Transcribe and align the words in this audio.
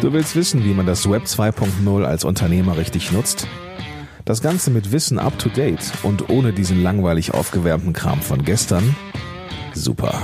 Du 0.00 0.12
willst 0.12 0.36
wissen, 0.36 0.64
wie 0.64 0.74
man 0.74 0.86
das 0.86 1.10
Web 1.10 1.24
2.0 1.24 2.04
als 2.04 2.22
Unternehmer 2.22 2.76
richtig 2.76 3.10
nutzt? 3.10 3.48
Das 4.24 4.40
Ganze 4.40 4.70
mit 4.70 4.92
Wissen 4.92 5.18
up 5.18 5.36
to 5.40 5.48
date 5.48 5.92
und 6.04 6.28
ohne 6.28 6.52
diesen 6.52 6.80
langweilig 6.84 7.34
aufgewärmten 7.34 7.92
Kram 7.92 8.22
von 8.22 8.44
gestern? 8.44 8.94
Super. 9.74 10.22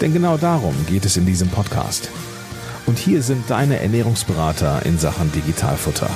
Denn 0.00 0.12
genau 0.12 0.38
darum 0.38 0.74
geht 0.88 1.04
es 1.04 1.16
in 1.16 1.24
diesem 1.24 1.48
Podcast. 1.50 2.10
Und 2.86 2.98
hier 2.98 3.22
sind 3.22 3.48
deine 3.48 3.78
Ernährungsberater 3.78 4.84
in 4.84 4.98
Sachen 4.98 5.30
Digitalfutter. 5.30 6.10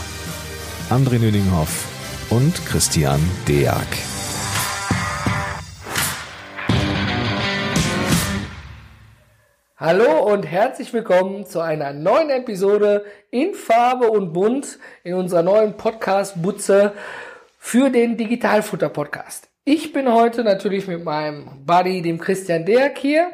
André 0.90 1.20
Nüninghoff 1.20 1.86
und 2.28 2.66
Christian 2.66 3.20
Deak. 3.46 4.16
Hallo 9.79 10.32
und 10.32 10.45
herzlich 10.45 10.95
willkommen 10.95 11.45
zu 11.45 11.60
einer 11.60 11.92
neuen 11.92 12.30
Episode 12.30 13.05
in 13.30 13.52
Farbe 13.52 14.10
und 14.10 14.32
Bunt 14.32 14.78
in 15.05 15.12
unserer 15.12 15.42
neuen 15.42 15.77
Podcast 15.77 16.41
Butze 16.41 16.95
für 17.59 17.91
den 17.91 18.16
Digitalfutter 18.16 18.88
Podcast. 18.88 19.51
Ich 19.65 19.92
bin 19.92 20.10
heute 20.10 20.45
natürlich 20.45 20.88
mit 20.88 21.04
meinem 21.04 21.66
Buddy, 21.66 22.01
dem 22.01 22.18
Christian 22.18 22.65
Deak 22.65 22.96
hier 22.96 23.32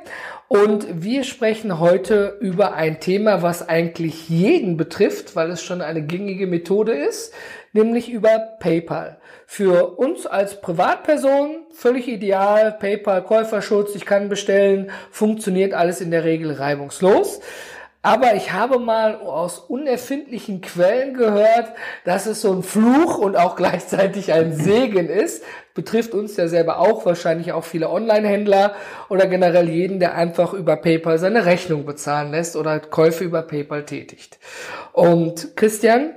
und 0.49 1.05
wir 1.05 1.23
sprechen 1.23 1.79
heute 1.79 2.39
über 2.41 2.75
ein 2.75 2.99
Thema, 2.99 3.43
was 3.43 3.69
eigentlich 3.69 4.29
jeden 4.29 4.77
betrifft, 4.77 5.37
weil 5.37 5.49
es 5.53 5.63
schon 5.63 5.81
eine 5.81 6.03
gängige 6.03 6.49
Methode 6.49 6.91
ist, 6.91 7.33
nämlich 7.73 8.11
über 8.11 8.37
PayPal. 8.59 9.21
Für 9.55 9.99
uns 9.99 10.25
als 10.25 10.63
Privatperson 10.63 11.67
völlig 11.75 12.09
ideal. 12.09 12.73
PayPal 12.73 13.23
Käuferschutz, 13.23 13.95
ich 13.95 14.07
kann 14.07 14.31
bestellen, 14.31 14.91
funktioniert 15.11 15.75
alles 15.75 16.01
in 16.01 16.11
der 16.11 16.25
Regel 16.25 16.53
reibungslos. 16.53 17.41
Aber 18.01 18.35
ich 18.35 18.55
habe 18.55 18.79
mal 18.79 19.17
aus 19.17 19.59
unerfindlichen 19.59 20.63
Quellen 20.63 21.13
gehört, 21.13 21.69
dass 22.07 22.25
es 22.25 22.41
so 22.41 22.51
ein 22.51 22.63
Fluch 22.63 23.19
und 23.19 23.37
auch 23.37 23.55
gleichzeitig 23.57 24.33
ein 24.33 24.55
Segen 24.55 25.11
ist. 25.11 25.45
Betrifft 25.75 26.15
uns 26.15 26.35
ja 26.39 26.49
selber 26.49 26.79
auch, 26.79 27.05
wahrscheinlich 27.05 27.53
auch 27.53 27.65
viele 27.65 27.91
Online-Händler 27.91 28.75
oder 29.11 29.27
generell 29.27 29.69
jeden, 29.69 30.01
der 30.01 30.15
einfach 30.15 30.55
über 30.55 30.77
PayPal 30.77 31.19
seine 31.19 31.45
Rechnung 31.45 31.85
bezahlen 31.85 32.31
lässt 32.31 32.57
oder 32.57 32.81
Käufe 32.81 33.23
über 33.23 33.43
PayPal 33.43 33.85
tätigt. 33.85 34.39
Und 34.95 35.55
Christian, 35.57 36.15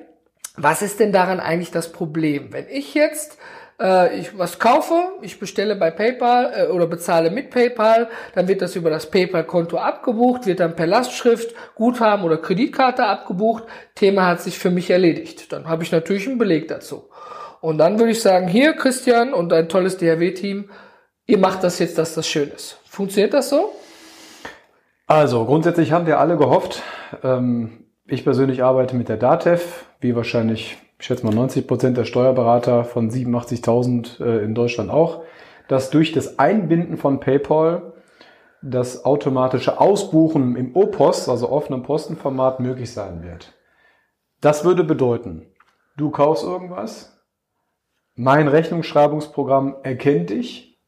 was 0.57 0.81
ist 0.81 0.99
denn 0.99 1.11
daran 1.11 1.39
eigentlich 1.39 1.71
das 1.71 1.91
Problem? 1.91 2.51
Wenn 2.51 2.67
ich 2.69 2.93
jetzt 2.93 3.37
äh, 3.79 4.19
ich 4.19 4.37
was 4.37 4.59
kaufe, 4.59 4.95
ich 5.21 5.39
bestelle 5.39 5.75
bei 5.75 5.91
PayPal 5.91 6.53
äh, 6.55 6.71
oder 6.71 6.87
bezahle 6.87 7.29
mit 7.29 7.49
PayPal, 7.49 8.07
dann 8.33 8.47
wird 8.47 8.61
das 8.61 8.75
über 8.75 8.89
das 8.89 9.09
PayPal-Konto 9.09 9.77
abgebucht, 9.77 10.45
wird 10.45 10.59
dann 10.59 10.75
per 10.75 10.87
Lastschrift, 10.87 11.53
Guthaben 11.75 12.23
oder 12.23 12.37
Kreditkarte 12.37 13.05
abgebucht. 13.05 13.63
Thema 13.95 14.27
hat 14.27 14.41
sich 14.41 14.57
für 14.57 14.71
mich 14.71 14.89
erledigt. 14.89 15.51
Dann 15.51 15.67
habe 15.67 15.83
ich 15.83 15.91
natürlich 15.91 16.27
einen 16.27 16.37
Beleg 16.37 16.67
dazu. 16.67 17.09
Und 17.61 17.77
dann 17.77 17.99
würde 17.99 18.11
ich 18.11 18.21
sagen, 18.21 18.47
hier 18.47 18.73
Christian 18.73 19.33
und 19.33 19.49
dein 19.49 19.69
tolles 19.69 19.97
DHW-Team, 19.97 20.69
ihr 21.25 21.37
macht 21.37 21.63
das 21.63 21.79
jetzt, 21.79 21.97
dass 21.97 22.13
das 22.13 22.27
schön 22.27 22.51
ist. 22.51 22.79
Funktioniert 22.85 23.33
das 23.33 23.49
so? 23.49 23.71
Also 25.07 25.45
grundsätzlich 25.45 25.91
haben 25.91 26.07
wir 26.07 26.19
alle 26.19 26.37
gehofft, 26.37 26.81
ähm, 27.23 27.85
ich 28.07 28.23
persönlich 28.23 28.63
arbeite 28.63 28.95
mit 28.95 29.09
der 29.09 29.17
DATEV, 29.17 29.85
wie 30.05 30.15
wahrscheinlich, 30.15 30.77
ich 30.99 31.05
schätze 31.07 31.25
mal 31.25 31.33
90 31.33 31.67
Prozent 31.67 31.97
der 31.97 32.05
Steuerberater 32.05 32.83
von 32.85 33.09
87.000 33.09 34.23
äh, 34.23 34.43
in 34.43 34.53
Deutschland 34.53 34.91
auch, 34.91 35.23
dass 35.67 35.89
durch 35.89 36.11
das 36.11 36.37
Einbinden 36.37 36.97
von 36.97 37.19
PayPal 37.19 37.93
das 38.61 39.03
automatische 39.03 39.79
Ausbuchen 39.79 40.55
im 40.55 40.75
O-Post, 40.75 41.27
also 41.27 41.49
offenem 41.49 41.81
Postenformat, 41.81 42.59
möglich 42.59 42.93
sein 42.93 43.23
wird. 43.23 43.53
Das 44.41 44.63
würde 44.63 44.83
bedeuten, 44.83 45.47
du 45.97 46.11
kaufst 46.11 46.43
irgendwas, 46.43 47.19
mein 48.13 48.47
Rechnungsschreibungsprogramm 48.47 49.77
erkennt 49.81 50.29
dich 50.29 50.79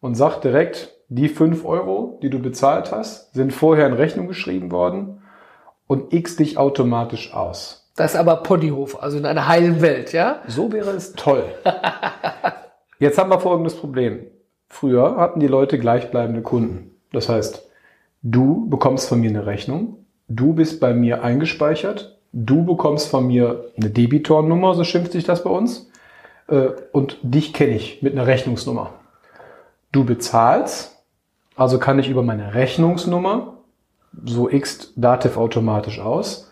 und 0.00 0.16
sagt 0.16 0.42
direkt, 0.42 0.96
die 1.08 1.28
5 1.28 1.64
Euro, 1.64 2.18
die 2.22 2.30
du 2.30 2.40
bezahlt 2.40 2.90
hast, 2.90 3.32
sind 3.32 3.52
vorher 3.52 3.86
in 3.86 3.92
Rechnung 3.92 4.26
geschrieben 4.26 4.72
worden 4.72 5.22
und 5.86 6.12
x 6.12 6.36
dich 6.36 6.58
automatisch 6.58 7.32
aus. 7.32 7.79
Das 8.00 8.14
ist 8.14 8.16
aber 8.18 8.36
Ponyhof, 8.36 9.02
also 9.02 9.18
in 9.18 9.26
einer 9.26 9.46
heilen 9.46 9.82
Welt, 9.82 10.14
ja? 10.14 10.40
So 10.46 10.72
wäre 10.72 10.92
es 10.92 11.12
toll. 11.12 11.44
Jetzt 12.98 13.18
haben 13.18 13.28
wir 13.28 13.38
folgendes 13.38 13.76
Problem. 13.76 14.20
Früher 14.70 15.18
hatten 15.18 15.38
die 15.38 15.46
Leute 15.46 15.78
gleichbleibende 15.78 16.40
Kunden. 16.40 16.92
Das 17.12 17.28
heißt, 17.28 17.68
du 18.22 18.70
bekommst 18.70 19.06
von 19.06 19.20
mir 19.20 19.28
eine 19.28 19.44
Rechnung, 19.44 20.06
du 20.28 20.54
bist 20.54 20.80
bei 20.80 20.94
mir 20.94 21.22
eingespeichert, 21.22 22.16
du 22.32 22.64
bekommst 22.64 23.08
von 23.08 23.26
mir 23.26 23.66
eine 23.76 23.90
Debitornummer, 23.90 24.72
so 24.72 24.84
schimpft 24.84 25.12
sich 25.12 25.24
das 25.24 25.44
bei 25.44 25.50
uns, 25.50 25.90
äh, 26.48 26.70
und 26.92 27.18
dich 27.20 27.52
kenne 27.52 27.74
ich 27.74 28.00
mit 28.00 28.14
einer 28.14 28.26
Rechnungsnummer. 28.26 28.94
Du 29.92 30.06
bezahlst, 30.06 31.04
also 31.54 31.78
kann 31.78 31.98
ich 31.98 32.08
über 32.08 32.22
meine 32.22 32.54
Rechnungsnummer 32.54 33.58
so 34.24 34.48
x 34.48 34.94
Dativ 34.96 35.36
automatisch 35.36 36.00
aus. 36.00 36.49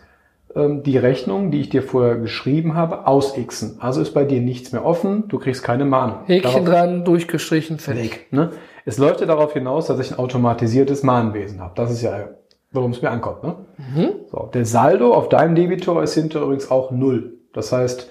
Ähm, 0.55 0.81
die 0.81 0.97
Rechnung, 0.97 1.51
die 1.51 1.61
ich 1.61 1.69
dir 1.69 1.83
vorher 1.83 2.17
geschrieben 2.17 2.73
habe, 2.73 3.05
aus 3.05 3.35
xen. 3.35 3.77
Also 3.79 4.01
ist 4.01 4.13
bei 4.13 4.25
dir 4.25 4.41
nichts 4.41 4.71
mehr 4.71 4.83
offen, 4.83 5.27
du 5.27 5.37
kriegst 5.37 5.63
keine 5.63 5.85
Mahnung. 5.85 6.25
Häkchen 6.25 6.65
darauf, 6.65 6.65
dran, 6.65 7.05
durchgestrichen, 7.05 7.77
fertig. 7.77 8.27
Ne? 8.31 8.51
Es 8.85 8.97
läuft 8.97 9.21
ja 9.21 9.27
darauf 9.27 9.53
hinaus, 9.53 9.87
dass 9.87 9.99
ich 9.99 10.11
ein 10.11 10.17
automatisiertes 10.17 11.03
Mahnwesen 11.03 11.61
habe. 11.61 11.73
Das 11.75 11.91
ist 11.91 12.01
ja, 12.01 12.29
worum 12.71 12.91
es 12.91 13.01
mir 13.01 13.11
ankommt. 13.11 13.43
Ne? 13.43 13.55
Mhm. 13.77 14.09
So, 14.31 14.49
der 14.51 14.65
Saldo 14.65 15.13
auf 15.13 15.29
deinem 15.29 15.53
Debitor 15.53 16.01
ist 16.01 16.15
hinter 16.15 16.41
übrigens 16.41 16.71
auch 16.71 16.89
null. 16.89 17.37
Das 17.53 17.71
heißt, 17.71 18.09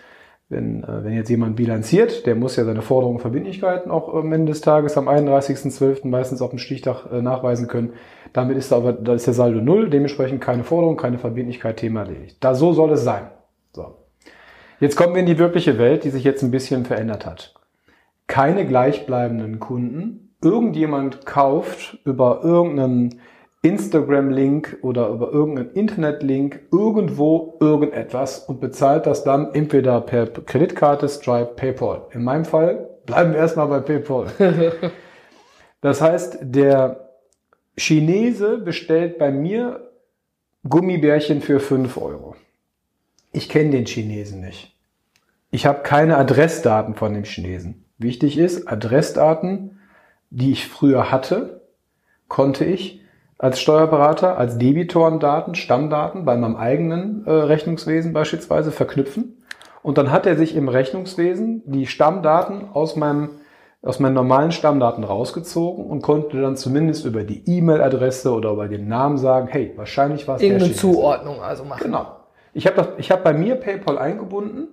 wenn, 0.48 0.84
äh, 0.84 1.04
wenn 1.04 1.14
jetzt 1.14 1.28
jemand 1.30 1.56
bilanziert, 1.56 2.24
der 2.24 2.36
muss 2.36 2.54
ja 2.54 2.64
seine 2.64 2.82
Forderungen 2.82 3.16
und 3.16 3.22
Verbindlichkeiten 3.22 3.90
auch 3.90 4.14
am 4.14 4.32
Ende 4.32 4.52
des 4.52 4.60
Tages 4.60 4.96
am 4.96 5.08
31.12. 5.08 6.06
meistens 6.06 6.40
auf 6.40 6.50
dem 6.50 6.60
Stichtag 6.60 7.06
äh, 7.12 7.20
nachweisen 7.20 7.66
können. 7.66 7.94
Damit 8.32 8.56
ist, 8.56 8.72
aber, 8.72 8.92
da 8.92 9.14
ist 9.14 9.26
der 9.26 9.34
Saldo 9.34 9.60
null, 9.60 9.90
dementsprechend 9.90 10.40
keine 10.40 10.64
Forderung, 10.64 10.96
keine 10.96 11.18
Verbindlichkeit, 11.18 11.78
Thema 11.78 12.00
erledigt. 12.00 12.36
Da, 12.40 12.54
so 12.54 12.72
soll 12.72 12.92
es 12.92 13.04
sein. 13.04 13.30
So. 13.72 13.96
Jetzt 14.80 14.96
kommen 14.96 15.14
wir 15.14 15.20
in 15.20 15.26
die 15.26 15.38
wirkliche 15.38 15.78
Welt, 15.78 16.04
die 16.04 16.10
sich 16.10 16.24
jetzt 16.24 16.42
ein 16.42 16.50
bisschen 16.50 16.84
verändert 16.84 17.26
hat. 17.26 17.54
Keine 18.26 18.66
gleichbleibenden 18.66 19.58
Kunden. 19.58 20.34
Irgendjemand 20.42 21.26
kauft 21.26 21.98
über 22.04 22.40
irgendeinen 22.44 23.20
Instagram-Link 23.62 24.78
oder 24.82 25.08
über 25.08 25.32
irgendeinen 25.32 25.72
Internet-Link 25.72 26.60
irgendwo 26.70 27.56
irgendetwas 27.60 28.38
und 28.38 28.60
bezahlt 28.60 29.06
das 29.06 29.24
dann 29.24 29.52
entweder 29.52 30.00
per 30.00 30.26
Kreditkarte, 30.26 31.08
Stripe, 31.08 31.54
PayPal. 31.56 32.02
In 32.12 32.22
meinem 32.22 32.44
Fall 32.44 32.88
bleiben 33.04 33.32
wir 33.32 33.40
erstmal 33.40 33.66
bei 33.66 33.80
PayPal. 33.80 34.26
das 35.80 36.00
heißt, 36.00 36.38
der 36.42 37.07
Chinese 37.78 38.58
bestellt 38.58 39.18
bei 39.18 39.30
mir 39.30 39.90
Gummibärchen 40.68 41.40
für 41.40 41.60
5 41.60 41.96
Euro. 41.96 42.34
Ich 43.32 43.48
kenne 43.48 43.70
den 43.70 43.86
Chinesen 43.86 44.40
nicht. 44.40 44.74
Ich 45.50 45.64
habe 45.64 45.82
keine 45.82 46.16
Adressdaten 46.16 46.94
von 46.94 47.14
dem 47.14 47.24
Chinesen. 47.24 47.84
Wichtig 47.96 48.36
ist, 48.36 48.68
Adressdaten, 48.68 49.78
die 50.30 50.52
ich 50.52 50.66
früher 50.66 51.10
hatte, 51.10 51.62
konnte 52.28 52.64
ich 52.64 53.00
als 53.38 53.60
Steuerberater 53.60 54.36
als 54.36 54.58
Debitorendaten, 54.58 55.54
Stammdaten 55.54 56.24
bei 56.24 56.36
meinem 56.36 56.56
eigenen 56.56 57.24
äh, 57.24 57.30
Rechnungswesen 57.30 58.12
beispielsweise 58.12 58.72
verknüpfen. 58.72 59.42
Und 59.82 59.96
dann 59.96 60.10
hat 60.10 60.26
er 60.26 60.36
sich 60.36 60.56
im 60.56 60.68
Rechnungswesen 60.68 61.62
die 61.64 61.86
Stammdaten 61.86 62.68
aus 62.72 62.96
meinem 62.96 63.30
aus 63.82 64.00
meinen 64.00 64.14
normalen 64.14 64.50
Stammdaten 64.50 65.04
rausgezogen 65.04 65.86
und 65.86 66.02
konnte 66.02 66.40
dann 66.40 66.56
zumindest 66.56 67.04
über 67.04 67.22
die 67.22 67.42
E-Mail-Adresse 67.46 68.32
oder 68.32 68.50
über 68.50 68.68
den 68.68 68.88
Namen 68.88 69.18
sagen, 69.18 69.48
hey, 69.48 69.72
wahrscheinlich 69.76 70.26
war 70.26 70.36
es 70.36 70.42
Irgendeine 70.42 70.72
Zuordnung 70.72 71.40
also 71.40 71.64
machen. 71.64 71.84
Genau. 71.84 72.16
Ich 72.54 72.66
habe 72.66 72.94
ich 72.98 73.10
hab 73.10 73.22
bei 73.22 73.32
mir 73.32 73.54
PayPal 73.54 73.98
eingebunden. 73.98 74.68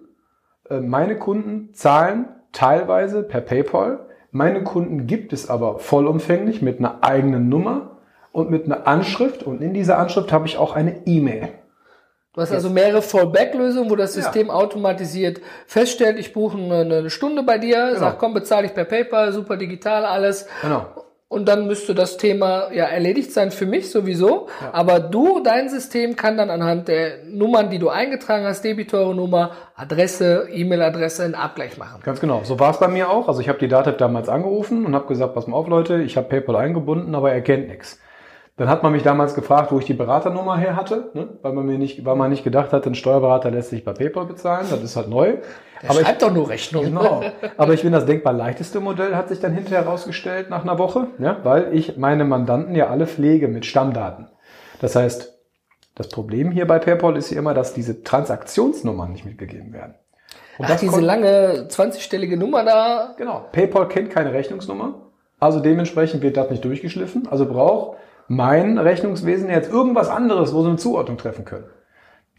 Äh, 0.69 0.79
meine 0.79 1.17
Kunden 1.17 1.73
zahlen 1.73 2.29
teilweise 2.51 3.21
per 3.21 3.41
PayPal. 3.41 3.99
Meine 4.31 4.63
Kunden 4.63 5.05
gibt 5.05 5.33
es 5.33 5.49
aber 5.49 5.77
vollumfänglich 5.79 6.61
mit 6.61 6.79
einer 6.79 7.03
eigenen 7.03 7.47
Nummer 7.47 7.97
und 8.31 8.49
mit 8.49 8.65
einer 8.65 8.87
Anschrift 8.87 9.43
und 9.43 9.61
in 9.61 9.73
dieser 9.73 9.99
Anschrift 9.99 10.33
habe 10.33 10.47
ich 10.47 10.57
auch 10.57 10.75
eine 10.75 11.05
E-Mail. 11.05 11.49
Du 12.35 12.41
hast 12.41 12.51
also 12.51 12.69
mehrere 12.69 13.01
Fallback-Lösungen, 13.01 13.89
wo 13.89 13.95
das 13.95 14.13
System 14.13 14.47
ja. 14.47 14.53
automatisiert 14.53 15.39
feststellt, 15.67 16.19
ich 16.19 16.33
buche 16.33 16.57
eine, 16.57 17.09
Stunde 17.09 17.43
bei 17.43 17.57
dir, 17.57 17.87
genau. 17.87 17.99
sag, 17.99 18.19
komm, 18.19 18.33
bezahle 18.33 18.67
ich 18.67 18.73
per 18.73 18.83
PayPal, 18.83 19.31
super 19.31 19.55
digital, 19.55 20.03
alles. 20.03 20.45
Genau. 20.61 20.85
Und 21.27 21.47
dann 21.47 21.65
müsste 21.65 21.95
das 21.95 22.17
Thema 22.17 22.71
ja 22.71 22.85
erledigt 22.85 23.31
sein 23.31 23.51
für 23.51 23.65
mich 23.65 23.89
sowieso. 23.89 24.47
Ja. 24.61 24.73
Aber 24.73 24.99
du, 24.99 25.41
dein 25.41 25.69
System 25.69 26.15
kann 26.15 26.37
dann 26.37 26.49
anhand 26.49 26.87
der 26.87 27.23
Nummern, 27.25 27.69
die 27.69 27.79
du 27.79 27.89
eingetragen 27.89 28.45
hast, 28.45 28.63
Debitore-Nummer, 28.63 29.51
Adresse, 29.75 30.47
E-Mail-Adresse, 30.51 31.23
einen 31.23 31.35
Abgleich 31.35 31.77
machen. 31.77 32.01
Ganz 32.03 32.19
genau. 32.19 32.41
So 32.43 32.59
war 32.59 32.71
es 32.71 32.79
bei 32.79 32.89
mir 32.89 33.09
auch. 33.09 33.27
Also 33.27 33.39
ich 33.39 33.49
habe 33.49 33.59
die 33.59 33.67
Datev 33.67 33.97
damals 33.97 34.29
angerufen 34.29 34.85
und 34.85 34.93
habe 34.93 35.07
gesagt, 35.07 35.33
pass 35.33 35.47
mal 35.47 35.57
auf 35.57 35.67
Leute, 35.67 36.01
ich 36.01 36.15
habe 36.15 36.27
PayPal 36.27 36.57
eingebunden, 36.57 37.15
aber 37.15 37.31
er 37.31 37.41
kennt 37.41 37.69
nichts. 37.69 37.99
Dann 38.57 38.69
hat 38.69 38.83
man 38.83 38.93
mich 38.93 39.03
damals 39.03 39.35
gefragt, 39.35 39.73
wo 39.73 39.79
ich 39.79 39.85
die 39.85 39.93
Beraternummer 39.93 40.57
her 40.57 40.77
hatte, 40.77 41.09
ne? 41.13 41.27
weil 41.41 41.51
man 41.51 41.65
mir 41.65 41.77
nicht, 41.77 42.05
weil 42.05 42.15
man 42.15 42.29
nicht 42.29 42.45
gedacht 42.45 42.71
hat, 42.71 42.87
ein 42.87 42.95
Steuerberater 42.95 43.51
lässt 43.51 43.69
sich 43.69 43.83
bei 43.83 43.91
PayPal 43.91 44.25
bezahlen. 44.25 44.67
Das 44.69 44.81
ist 44.81 44.95
halt 44.95 45.09
neu. 45.09 45.37
Der 45.81 45.89
aber 45.89 45.99
schreibt 45.99 46.21
ich, 46.21 46.27
doch 46.27 46.33
nur 46.33 46.49
Rechnung. 46.49 46.85
Genau. 46.85 47.21
Aber 47.57 47.73
ich 47.73 47.81
finde, 47.81 47.97
das 47.97 48.05
denkbar 48.05 48.31
leichteste 48.31 48.79
Modell 48.79 49.13
hat 49.13 49.27
sich 49.27 49.41
dann 49.41 49.51
hinterher 49.51 49.83
herausgestellt 49.83 50.49
nach 50.49 50.63
einer 50.63 50.79
Woche, 50.79 51.07
ja? 51.19 51.37
weil 51.43 51.75
ich 51.75 51.97
meine 51.97 52.23
Mandanten 52.23 52.75
ja 52.75 52.87
alle 52.87 53.07
pflege 53.07 53.49
mit 53.49 53.65
Stammdaten. 53.65 54.29
Das 54.79 54.95
heißt, 54.95 55.37
das 55.95 56.07
Problem 56.07 56.49
hier 56.49 56.65
bei 56.65 56.79
PayPal 56.79 57.17
ist 57.17 57.31
ja 57.31 57.39
immer, 57.39 57.53
dass 57.53 57.73
diese 57.73 58.03
Transaktionsnummern 58.03 59.11
nicht 59.11 59.25
mitgegeben 59.25 59.73
werden. 59.73 59.95
Und 60.57 60.67
Ach, 60.69 60.79
diese 60.79 61.01
lange 61.01 61.67
20-stellige 61.69 62.37
Nummer 62.37 62.63
da. 62.63 63.15
Genau. 63.17 63.45
PayPal 63.51 63.89
kennt 63.89 64.11
keine 64.11 64.31
Rechnungsnummer. 64.31 65.11
Also 65.41 65.59
dementsprechend 65.59 66.23
wird 66.23 66.37
das 66.37 66.49
nicht 66.49 66.63
durchgeschliffen. 66.63 67.27
Also 67.29 67.45
braucht 67.45 67.97
mein 68.27 68.77
Rechnungswesen 68.77 69.49
jetzt 69.49 69.71
irgendwas 69.71 70.09
anderes, 70.09 70.53
wo 70.53 70.61
sie 70.61 70.69
eine 70.69 70.77
Zuordnung 70.77 71.17
treffen 71.17 71.45
können. 71.45 71.65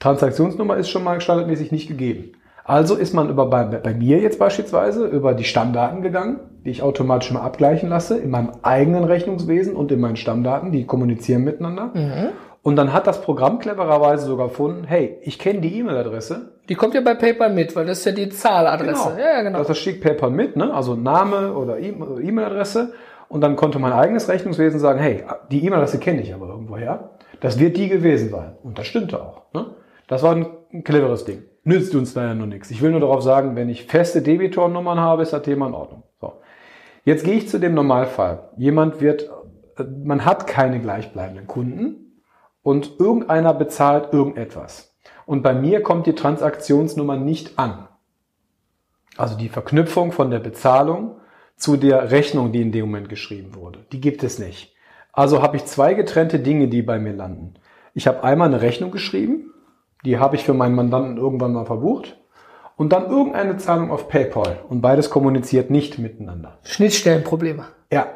Transaktionsnummer 0.00 0.77
ist 0.77 0.91
schon 0.91 1.05
mal 1.05 1.21
standardmäßig 1.21 1.73
nicht 1.73 1.88
gegeben. 1.88 2.33
Also 2.65 2.97
ist 2.97 3.15
man 3.15 3.31
über 3.31 3.47
bei, 3.47 3.65
bei 3.65 3.94
mir 3.94 4.19
jetzt 4.19 4.41
beispielsweise 4.41 5.06
über 5.06 5.35
die 5.35 5.44
Stammdaten 5.44 6.03
gegangen, 6.03 6.41
die 6.65 6.71
ich 6.71 6.83
automatisch 6.83 7.31
mal 7.31 7.43
abgleichen 7.43 7.88
lasse 7.88 8.19
in 8.19 8.31
meinem 8.31 8.50
eigenen 8.62 9.05
Rechnungswesen 9.05 9.77
und 9.77 9.93
in 9.93 10.00
meinen 10.00 10.17
Stammdaten, 10.17 10.73
die 10.73 10.85
kommunizieren 10.85 11.44
miteinander. 11.44 11.93
Mhm. 11.94 12.31
Und 12.62 12.75
dann 12.75 12.93
hat 12.93 13.06
das 13.06 13.23
Programm 13.23 13.61
clevererweise 13.61 14.27
sogar 14.27 14.49
gefunden, 14.49 14.83
hey, 14.83 15.19
ich 15.23 15.38
kenne 15.38 15.61
die 15.61 15.79
E-Mail-Adresse. 15.79 16.55
Die 16.69 16.75
kommt 16.75 16.94
ja 16.94 17.00
bei 17.00 17.15
PayPal 17.15 17.53
mit, 17.53 17.77
weil 17.77 17.87
das 17.87 18.00
ist 18.00 18.06
ja 18.06 18.11
die 18.11 18.29
Zahladresse. 18.29 19.11
Genau. 19.11 19.25
Ja, 19.25 19.43
genau. 19.43 19.62
Das 19.62 19.79
schickt 19.79 20.03
PayPal 20.03 20.33
mit, 20.33 20.56
ne? 20.56 20.75
also 20.75 20.97
Name 20.97 21.53
oder 21.53 21.79
E-Mail-Adresse. 21.79 22.93
Und 23.28 23.40
dann 23.40 23.56
konnte 23.56 23.78
mein 23.78 23.93
eigenes 23.93 24.28
Rechnungswesen 24.28 24.78
sagen, 24.78 24.99
hey, 24.99 25.25
die 25.50 25.64
E-Mail-Adresse 25.64 25.99
kenne 25.99 26.23
ich 26.23 26.32
aber 26.32 26.49
irgendwoher. 26.49 27.11
Das 27.40 27.58
wird 27.58 27.76
die 27.76 27.88
gewesen 27.88 28.31
sein. 28.31 28.56
Und 28.62 28.78
das 28.78 28.87
stimmte 28.87 29.20
auch. 29.20 29.43
Ne? 29.52 29.67
Das 30.06 30.23
war 30.23 30.34
ein, 30.34 30.46
cleveres 30.84 31.25
Ding. 31.25 31.43
Nützt 31.64 31.94
uns 31.94 32.14
leider 32.14 32.34
nur 32.34 32.46
nichts. 32.46 32.70
Ich 32.70 32.81
will 32.81 32.90
nur 32.90 33.00
darauf 33.00 33.23
sagen, 33.23 33.56
wenn 33.56 33.69
ich 33.69 33.87
feste 33.87 34.23
Debitornummern 34.23 35.00
habe, 35.00 35.23
ist 35.23 35.32
das 35.32 35.43
Thema 35.43 35.67
in 35.67 35.75
Ordnung. 35.75 36.05
So. 36.20 36.34
Jetzt 37.05 37.25
gehe 37.25 37.34
ich 37.34 37.49
zu 37.49 37.58
dem 37.58 37.75
Normalfall. 37.75 38.50
Jemand 38.56 39.00
wird, 39.00 39.31
äh, 39.78 39.84
man 40.05 40.25
hat 40.25 40.46
keine 40.46 40.81
gleichbleibenden 40.81 41.46
Kunden 41.46 42.23
und 42.62 43.00
irgendeiner 43.00 43.55
bezahlt 43.55 44.12
irgendetwas. 44.12 44.94
Und 45.25 45.43
bei 45.43 45.55
mir 45.55 45.82
kommt 45.82 46.06
die 46.06 46.14
Transaktionsnummer 46.14 47.17
nicht 47.17 47.58
an. 47.58 47.88
Also 49.17 49.37
die 49.37 49.49
Verknüpfung 49.49 50.12
von 50.12 50.31
der 50.31 50.38
Bezahlung 50.38 51.17
zu 51.56 51.76
der 51.76 52.11
Rechnung, 52.11 52.53
die 52.53 52.62
in 52.62 52.73
dem 52.73 52.87
Moment 52.87 53.08
geschrieben 53.08 53.55
wurde. 53.55 53.81
Die 53.93 54.00
gibt 54.00 54.23
es 54.23 54.38
nicht. 54.38 54.75
Also 55.12 55.43
habe 55.43 55.56
ich 55.56 55.64
zwei 55.64 55.94
getrennte 55.94 56.38
Dinge, 56.38 56.69
die 56.69 56.82
bei 56.82 56.99
mir 56.99 57.14
landen. 57.14 57.55
Ich 57.94 58.06
habe 58.06 58.23
einmal 58.23 58.49
eine 58.49 58.61
Rechnung 58.61 58.91
geschrieben, 58.91 59.55
die 60.05 60.19
habe 60.19 60.37
ich 60.37 60.44
für 60.44 60.55
meinen 60.55 60.75
Mandanten 60.75 61.17
irgendwann 61.17 61.55
mal 61.55 61.64
verbucht. 61.64 62.19
Und 62.76 62.93
dann 62.93 63.08
irgendeine 63.11 63.56
Zahlung 63.56 63.91
auf 63.91 64.08
PayPal. 64.08 64.58
Und 64.69 64.82
beides 64.82 65.08
kommuniziert 65.08 65.70
nicht 65.70 65.99
miteinander. 65.99 66.58
Schnittstellenprobleme. 66.62 67.64
Ja, 67.91 68.09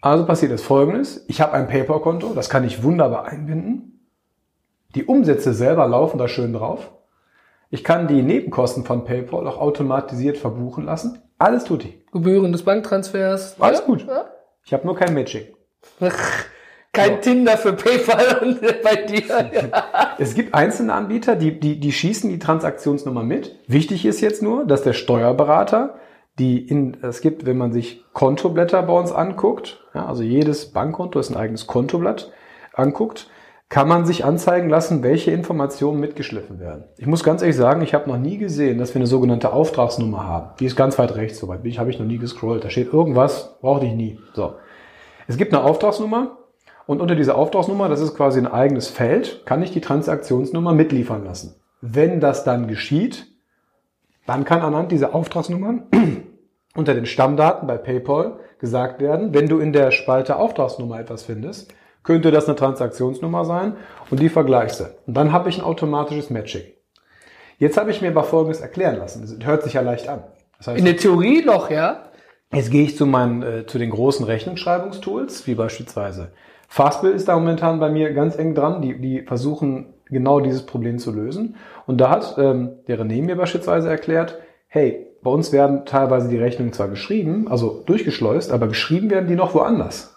also 0.00 0.24
passiert 0.24 0.50
das 0.50 0.62
folgendes. 0.62 1.24
Ich 1.28 1.40
habe 1.40 1.52
ein 1.52 1.68
PayPal-Konto, 1.68 2.32
das 2.34 2.48
kann 2.48 2.64
ich 2.64 2.82
wunderbar 2.82 3.26
einbinden. 3.26 4.08
Die 4.94 5.04
Umsätze 5.04 5.54
selber 5.54 5.86
laufen 5.86 6.18
da 6.18 6.26
schön 6.26 6.52
drauf. 6.52 6.90
Ich 7.70 7.84
kann 7.84 8.08
die 8.08 8.22
Nebenkosten 8.22 8.84
von 8.84 9.04
PayPal 9.04 9.46
auch 9.46 9.58
automatisiert 9.58 10.38
verbuchen 10.38 10.84
lassen. 10.84 11.21
Alles 11.42 11.64
tut 11.64 11.84
die. 11.84 11.94
Gebühren 12.12 12.52
des 12.52 12.62
Banktransfers. 12.62 13.56
Alles 13.58 13.80
ja? 13.80 13.84
gut. 13.84 14.06
Ja? 14.06 14.26
Ich 14.64 14.72
habe 14.72 14.86
nur 14.86 14.96
kein 14.96 15.14
Matching. 15.14 15.46
Kein 16.94 17.14
so. 17.14 17.20
Tinder 17.22 17.56
für 17.56 17.72
PayPal 17.72 18.58
bei 18.84 18.96
dir. 18.96 19.72
es 20.18 20.34
gibt 20.34 20.52
einzelne 20.52 20.92
Anbieter, 20.92 21.36
die, 21.36 21.58
die, 21.58 21.80
die 21.80 21.90
schießen 21.90 22.28
die 22.28 22.38
Transaktionsnummer 22.38 23.22
mit. 23.22 23.58
Wichtig 23.66 24.04
ist 24.04 24.20
jetzt 24.20 24.42
nur, 24.42 24.66
dass 24.66 24.82
der 24.82 24.92
Steuerberater 24.92 25.94
die 26.38 26.66
in, 26.66 26.96
es 27.02 27.20
gibt, 27.20 27.44
wenn 27.44 27.58
man 27.58 27.72
sich 27.72 28.04
Kontoblätter 28.12 28.82
bei 28.82 28.92
uns 28.92 29.12
anguckt, 29.12 29.84
ja, 29.94 30.06
also 30.06 30.22
jedes 30.22 30.72
Bankkonto 30.72 31.18
ist 31.18 31.30
ein 31.30 31.36
eigenes 31.36 31.66
Kontoblatt, 31.66 32.32
anguckt, 32.72 33.28
kann 33.72 33.88
man 33.88 34.04
sich 34.04 34.26
anzeigen 34.26 34.68
lassen, 34.68 35.02
welche 35.02 35.30
Informationen 35.30 35.98
mitgeschliffen 35.98 36.60
werden. 36.60 36.84
Ich 36.98 37.06
muss 37.06 37.24
ganz 37.24 37.40
ehrlich 37.40 37.56
sagen, 37.56 37.80
ich 37.80 37.94
habe 37.94 38.06
noch 38.06 38.18
nie 38.18 38.36
gesehen, 38.36 38.76
dass 38.76 38.92
wir 38.92 39.00
eine 39.00 39.06
sogenannte 39.06 39.50
Auftragsnummer 39.50 40.26
haben. 40.26 40.50
Die 40.60 40.66
ist 40.66 40.76
ganz 40.76 40.98
weit 40.98 41.14
rechts, 41.14 41.38
soweit 41.38 41.64
ich, 41.64 41.78
habe 41.78 41.88
ich 41.88 41.98
noch 41.98 42.04
nie 42.04 42.18
gescrollt. 42.18 42.62
Da 42.62 42.68
steht 42.68 42.92
irgendwas, 42.92 43.56
brauchte 43.62 43.86
ich 43.86 43.94
nie. 43.94 44.18
So. 44.34 44.56
Es 45.26 45.38
gibt 45.38 45.54
eine 45.54 45.64
Auftragsnummer 45.64 46.36
und 46.86 47.00
unter 47.00 47.14
dieser 47.14 47.34
Auftragsnummer, 47.38 47.88
das 47.88 48.02
ist 48.02 48.14
quasi 48.14 48.40
ein 48.40 48.46
eigenes 48.46 48.88
Feld, 48.88 49.46
kann 49.46 49.62
ich 49.62 49.70
die 49.70 49.80
Transaktionsnummer 49.80 50.74
mitliefern 50.74 51.24
lassen. 51.24 51.54
Wenn 51.80 52.20
das 52.20 52.44
dann 52.44 52.68
geschieht, 52.68 53.26
dann 54.26 54.44
kann 54.44 54.60
anhand 54.60 54.92
dieser 54.92 55.14
Auftragsnummern 55.14 55.84
unter 56.76 56.92
den 56.92 57.06
Stammdaten 57.06 57.66
bei 57.66 57.78
PayPal 57.78 58.38
gesagt 58.58 59.00
werden, 59.00 59.32
wenn 59.32 59.48
du 59.48 59.60
in 59.60 59.72
der 59.72 59.92
Spalte 59.92 60.36
Auftragsnummer 60.36 61.00
etwas 61.00 61.22
findest, 61.22 61.72
könnte 62.02 62.30
das 62.30 62.46
eine 62.46 62.56
Transaktionsnummer 62.56 63.44
sein 63.44 63.76
und 64.10 64.20
die 64.20 64.28
vergleichst 64.28 64.80
du. 64.80 64.84
Und 65.06 65.14
dann 65.14 65.32
habe 65.32 65.48
ich 65.48 65.58
ein 65.58 65.64
automatisches 65.64 66.30
Matching. 66.30 66.62
Jetzt 67.58 67.76
habe 67.76 67.90
ich 67.90 68.02
mir 68.02 68.08
aber 68.08 68.24
Folgendes 68.24 68.60
erklären 68.60 68.96
lassen. 68.96 69.22
Das 69.22 69.46
hört 69.46 69.62
sich 69.62 69.74
ja 69.74 69.82
leicht 69.82 70.08
an. 70.08 70.24
Das 70.58 70.68
heißt, 70.68 70.78
in 70.78 70.84
der 70.84 70.96
Theorie 70.96 71.44
noch, 71.44 71.70
ja. 71.70 72.04
Jetzt 72.52 72.70
gehe 72.70 72.84
ich 72.84 72.96
zu 72.96 73.06
meinen, 73.06 73.42
äh, 73.42 73.66
zu 73.66 73.78
den 73.78 73.90
großen 73.90 74.26
Rechnungsschreibungstools, 74.26 75.46
wie 75.46 75.54
beispielsweise 75.54 76.32
Fastbill 76.68 77.12
ist 77.12 77.28
da 77.28 77.34
momentan 77.34 77.80
bei 77.80 77.90
mir 77.90 78.14
ganz 78.14 78.36
eng 78.36 78.54
dran. 78.54 78.80
Die, 78.80 78.98
die 78.98 79.22
versuchen 79.22 79.92
genau 80.06 80.40
dieses 80.40 80.64
Problem 80.64 80.98
zu 80.98 81.12
lösen. 81.12 81.56
Und 81.86 82.00
da 82.00 82.10
hat 82.10 82.36
ähm, 82.38 82.78
der 82.88 82.98
René 82.98 83.22
mir 83.22 83.36
beispielsweise 83.36 83.90
erklärt, 83.90 84.38
hey, 84.68 85.06
bei 85.22 85.30
uns 85.30 85.52
werden 85.52 85.84
teilweise 85.84 86.28
die 86.28 86.38
Rechnungen 86.38 86.72
zwar 86.72 86.88
geschrieben, 86.88 87.46
also 87.48 87.82
durchgeschleust, 87.84 88.50
aber 88.50 88.68
geschrieben 88.68 89.10
werden 89.10 89.28
die 89.28 89.34
noch 89.34 89.54
woanders. 89.54 90.11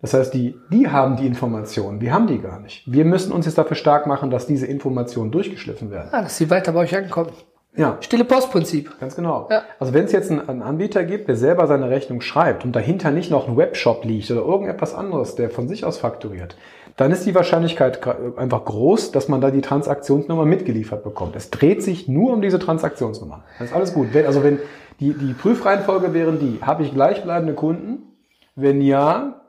Das 0.00 0.14
heißt, 0.14 0.34
die, 0.34 0.56
die 0.70 0.88
haben 0.88 1.16
die 1.16 1.26
Informationen, 1.26 2.00
wir 2.00 2.12
haben 2.12 2.26
die 2.26 2.38
gar 2.38 2.60
nicht. 2.60 2.82
Wir 2.86 3.04
müssen 3.04 3.32
uns 3.32 3.46
jetzt 3.46 3.58
dafür 3.58 3.76
stark 3.76 4.06
machen, 4.06 4.30
dass 4.30 4.46
diese 4.46 4.66
Informationen 4.66 5.30
durchgeschliffen 5.30 5.90
werden. 5.90 6.08
Ah, 6.12 6.22
dass 6.22 6.36
sie 6.36 6.50
weiter 6.50 6.72
bei 6.72 6.80
euch 6.80 6.96
ankommen. 6.96 7.30
Ja. 7.76 7.98
Stille 8.00 8.24
Postprinzip. 8.24 8.98
Ganz 9.00 9.16
genau. 9.16 9.48
Ja. 9.50 9.62
Also 9.78 9.92
wenn 9.92 10.06
es 10.06 10.12
jetzt 10.12 10.30
einen, 10.30 10.48
einen, 10.48 10.62
Anbieter 10.62 11.04
gibt, 11.04 11.28
der 11.28 11.36
selber 11.36 11.66
seine 11.66 11.90
Rechnung 11.90 12.20
schreibt 12.22 12.64
und 12.64 12.74
dahinter 12.74 13.10
nicht 13.10 13.30
noch 13.30 13.48
ein 13.48 13.56
Webshop 13.56 14.04
liegt 14.04 14.30
oder 14.30 14.40
irgendetwas 14.40 14.94
anderes, 14.94 15.34
der 15.34 15.50
von 15.50 15.68
sich 15.68 15.84
aus 15.84 15.98
fakturiert, 15.98 16.56
dann 16.96 17.12
ist 17.12 17.26
die 17.26 17.34
Wahrscheinlichkeit 17.34 18.00
einfach 18.38 18.64
groß, 18.64 19.12
dass 19.12 19.28
man 19.28 19.42
da 19.42 19.50
die 19.50 19.60
Transaktionsnummer 19.60 20.46
mitgeliefert 20.46 21.04
bekommt. 21.04 21.36
Es 21.36 21.50
dreht 21.50 21.82
sich 21.82 22.08
nur 22.08 22.32
um 22.32 22.40
diese 22.40 22.58
Transaktionsnummer. 22.58 23.44
Das 23.58 23.68
ist 23.68 23.74
alles 23.74 23.92
gut. 23.92 24.08
Wenn, 24.12 24.24
also 24.24 24.42
wenn 24.42 24.58
die, 24.98 25.12
die 25.12 25.34
Prüfreihenfolge 25.34 26.14
wären 26.14 26.38
die, 26.38 26.60
habe 26.62 26.82
ich 26.82 26.94
gleichbleibende 26.94 27.52
Kunden? 27.52 28.16
Wenn 28.54 28.80
ja, 28.80 29.42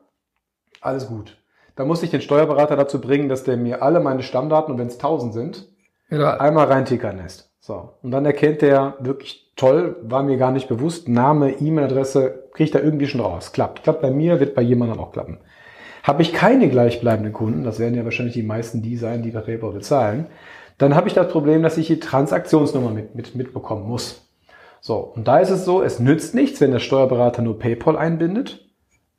alles 0.82 1.08
gut. 1.08 1.38
Da 1.76 1.86
muss 1.86 2.04
ich 2.04 2.10
den 2.10 2.22
Steuerberater 2.22 2.76
dazu 2.76 3.00
bringen, 3.00 3.30
dass 3.30 3.44
der 3.44 3.58
mir 3.58 3.84
alle 3.84 4.00
meine 4.00 4.24
Stammdaten, 4.24 4.74
und 4.74 4.80
wenn 4.80 4.88
es 4.88 4.96
1000 4.96 5.34
sind, 5.34 5.68
ja. 6.10 6.38
einmal 6.38 6.68
reintickern 6.68 7.18
lässt. 7.18 7.52
So. 7.60 7.94
Und 8.02 8.12
dann 8.12 8.26
erkennt 8.26 8.62
der 8.62 8.96
wirklich 9.00 9.52
toll, 9.56 9.98
war 10.02 10.24
mir 10.24 10.38
gar 10.38 10.52
nicht 10.52 10.68
bewusst, 10.68 11.08
Name, 11.08 11.52
E-Mail-Adresse, 11.52 12.50
kriegt 12.54 12.74
er 12.76 12.84
irgendwie 12.84 13.08
schon 13.08 13.22
raus. 13.22 13.52
Klappt. 13.52 13.84
Klappt 13.84 14.02
bei 14.02 14.12
mir, 14.12 14.40
wird 14.40 14.56
bei 14.56 14.62
jemandem 14.62 15.00
auch 15.00 15.12
klappen. 15.12 15.40
Habe 16.04 16.22
ich 16.22 16.32
keine 16.32 16.70
gleichbleibenden 16.70 17.34
Kunden, 17.34 17.64
das 17.64 17.80
werden 17.80 17.96
ja 17.96 18.06
wahrscheinlich 18.06 18.36
die 18.36 18.44
meisten 18.44 18.82
die 18.82 18.96
sein, 18.96 19.24
die 19.24 19.32
bei 19.32 19.42
PayPal 19.42 19.74
bezahlen, 19.74 20.28
dann 20.78 20.96
habe 20.96 21.08
ich 21.08 21.14
das 21.14 21.30
Problem, 21.32 21.64
dass 21.64 21.78
ich 21.78 21.88
die 21.88 22.00
Transaktionsnummer 22.00 22.92
mit, 22.92 23.16
mit, 23.16 23.36
mitbekommen 23.36 23.88
muss. 23.88 24.28
So, 24.80 24.98
und 24.98 25.28
da 25.28 25.40
ist 25.40 25.50
es 25.50 25.66
so, 25.66 25.82
es 25.82 26.00
nützt 26.00 26.36
nichts, 26.36 26.62
wenn 26.62 26.72
der 26.72 26.80
Steuerberater 26.80 27.42
nur 27.42 27.60
PayPal 27.60 27.98
einbindet. 27.98 28.67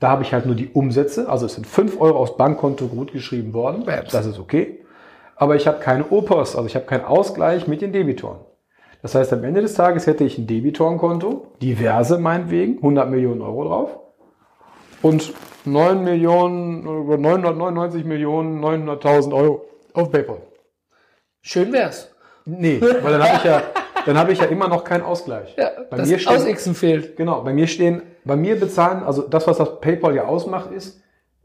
Da 0.01 0.11
habe 0.11 0.23
ich 0.23 0.33
halt 0.33 0.47
nur 0.47 0.55
die 0.55 0.69
Umsätze, 0.69 1.29
also 1.29 1.47
es 1.47 1.55
sind 1.55 1.67
fünf 1.67 2.01
Euro 2.01 2.19
aufs 2.19 2.37
Bankkonto 2.37 2.87
gut 2.87 3.13
geschrieben 3.13 3.53
worden. 3.53 3.85
Das 4.11 4.27
ist 4.27 4.39
okay. 4.39 4.85
Aber 5.35 5.57
ich 5.57 5.67
habe 5.67 5.79
keine 5.81 6.11
Opos, 6.11 6.55
also 6.55 6.67
ich 6.67 6.75
habe 6.75 6.87
keinen 6.87 7.05
Ausgleich 7.05 7.67
mit 7.67 7.81
den 7.81 7.93
Debitoren. 7.93 8.39
Das 9.03 9.15
heißt, 9.15 9.33
am 9.33 9.45
Ende 9.45 9.61
des 9.61 9.75
Tages 9.75 10.07
hätte 10.07 10.25
ich 10.25 10.39
ein 10.39 10.47
Debitorenkonto, 10.47 11.47
diverse 11.63 12.19
meinetwegen, 12.19 12.77
100 12.77 13.09
Millionen 13.09 13.43
Euro 13.43 13.65
drauf. 13.65 13.99
Und 15.03 15.33
9 15.65 16.03
Millionen, 16.03 16.83
999 16.85 18.05
Millionen, 18.05 18.65
900.000 18.65 19.33
Euro 19.33 19.65
auf 19.95 20.11
PayPal. 20.11 20.39
Schön 21.41 21.73
wär's. 21.73 22.13
Nee, 22.45 22.81
weil 22.81 23.13
dann 23.13 23.23
habe 23.23 23.37
ich 23.37 23.45
ja, 23.45 23.63
dann 24.07 24.19
habe 24.19 24.33
ich 24.33 24.39
ja 24.39 24.47
immer 24.47 24.69
noch 24.69 24.83
keinen 24.83 25.03
Ausgleich. 25.03 25.55
Ja, 25.57 25.71
bei 25.91 25.99
das 25.99 26.09
mir 26.09 26.19
stehen, 26.19 26.37
Ausixen 26.37 26.75
fehlt. 26.75 27.17
Genau, 27.17 27.43
bei 27.43 27.53
mir 27.53 27.67
stehen, 27.67 28.03
bei 28.29 28.37
mir 28.37 28.61
bezahlen, 28.61 29.03
also 29.03 29.23
das, 29.23 29.49
was 29.49 29.59
das 29.59 29.81
PayPal 29.81 30.15
ja 30.15 30.27
ausmacht, 30.27 30.71
ist, 30.71 31.01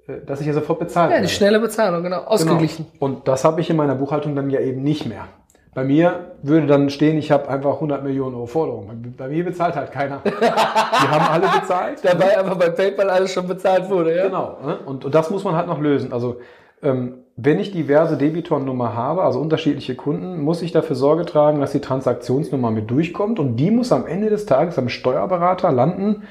äh, 0.05 0.23
dass 0.25 0.41
ich 0.41 0.47
ja 0.47 0.53
sofort 0.53 0.79
bezahle. 0.79 1.15
Ja, 1.15 1.21
die 1.21 1.29
schnelle 1.29 1.59
Bezahlung, 1.59 2.03
genau, 2.03 2.19
ausgeglichen. 2.19 2.85
Genau. 2.93 3.05
Und 3.05 3.27
das 3.27 3.43
habe 3.43 3.61
ich 3.61 3.69
in 3.71 3.77
meiner 3.77 3.95
Buchhaltung 3.95 4.35
dann 4.35 4.51
ja 4.51 4.59
eben 4.59 4.83
nicht 4.83 5.07
mehr. 5.07 5.25
Bei 5.73 5.83
mir 5.83 6.35
würde 6.43 6.67
dann 6.67 6.91
stehen, 6.91 7.17
ich 7.17 7.31
habe 7.31 7.49
einfach 7.49 7.75
100 7.75 8.03
Millionen 8.03 8.35
Euro 8.35 8.45
Forderung. 8.45 8.91
Bei, 9.17 9.27
mir 9.27 9.43
bezahlt 9.43 9.75
halt 9.75 9.91
keiner. 9.91 10.21
Die 10.25 11.07
haben 11.07 11.31
alle 11.31 11.59
bezahlt. 11.59 11.99
Dabei 12.03 12.37
aber 12.37 12.55
bei 12.55 12.69
PayPal 12.69 13.09
alles 13.09 13.33
schon 13.33 13.47
bezahlt 13.47 13.89
wurde, 13.89 14.15
ja? 14.15 14.27
Genau. 14.27 14.57
Ne? 14.63 14.77
Und, 14.85 15.03
und 15.05 15.15
das 15.15 15.31
muss 15.31 15.43
man 15.43 15.55
halt 15.55 15.65
noch 15.65 15.79
lösen. 15.79 16.13
Also 16.13 16.41
ähm, 16.83 17.23
wenn 17.35 17.59
ich 17.59 17.71
diverse 17.71 18.17
Debitornummer 18.17 18.93
habe, 18.93 19.23
also 19.23 19.39
unterschiedliche 19.39 19.95
Kunden, 19.95 20.41
muss 20.41 20.61
ich 20.61 20.71
dafür 20.71 20.95
Sorge 20.95 21.25
tragen, 21.25 21.59
dass 21.59 21.71
die 21.71 21.81
Transaktionsnummer 21.81 22.69
mit 22.69 22.91
durchkommt 22.91 23.39
und 23.39 23.55
die 23.55 23.71
muss 23.71 23.91
am 23.91 24.05
Ende 24.05 24.29
des 24.29 24.45
Tages 24.45 24.77
am 24.77 24.89
Steuerberater 24.89 25.71
landen. 25.71 26.23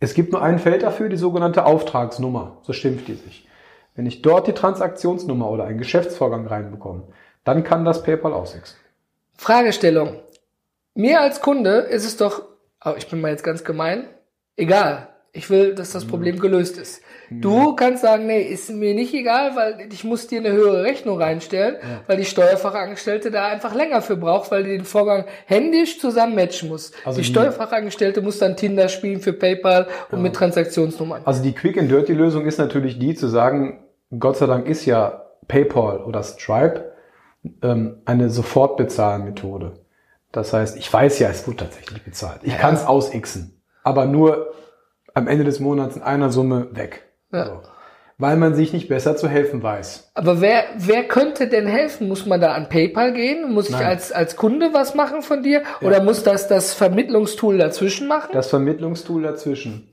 Es 0.00 0.14
gibt 0.14 0.32
nur 0.32 0.42
ein 0.42 0.58
Feld 0.58 0.82
dafür, 0.82 1.08
die 1.08 1.16
sogenannte 1.16 1.66
Auftragsnummer. 1.66 2.58
So 2.62 2.72
schimpft 2.72 3.08
die 3.08 3.14
sich. 3.14 3.48
Wenn 3.94 4.06
ich 4.06 4.22
dort 4.22 4.46
die 4.46 4.52
Transaktionsnummer 4.52 5.50
oder 5.50 5.64
einen 5.64 5.78
Geschäftsvorgang 5.78 6.46
reinbekomme, 6.46 7.02
dann 7.44 7.64
kann 7.64 7.84
das 7.84 8.02
PayPal 8.02 8.32
aussechsen. 8.32 8.78
Fragestellung. 9.36 10.20
Mir 10.94 11.20
als 11.20 11.40
Kunde 11.40 11.78
ist 11.78 12.04
es 12.04 12.16
doch, 12.16 12.42
oh, 12.84 12.94
ich 12.96 13.08
bin 13.08 13.20
mal 13.20 13.30
jetzt 13.30 13.44
ganz 13.44 13.64
gemein, 13.64 14.08
egal. 14.56 15.08
Ich 15.32 15.50
will, 15.50 15.74
dass 15.74 15.92
das 15.92 16.06
Problem 16.06 16.38
gelöst 16.38 16.78
ist. 16.78 17.02
Du 17.30 17.74
kannst 17.76 18.02
sagen, 18.02 18.26
nee, 18.26 18.40
ist 18.42 18.70
mir 18.70 18.94
nicht 18.94 19.12
egal, 19.14 19.54
weil 19.54 19.88
ich 19.92 20.02
muss 20.04 20.26
dir 20.28 20.38
eine 20.40 20.52
höhere 20.52 20.82
Rechnung 20.82 21.20
reinstellen, 21.20 21.76
Ja. 21.80 22.00
weil 22.06 22.16
die 22.16 22.24
Steuerfachangestellte 22.24 23.30
da 23.30 23.48
einfach 23.48 23.74
länger 23.74 24.00
für 24.02 24.16
braucht, 24.16 24.50
weil 24.50 24.64
die 24.64 24.70
den 24.70 24.84
Vorgang 24.84 25.24
händisch 25.46 26.00
zusammen 26.00 26.34
matchen 26.34 26.68
muss. 26.68 26.92
Also 27.04 27.20
die 27.20 27.26
die- 27.26 27.32
Steuerfachangestellte 27.32 28.22
muss 28.22 28.38
dann 28.38 28.56
Tinder 28.56 28.88
spielen 28.88 29.20
für 29.20 29.32
PayPal 29.32 29.86
und 30.10 30.22
mit 30.22 30.34
Transaktionsnummern. 30.34 31.22
Also 31.24 31.42
die 31.42 31.52
Quick 31.52 31.76
and 31.78 31.90
Dirty 31.90 32.14
Lösung 32.14 32.46
ist 32.46 32.58
natürlich 32.58 32.98
die 32.98 33.14
zu 33.14 33.28
sagen, 33.28 33.84
Gott 34.18 34.36
sei 34.38 34.46
Dank 34.46 34.66
ist 34.66 34.86
ja 34.86 35.24
PayPal 35.48 35.98
oder 36.04 36.22
Stripe 36.22 36.92
ähm, 37.62 37.98
eine 38.04 38.30
Sofortbezahlmethode. 38.30 39.74
Das 40.32 40.52
heißt, 40.52 40.76
ich 40.76 40.92
weiß 40.92 41.18
ja, 41.20 41.28
es 41.30 41.46
wird 41.46 41.60
tatsächlich 41.60 42.02
bezahlt. 42.02 42.40
Ich 42.42 42.52
Ja. 42.52 42.58
kann 42.58 42.74
es 42.74 42.84
ausixen, 42.86 43.60
aber 43.82 44.06
nur 44.06 44.52
am 45.14 45.26
Ende 45.26 45.44
des 45.44 45.58
Monats 45.60 45.96
in 45.96 46.02
einer 46.02 46.30
Summe 46.30 46.68
weg. 46.72 47.04
Ja. 47.32 47.46
So. 47.46 47.52
Weil 48.20 48.36
man 48.36 48.54
sich 48.54 48.72
nicht 48.72 48.88
besser 48.88 49.16
zu 49.16 49.28
helfen 49.28 49.62
weiß. 49.62 50.10
Aber 50.14 50.40
wer, 50.40 50.64
wer 50.76 51.04
könnte 51.04 51.46
denn 51.46 51.68
helfen? 51.68 52.08
Muss 52.08 52.26
man 52.26 52.40
da 52.40 52.52
an 52.52 52.68
PayPal 52.68 53.12
gehen? 53.12 53.52
Muss 53.52 53.68
ich 53.68 53.76
Nein. 53.76 53.86
als, 53.86 54.10
als 54.10 54.34
Kunde 54.34 54.70
was 54.72 54.96
machen 54.96 55.22
von 55.22 55.44
dir? 55.44 55.62
Oder 55.82 56.02
muss 56.02 56.24
das 56.24 56.48
das 56.48 56.74
Vermittlungstool 56.74 57.58
dazwischen 57.58 58.08
machen? 58.08 58.30
Das 58.32 58.50
Vermittlungstool 58.50 59.22
dazwischen. 59.22 59.88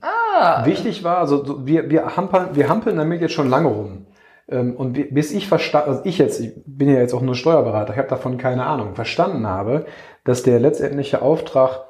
Wichtig 0.64 1.04
war, 1.04 1.18
also 1.18 1.44
so, 1.44 1.66
wir, 1.66 1.88
wir, 1.88 2.16
hampeln, 2.16 2.48
wir 2.52 2.68
hampeln 2.68 2.96
damit 2.96 3.20
jetzt 3.20 3.32
schon 3.32 3.48
lange 3.48 3.68
rum. 3.68 4.06
Ähm, 4.48 4.74
Und 4.76 5.14
bis 5.14 5.32
ich 5.32 5.48
verstanden, 5.48 5.90
also 5.90 6.02
ich 6.04 6.18
jetzt, 6.18 6.40
ich 6.40 6.52
bin 6.66 6.88
ja 6.88 6.98
jetzt 6.98 7.14
auch 7.14 7.22
nur 7.22 7.34
Steuerberater, 7.34 7.92
ich 7.92 7.98
habe 7.98 8.08
davon 8.08 8.38
keine 8.38 8.66
Ahnung, 8.66 8.94
verstanden 8.94 9.46
habe, 9.46 9.86
dass 10.24 10.42
der 10.42 10.60
letztendliche 10.60 11.22
Auftrag 11.22 11.85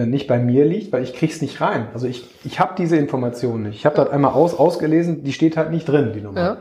nicht 0.00 0.26
bei 0.26 0.38
mir 0.38 0.64
liegt, 0.64 0.92
weil 0.92 1.02
ich 1.02 1.14
krieg's 1.14 1.40
nicht 1.40 1.60
rein. 1.60 1.88
Also 1.94 2.06
ich, 2.06 2.28
ich 2.44 2.60
habe 2.60 2.74
diese 2.76 2.96
Information 2.96 3.62
nicht. 3.62 3.76
Ich 3.76 3.86
habe 3.86 3.96
das 3.96 4.10
einmal 4.10 4.32
aus, 4.32 4.54
ausgelesen, 4.54 5.22
die 5.22 5.32
steht 5.32 5.56
halt 5.56 5.70
nicht 5.70 5.88
drin, 5.88 6.12
die 6.14 6.20
Nummer. 6.20 6.40
Ja. 6.40 6.56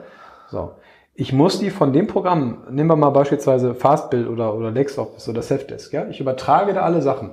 So. 0.49 0.71
Ich 1.15 1.33
muss 1.33 1.59
die 1.59 1.69
von 1.69 1.93
dem 1.93 2.07
Programm, 2.07 2.63
nehmen 2.69 2.89
wir 2.89 2.95
mal 2.95 3.11
beispielsweise 3.11 3.75
Fastbill 3.75 4.27
oder, 4.27 4.55
oder 4.55 4.71
LexOffice 4.71 5.29
oder 5.29 5.41
Safdesk, 5.41 5.93
ja, 5.93 6.07
ich 6.07 6.19
übertrage 6.19 6.73
da 6.73 6.81
alle 6.81 7.01
Sachen. 7.01 7.31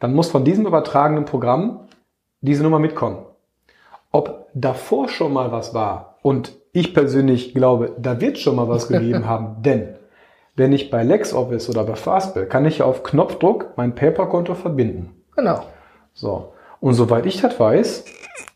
Dann 0.00 0.14
muss 0.14 0.30
von 0.30 0.44
diesem 0.44 0.66
übertragenen 0.66 1.24
Programm 1.24 1.88
diese 2.40 2.62
Nummer 2.62 2.78
mitkommen. 2.78 3.24
Ob 4.10 4.48
davor 4.54 5.08
schon 5.08 5.32
mal 5.32 5.52
was 5.52 5.74
war 5.74 6.18
und 6.22 6.52
ich 6.72 6.92
persönlich 6.92 7.54
glaube, 7.54 7.92
da 7.98 8.20
wird 8.20 8.38
schon 8.38 8.56
mal 8.56 8.68
was 8.68 8.88
gegeben 8.88 9.26
haben, 9.28 9.62
denn 9.62 9.94
wenn 10.56 10.72
ich 10.72 10.90
bei 10.90 11.02
LexOffice 11.02 11.68
oder 11.68 11.84
bei 11.84 11.96
Fastbill 11.96 12.46
kann 12.46 12.64
ich 12.64 12.78
ja 12.78 12.84
auf 12.84 13.02
Knopfdruck 13.02 13.72
mein 13.76 13.94
Paperkonto 13.94 14.54
verbinden. 14.54 15.13
Genau. 15.36 15.66
So. 16.12 16.52
Und 16.80 16.94
soweit 16.94 17.26
ich 17.26 17.40
das 17.40 17.58
weiß, 17.58 18.04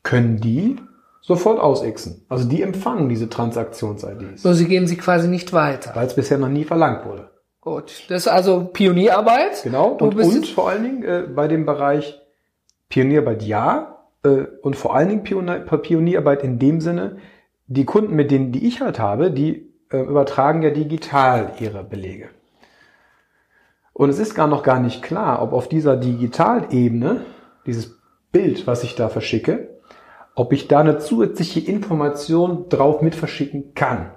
können 0.02 0.38
die 0.40 0.76
sofort 1.20 1.60
ausixen. 1.60 2.24
Also 2.28 2.48
die 2.48 2.62
empfangen 2.62 3.08
diese 3.08 3.28
Transaktions-IDs, 3.28 4.42
So, 4.42 4.52
sie 4.52 4.66
geben 4.66 4.86
sie 4.86 4.96
quasi 4.96 5.28
nicht 5.28 5.52
weiter. 5.52 5.92
weil 5.94 6.06
es 6.06 6.14
bisher 6.14 6.38
noch 6.38 6.48
nie 6.48 6.64
verlangt 6.64 7.04
wurde. 7.06 7.30
Gut. 7.60 8.04
Das 8.08 8.22
ist 8.22 8.28
also 8.28 8.64
Pionierarbeit. 8.72 9.62
Genau. 9.62 9.96
Du 9.96 10.06
Und, 10.06 10.16
und 10.16 10.46
vor 10.46 10.70
allen 10.70 10.82
Dingen 10.84 11.02
äh, 11.02 11.24
bei 11.34 11.48
dem 11.48 11.66
Bereich 11.66 12.18
Pionierarbeit 12.88 13.42
ja 13.42 13.98
äh, 14.24 14.44
und 14.62 14.76
vor 14.76 14.94
allen 14.94 15.08
Dingen 15.08 15.22
Pionier, 15.22 15.60
Pionierarbeit 15.60 16.42
in 16.44 16.58
dem 16.58 16.80
Sinne, 16.80 17.18
die 17.66 17.84
Kunden, 17.84 18.14
mit 18.14 18.30
denen 18.30 18.52
die 18.52 18.66
ich 18.66 18.80
halt 18.80 18.98
habe, 18.98 19.30
die 19.30 19.70
äh, 19.90 19.98
übertragen 20.00 20.62
ja 20.62 20.70
digital 20.70 21.52
ihre 21.60 21.84
Belege. 21.84 22.30
Und 23.98 24.10
es 24.10 24.20
ist 24.20 24.36
gar 24.36 24.46
noch 24.46 24.62
gar 24.62 24.78
nicht 24.78 25.02
klar, 25.02 25.42
ob 25.42 25.52
auf 25.52 25.68
dieser 25.68 25.96
Digitalebene, 25.96 27.22
dieses 27.66 27.98
Bild, 28.30 28.64
was 28.68 28.84
ich 28.84 28.94
da 28.94 29.08
verschicke, 29.08 29.80
ob 30.36 30.52
ich 30.52 30.68
da 30.68 30.78
eine 30.78 30.98
zusätzliche 30.98 31.58
Information 31.58 32.68
drauf 32.68 33.02
mit 33.02 33.16
verschicken 33.16 33.74
kann. 33.74 34.12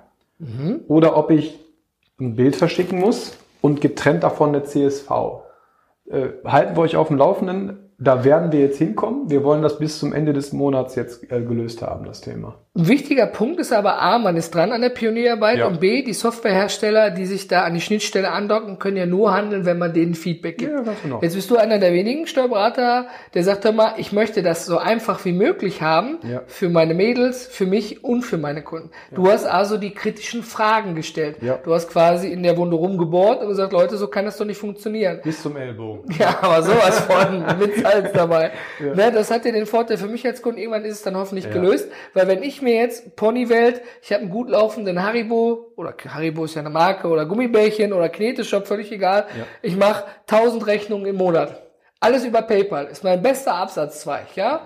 Oder 0.88 1.18
ob 1.18 1.32
ich 1.32 1.60
ein 2.20 2.36
Bild 2.36 2.56
verschicken 2.56 3.00
muss 3.00 3.36
und 3.60 3.82
getrennt 3.82 4.24
davon 4.24 4.50
eine 4.50 4.64
CSV. 4.64 5.10
Äh, 6.08 6.28
halten 6.46 6.76
wir 6.76 6.82
euch 6.82 6.96
auf 6.96 7.08
dem 7.08 7.18
Laufenden. 7.18 7.90
Da 7.98 8.24
werden 8.24 8.52
wir 8.52 8.60
jetzt 8.60 8.78
hinkommen. 8.78 9.32
Wir 9.32 9.44
wollen 9.44 9.64
das 9.64 9.80
bis 9.80 9.98
zum 9.98 10.14
Ende 10.14 10.34
des 10.34 10.54
Monats 10.54 10.94
jetzt 10.94 11.24
äh, 11.32 11.42
gelöst 11.42 11.82
haben, 11.82 12.06
das 12.06 12.22
Thema. 12.22 12.54
Ein 12.74 12.88
wichtiger 12.88 13.26
Punkt 13.26 13.60
ist 13.60 13.74
aber 13.74 14.02
A, 14.02 14.18
man 14.18 14.38
ist 14.38 14.56
dran 14.56 14.72
an 14.72 14.80
der 14.80 14.88
Pionierarbeit 14.92 15.58
Ja. 15.58 15.68
und 15.68 15.82
B, 15.82 16.04
die 16.04 16.14
Softwarehersteller, 16.14 17.10
die 17.10 17.26
sich 17.26 17.50
da 17.50 17.64
an 17.64 17.74
die 17.74 17.82
Schnittstelle 17.82 18.32
andocken, 18.32 18.80
können 18.80 18.96
ja 18.96 19.06
nur 19.06 19.34
handeln, 19.34 19.66
wenn 19.66 19.78
man 19.78 19.92
denen 19.94 20.14
Feedback 20.16 20.58
gibt. 20.58 20.72
Ja, 20.72 20.82
ganz 20.82 21.02
genau. 21.04 21.20
Jetzt 21.22 21.36
bist 21.36 21.52
du 21.52 21.58
einer 21.58 21.80
der 21.80 21.92
wenigen 21.92 22.28
Steuerberater, 22.28 23.08
der 23.34 23.44
sagt 23.44 23.66
mal, 23.76 23.96
ich 23.98 24.14
möchte 24.14 24.42
das 24.42 24.66
so 24.66 24.78
einfach 24.78 25.26
wie 25.26 25.34
möglich 25.34 25.82
haben 25.82 26.20
Ja. 26.24 26.44
für 26.48 26.70
meine 26.70 26.94
Mädels, 26.94 27.46
für 27.46 27.66
mich 27.66 28.06
und 28.06 28.22
für 28.22 28.38
meine 28.38 28.62
Kunden. 28.62 28.90
Du 29.14 29.30
hast 29.30 29.44
also 29.46 29.76
die 29.76 29.92
kritischen 29.94 30.42
Fragen 30.42 30.96
gestellt. 30.96 31.40
Du 31.66 31.74
hast 31.74 31.90
quasi 31.90 32.30
in 32.30 32.42
der 32.42 32.56
Wunde 32.56 32.78
rumgebohrt 32.78 33.42
und 33.42 33.50
gesagt, 33.50 33.74
Leute, 33.74 33.98
so 33.98 34.08
kann 34.08 34.24
das 34.24 34.38
doch 34.38 34.46
nicht 34.46 34.58
funktionieren. 34.60 35.20
Bis 35.26 35.42
zum 35.42 35.58
Ellbogen. 35.58 36.10
Ja, 36.18 36.38
aber 36.42 36.64
sowas 36.64 37.02
von 37.02 37.44
mit 37.60 37.76
Salz 37.84 38.14
dabei. 38.14 38.52
Ne, 38.80 39.12
das 39.14 39.30
hat 39.30 39.44
ja 39.44 39.52
den 39.52 39.66
Vorteil 39.66 39.98
für 39.98 40.08
mich 40.08 40.26
als 40.26 40.42
Kunde, 40.42 40.62
irgendwann 40.62 40.86
ist 40.86 40.94
es 40.96 41.02
dann 41.02 41.18
hoffentlich 41.18 41.52
gelöst, 41.52 41.90
weil 42.14 42.30
wenn 42.30 42.42
ich 42.42 42.61
mir 42.62 42.76
jetzt 42.76 43.16
Ponywelt, 43.16 43.82
ich 44.02 44.12
habe 44.12 44.22
einen 44.24 44.32
gut 44.32 44.50
laufenden 44.50 45.02
Haribo, 45.04 45.74
oder 45.76 45.94
Haribo 46.08 46.46
ist 46.46 46.56
ja 46.56 46.62
eine 46.62 46.70
Marke, 46.70 47.08
oder 47.08 47.26
Gummibärchen 47.26 47.94
oder 47.94 48.10
Kneteshop, 48.10 48.68
völlig 48.68 48.92
egal, 48.92 49.26
Ja. 49.38 49.46
ich 49.62 49.76
mache 49.76 50.06
1000 50.28 50.66
Rechnungen 50.68 51.06
im 51.06 51.16
Monat. 51.18 51.62
Alles 52.00 52.26
über 52.26 52.42
PayPal, 52.42 52.88
ist 52.88 53.04
mein 53.04 53.22
bester 53.22 53.54
Absatzzweig, 53.56 54.36
ja? 54.36 54.62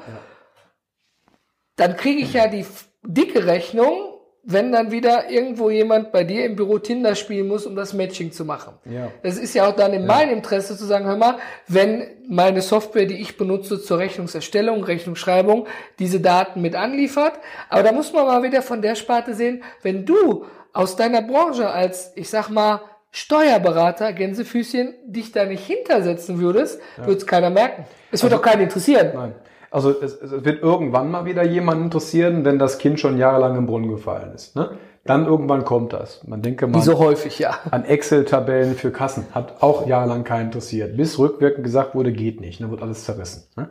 Dann 1.75 1.97
kriege 1.97 2.21
ich 2.21 2.33
ja 2.33 2.47
die 2.47 2.65
dicke 3.03 3.45
Rechnung, 3.45 4.14
wenn 4.47 4.71
dann 4.71 4.91
wieder 4.91 5.29
irgendwo 5.31 5.71
jemand 5.71 6.11
bei 6.11 6.23
dir 6.23 6.45
im 6.45 6.55
Büro 6.55 6.77
Tinder 6.77 7.15
spielen 7.15 7.47
muss, 7.47 7.65
um 7.65 7.75
das 7.75 7.93
Matching 7.93 8.31
zu 8.31 8.45
machen. 8.45 8.73
Ja. 8.85 9.11
Es 9.23 9.39
ist 9.39 9.55
ja 9.55 9.67
auch 9.67 9.75
dann 9.75 9.91
in 9.91 10.05
meinem 10.05 10.33
Interesse 10.33 10.77
zu 10.77 10.85
sagen, 10.85 11.05
hör 11.05 11.17
mal, 11.17 11.37
wenn 11.67 12.05
meine 12.27 12.61
Software, 12.61 13.05
die 13.05 13.19
ich 13.19 13.37
benutze 13.37 13.81
zur 13.81 13.97
Rechnungserstellung, 13.97 14.83
Rechnungsschreibung, 14.83 15.65
diese 15.97 16.19
Daten 16.19 16.61
mit 16.61 16.75
anliefert. 16.75 17.33
Aber 17.69 17.81
da 17.81 17.91
muss 17.91 18.13
man 18.13 18.27
mal 18.27 18.43
wieder 18.43 18.61
von 18.61 18.83
der 18.83 18.93
Sparte 18.93 19.33
sehen, 19.33 19.63
wenn 19.81 20.05
du 20.05 20.45
aus 20.73 20.95
deiner 20.95 21.23
Branche 21.23 21.69
als, 21.69 22.11
ich 22.15 22.29
sag 22.29 22.49
mal, 22.49 22.81
Steuerberater, 23.09 24.13
Gänsefüßchen, 24.13 24.93
dich 25.05 25.31
da 25.31 25.45
nicht 25.45 25.65
hintersetzen 25.65 26.39
würdest, 26.39 26.81
würde 26.97 27.13
es 27.13 27.25
keiner 27.25 27.49
merken. 27.49 27.85
Es 28.11 28.21
wird 28.21 28.33
auch 28.33 28.41
keinen 28.41 28.63
interessieren. 28.63 29.11
Nein. 29.15 29.35
Also 29.75 29.89
es, 29.89 30.15
es 30.21 30.45
wird 30.45 30.63
irgendwann 30.63 31.11
mal 31.11 31.25
wieder 31.25 31.43
jemanden 31.43 31.83
interessieren, 31.83 32.45
wenn 32.45 32.57
das 32.57 32.77
Kind 32.77 32.97
schon 32.97 33.17
jahrelang 33.17 33.57
im 33.57 33.65
Brunnen 33.65 33.89
gefallen 33.89 34.31
ist. 34.33 34.55
Ne? 34.55 34.69
Dann 35.03 35.25
irgendwann 35.25 35.65
kommt 35.65 35.91
das. 35.91 36.25
Man 36.25 36.41
denke 36.41 36.65
mal 36.65 36.81
so 36.81 36.97
häufig, 36.97 37.39
ja. 37.39 37.57
an 37.71 37.83
Excel-Tabellen 37.83 38.75
für 38.75 38.91
Kassen. 38.91 39.25
Hat 39.33 39.61
auch 39.61 39.85
jahrelang 39.85 40.23
keinen 40.23 40.45
interessiert. 40.45 40.95
Bis 40.95 41.19
rückwirkend 41.19 41.65
gesagt 41.65 41.93
wurde, 41.93 42.13
geht 42.13 42.39
nicht. 42.39 42.61
Dann 42.61 42.71
wird 42.71 42.81
alles 42.81 43.03
zerrissen. 43.03 43.49
Ne? 43.57 43.69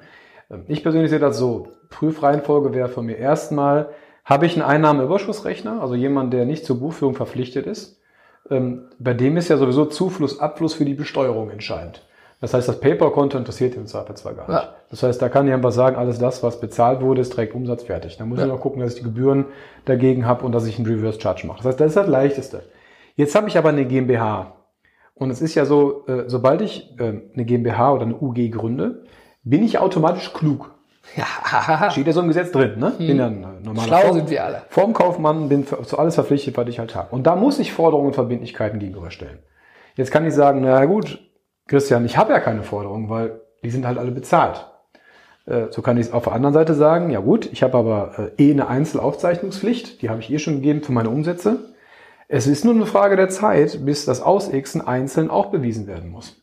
Ähm, 0.51 0.65
Ich 0.69 0.83
persönlich 0.83 1.09
sehe 1.09 1.21
das 1.21 1.39
so. 1.39 1.69
Prüfreihenfolge 1.89 2.75
wäre 2.75 2.91
von 2.91 3.07
mir 3.07 3.17
erstmal, 3.17 3.89
habe 4.27 4.45
ich 4.45 4.53
einen 4.53 4.69
Einnahmeüberschussrechner, 4.69 5.81
also 5.81 5.95
jemand, 5.95 6.35
der 6.35 6.45
nicht 6.45 6.67
zur 6.67 6.81
Buchführung 6.81 7.15
verpflichtet 7.15 7.67
ist. 7.67 7.99
Ähm, 8.51 8.91
Bei 8.99 9.15
dem 9.15 9.39
ist 9.39 9.49
ja 9.49 9.57
sowieso 9.57 9.87
Zufluss, 9.87 10.39
Abfluss 10.39 10.75
für 10.75 10.85
die 10.85 10.93
Besteuerung 10.93 11.49
entscheidend. 11.49 12.03
Das 12.45 12.53
heißt, 12.53 12.69
das 12.69 12.79
PayPal-Konto 12.79 13.39
interessiert 13.39 13.75
im 13.75 13.87
Zweifelsfall 13.87 14.35
gar 14.35 14.47
nicht. 14.47 14.63
Ja. 14.63 14.75
Das 14.91 15.03
heißt, 15.03 15.23
da 15.23 15.31
kann 15.31 15.49
ich 15.49 15.55
einfach 15.55 15.73
sagen, 15.73 15.97
alles 15.97 16.19
das, 16.19 16.43
was 16.43 16.61
bezahlt 16.61 17.01
wurde, 17.01 17.23
ist 17.23 17.33
direkt 17.33 17.55
Umsatz 17.55 17.85
fertig. 17.85 18.19
Da 18.19 18.27
muss 18.27 18.39
ich 18.39 18.45
noch 18.45 18.61
gucken, 18.61 18.81
dass 18.83 18.91
ich 18.93 18.99
die 18.99 19.05
Gebühren 19.05 19.47
dagegen 19.87 20.27
habe 20.27 20.45
und 20.45 20.53
dass 20.53 20.67
ich 20.67 20.77
einen 20.79 20.87
Reverse 20.87 21.19
Charge 21.19 21.47
mache. 21.47 21.57
Das 21.59 21.67
heißt, 21.69 21.81
das 21.81 21.87
ist 21.89 21.97
das 21.97 22.07
Leichteste. 22.07 22.65
Jetzt 23.17 23.35
habe 23.35 23.49
ich 23.49 23.57
aber 23.57 23.71
eine 23.71 23.87
GmbH. 23.87 24.57
Und 25.15 25.31
es 25.31 25.41
ist 25.41 25.55
ja 25.55 25.65
so, 25.65 26.05
äh, 26.07 26.25
sobald 26.27 26.61
ich 26.61 26.99
äh, 27.01 27.23
eine 27.33 27.45
GmbH 27.47 27.93
oder 27.95 28.03
eine 28.03 28.15
UG 28.21 28.51
gründe, 28.51 29.05
bin 29.43 29.63
ich 29.65 29.79
automatisch 29.79 30.31
klug. 30.35 30.71
Ja, 31.17 31.91
Steht 31.91 32.07
ja 32.07 32.13
so 32.13 32.21
im 32.21 32.29
Gesetz 32.29 32.53
drin, 32.53 32.79
ne? 32.79 32.93
Bin 32.99 33.17
ja 33.17 33.29
äh, 33.29 33.31
normaler 33.31 33.87
schlau 33.87 34.01
Form- 34.01 34.17
sind 34.17 34.29
wir 34.29 34.45
alle. 34.45 34.63
Formkaufmann, 34.69 35.49
bin 35.49 35.65
für, 35.65 35.81
zu 35.83 35.99
alles 35.99 36.15
verpflichtet, 36.17 36.59
was 36.59 36.69
ich 36.69 36.79
halt 36.79 36.95
habe. 36.95 37.09
Und 37.15 37.27
da 37.27 37.37
muss 37.37 37.59
ich 37.59 37.73
Forderungen 37.73 38.09
und 38.09 38.15
Verbindlichkeiten 38.15 38.79
gegenüberstellen. 38.81 39.39
Jetzt 39.97 40.11
kann 40.11 40.27
ich 40.27 40.35
sagen, 40.35 40.61
na 40.63 40.85
gut, 40.85 41.21
Christian, 41.67 42.05
ich 42.05 42.17
habe 42.17 42.33
ja 42.33 42.41
keine 42.41 42.63
Forderungen, 42.63 43.09
weil 43.09 43.41
die 43.63 43.71
sind 43.71 43.87
halt 43.87 43.99
alle 43.99 44.11
bezahlt. 44.11 44.67
Äh, 45.47 45.67
so 45.71 45.83
kann 45.83 45.97
ich 45.97 46.07
es 46.07 46.13
auf 46.13 46.25
der 46.25 46.33
anderen 46.33 46.55
Seite 46.55 46.75
sagen, 46.75 47.11
ja 47.11 47.21
gut, 47.21 47.51
ich 47.53 47.63
habe 47.63 47.77
aber 47.77 48.33
äh, 48.39 48.43
eh 48.49 48.53
eine 48.53 48.69
Einzelaufzeichnungspflicht, 48.69 50.03
die 50.03 50.11
habe 50.11 50.21
ich 50.21 50.31
eh 50.31 50.39
schon 50.39 50.57
gegeben 50.57 50.83
für 50.83 50.93
meine 50.93 51.11
Umsätze. 51.11 51.75
Es 52.29 52.47
ist 52.47 52.65
nur 52.65 52.75
eine 52.75 52.87
Frage 52.87 53.17
der 53.17 53.29
Zeit, 53.29 53.85
bis 53.85 54.07
das 54.07 54.23
Ausixen 54.23 54.81
einzeln 54.81 55.31
auch 55.31 55.47
bewiesen 55.47 55.87
werden 55.87 56.11
muss. 56.11 56.41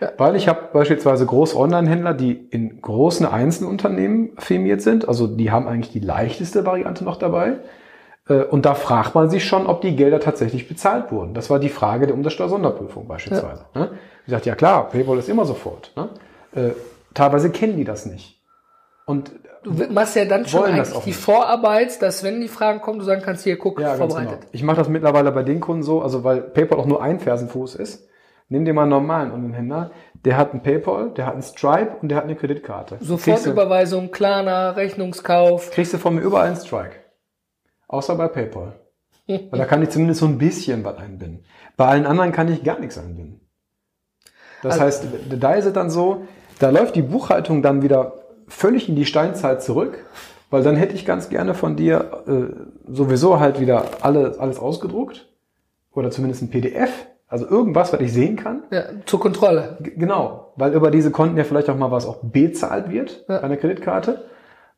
Ja. 0.00 0.12
Weil 0.18 0.36
ich 0.36 0.46
habe 0.46 0.68
beispielsweise 0.74 1.24
große 1.24 1.56
Online-Händler, 1.56 2.12
die 2.12 2.32
in 2.32 2.82
großen 2.82 3.24
Einzelunternehmen 3.24 4.32
firmiert 4.38 4.82
sind, 4.82 5.08
also 5.08 5.26
die 5.26 5.50
haben 5.50 5.66
eigentlich 5.66 5.92
die 5.92 6.00
leichteste 6.00 6.66
Variante 6.66 7.02
noch 7.02 7.16
dabei. 7.16 7.60
Äh, 8.28 8.42
und 8.42 8.66
da 8.66 8.74
fragt 8.74 9.14
man 9.14 9.30
sich 9.30 9.44
schon, 9.44 9.66
ob 9.66 9.80
die 9.80 9.96
Gelder 9.96 10.20
tatsächlich 10.20 10.68
bezahlt 10.68 11.10
wurden. 11.10 11.32
Das 11.32 11.48
war 11.48 11.58
die 11.58 11.70
Frage 11.70 12.06
der 12.06 12.14
Umsatzsteuer-Sonderprüfung 12.14 13.08
beispielsweise. 13.08 13.64
Ja. 13.74 13.88
Ich 14.26 14.30
sagte, 14.32 14.48
ja 14.48 14.54
klar, 14.56 14.88
Paypal 14.88 15.18
ist 15.18 15.28
immer 15.28 15.44
sofort. 15.44 15.92
Ne? 15.96 16.08
Äh, 16.54 16.70
teilweise 17.14 17.50
kennen 17.50 17.76
die 17.76 17.84
das 17.84 18.06
nicht. 18.06 18.40
Und 19.06 19.30
du 19.62 19.72
machst 19.92 20.16
ja 20.16 20.24
dann 20.24 20.46
schon 20.46 20.64
eigentlich 20.64 20.98
die 21.04 21.12
Vorarbeit, 21.12 22.02
dass 22.02 22.24
wenn 22.24 22.40
die 22.40 22.48
Fragen 22.48 22.80
kommen, 22.80 22.98
du 22.98 23.04
sagen 23.04 23.22
kannst, 23.24 23.44
hier 23.44 23.56
guck, 23.56 23.80
ja, 23.80 23.94
vorbereitet. 23.94 24.40
Genau. 24.40 24.50
Ich 24.50 24.64
mache 24.64 24.78
das 24.78 24.88
mittlerweile 24.88 25.30
bei 25.30 25.44
den 25.44 25.60
Kunden 25.60 25.84
so, 25.84 26.02
also 26.02 26.24
weil 26.24 26.40
PayPal 26.40 26.78
auch 26.80 26.86
nur 26.86 27.02
ein 27.02 27.20
Fersenfuß 27.20 27.76
ist. 27.76 28.08
Nimm 28.48 28.64
dir 28.64 28.74
mal 28.74 28.82
einen 28.82 28.90
normalen 28.90 29.32
Online-Händler, 29.32 29.90
der 30.24 30.36
hat 30.36 30.54
ein 30.54 30.62
PayPal, 30.62 31.10
der 31.10 31.26
hat 31.26 31.34
ein 31.34 31.42
Stripe 31.42 31.96
und 32.00 32.08
der 32.08 32.18
hat 32.18 32.24
eine 32.24 32.36
Kreditkarte. 32.36 32.98
Sofortüberweisung, 33.00 34.12
Klarna, 34.12 34.70
Rechnungskauf. 34.70 35.70
Kriegst 35.72 35.94
du 35.94 35.98
von 35.98 36.14
mir 36.14 36.20
überall 36.20 36.48
einen 36.48 36.56
Strike. 36.56 36.96
Außer 37.88 38.14
bei 38.16 38.28
PayPal. 38.28 38.80
Weil 39.26 39.48
da 39.50 39.64
kann 39.64 39.82
ich 39.82 39.90
zumindest 39.90 40.20
so 40.20 40.26
ein 40.26 40.38
bisschen 40.38 40.84
was 40.84 40.96
einbinden. 40.96 41.44
Bei 41.76 41.86
allen 41.86 42.06
anderen 42.06 42.32
kann 42.32 42.52
ich 42.52 42.62
gar 42.62 42.78
nichts 42.78 42.98
einbinden. 42.98 43.45
Das 44.66 44.80
also, 44.80 44.84
heißt, 44.84 45.04
da 45.40 45.54
ist 45.54 45.66
es 45.66 45.72
dann 45.72 45.90
so, 45.90 46.26
da 46.58 46.70
läuft 46.70 46.96
die 46.96 47.02
Buchhaltung 47.02 47.62
dann 47.62 47.82
wieder 47.82 48.14
völlig 48.48 48.88
in 48.88 48.96
die 48.96 49.06
Steinzeit 49.06 49.62
zurück, 49.62 49.98
weil 50.50 50.62
dann 50.62 50.76
hätte 50.76 50.94
ich 50.94 51.04
ganz 51.04 51.28
gerne 51.28 51.54
von 51.54 51.76
dir 51.76 52.22
äh, 52.26 52.92
sowieso 52.92 53.40
halt 53.40 53.60
wieder 53.60 53.84
alle, 54.00 54.36
alles 54.38 54.58
ausgedruckt 54.58 55.28
oder 55.92 56.10
zumindest 56.10 56.42
ein 56.42 56.50
PDF 56.50 56.90
also 57.28 57.48
irgendwas, 57.48 57.92
was 57.92 58.00
ich 58.00 58.12
sehen 58.12 58.36
kann. 58.36 58.62
Ja, 58.70 58.84
zur 59.04 59.20
Kontrolle. 59.20 59.78
G 59.80 59.90
genau, 59.96 60.52
weil 60.56 60.72
über 60.72 60.90
diese 60.90 61.10
Konten 61.10 61.36
ja 61.36 61.44
vielleicht 61.44 61.68
auch 61.68 61.76
mal 61.76 61.90
was 61.90 62.06
auch 62.06 62.18
bezahlt 62.22 62.90
wird 62.90 63.24
ja. 63.28 63.38
bei 63.38 63.42
einer 63.42 63.56
Kreditkarte. 63.56 64.24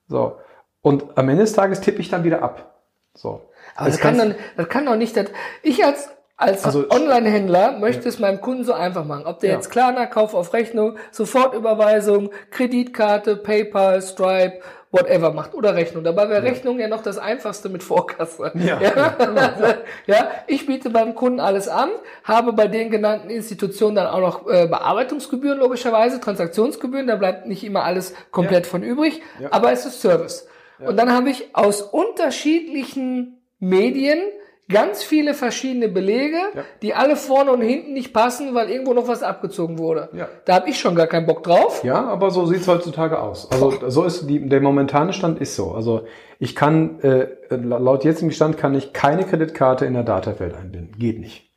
So. 0.09 0.37
Und 0.81 1.19
am 1.19 1.29
Ende 1.29 1.43
des 1.43 1.53
Tages 1.53 1.81
tippe 1.81 2.01
ich 2.01 2.09
dann 2.09 2.25
wieder 2.25 2.43
ab. 2.43 2.81
So. 3.15 3.43
Aber 3.77 3.87
das, 3.87 3.97
das 3.97 4.01
kann, 4.01 4.17
dann, 4.17 4.35
das 4.57 4.69
kann 4.69 4.87
doch 4.87 4.97
nicht, 4.97 5.17
das, 5.17 5.27
ich 5.63 5.85
als, 5.85 6.09
als 6.39 6.65
also, 6.65 6.89
Online-Händler 6.89 7.79
möchte 7.79 8.05
ja. 8.05 8.09
es 8.09 8.21
meinem 8.21 8.41
Kunden 8.41 8.63
so 8.63 8.73
einfach 8.73 9.05
machen. 9.05 9.27
Ob 9.27 9.41
der 9.41 9.51
ja. 9.51 9.57
jetzt 9.57 9.71
Klarna, 9.71 10.07
Kauf 10.07 10.35
auf 10.35 10.55
Rechnung, 10.55 10.97
Sofortüberweisung, 11.11 12.31
Kreditkarte, 12.51 13.37
PayPal, 13.37 14.01
Stripe 14.01 14.61
whatever 14.93 15.33
macht 15.33 15.55
oder 15.55 15.75
Rechnung. 15.75 16.05
Dabei 16.05 16.31
wäre 16.31 16.45
ja. 16.45 16.51
Rechnung 16.51 16.79
ja 16.79 16.87
noch 16.87 17.03
das 17.03 17.19
einfachste 17.19 17.69
mit 17.69 17.83
Vorkasse. 17.83 18.53
Ja. 18.55 18.81
Ja? 18.81 19.17
Genau. 19.19 20.25
ich 20.47 20.65
biete 20.65 20.91
beim 20.91 21.17
Kunden 21.17 21.41
alles 21.41 21.67
an, 21.69 21.91
habe 22.23 22.53
bei 22.53 22.69
den 22.69 22.91
genannten 22.91 23.31
Institutionen 23.31 23.97
dann 23.97 24.07
auch 24.07 24.21
noch 24.21 24.49
äh, 24.49 24.69
Bearbeitungsgebühren 24.69 25.59
logischerweise, 25.59 26.21
Transaktionsgebühren, 26.21 27.09
da 27.09 27.17
bleibt 27.17 27.47
nicht 27.47 27.65
immer 27.65 27.83
alles 27.83 28.15
komplett 28.31 28.67
von 28.67 28.83
übrig, 28.83 29.21
aber 29.51 29.73
es 29.73 29.85
ist 29.85 30.01
Service. 30.01 30.47
Und 30.79 30.97
dann 30.97 31.13
habe 31.13 31.29
ich 31.31 31.57
aus 31.57 31.83
unterschiedlichen 31.83 33.43
Medien 33.59 34.21
ganz 34.69 35.03
viele 35.03 35.35
verschiedene 35.35 35.89
Belege, 35.89 36.37
ja. 36.55 36.63
die 36.83 36.95
alle 36.95 37.17
vorne 37.17 37.53
und 37.53 37.63
hinten 37.63 37.93
nicht 37.95 38.13
passen, 38.13 38.55
weil 38.55 38.71
irgendwo 38.71 38.93
noch 38.93 39.09
was 39.09 39.23
abgezogen 39.23 39.79
wurde. 39.79 40.11
Ja. 40.13 40.29
Da 40.45 40.57
habe 40.57 40.69
ich 40.69 40.79
schon 40.79 40.95
gar 40.95 41.07
keinen 41.07 41.27
Bock 41.27 41.43
drauf. 41.43 41.83
Ja, 41.85 42.07
aber 42.07 42.31
so 42.31 42.47
sieht's 42.47 42.69
heutzutage 42.69 43.21
aus. 43.21 43.51
Also 43.51 43.73
so 43.89 44.05
ist 44.05 44.29
die, 44.29 44.47
der 44.49 44.61
momentane 44.61 45.13
Stand 45.13 45.41
ist 45.41 45.57
so. 45.57 45.73
Also 45.73 46.03
ich 46.39 46.55
kann 46.55 47.01
äh, 47.01 47.29
laut 47.51 48.05
jetzigem 48.05 48.31
Stand 48.31 48.59
kann 48.59 48.75
ich 48.75 48.93
keine 48.93 49.25
Kreditkarte 49.25 49.87
in 49.87 49.95
der 49.95 50.05
Datafeld 50.05 50.55
einbinden. 50.55 50.97
Geht 50.99 51.19
nicht. 51.19 51.49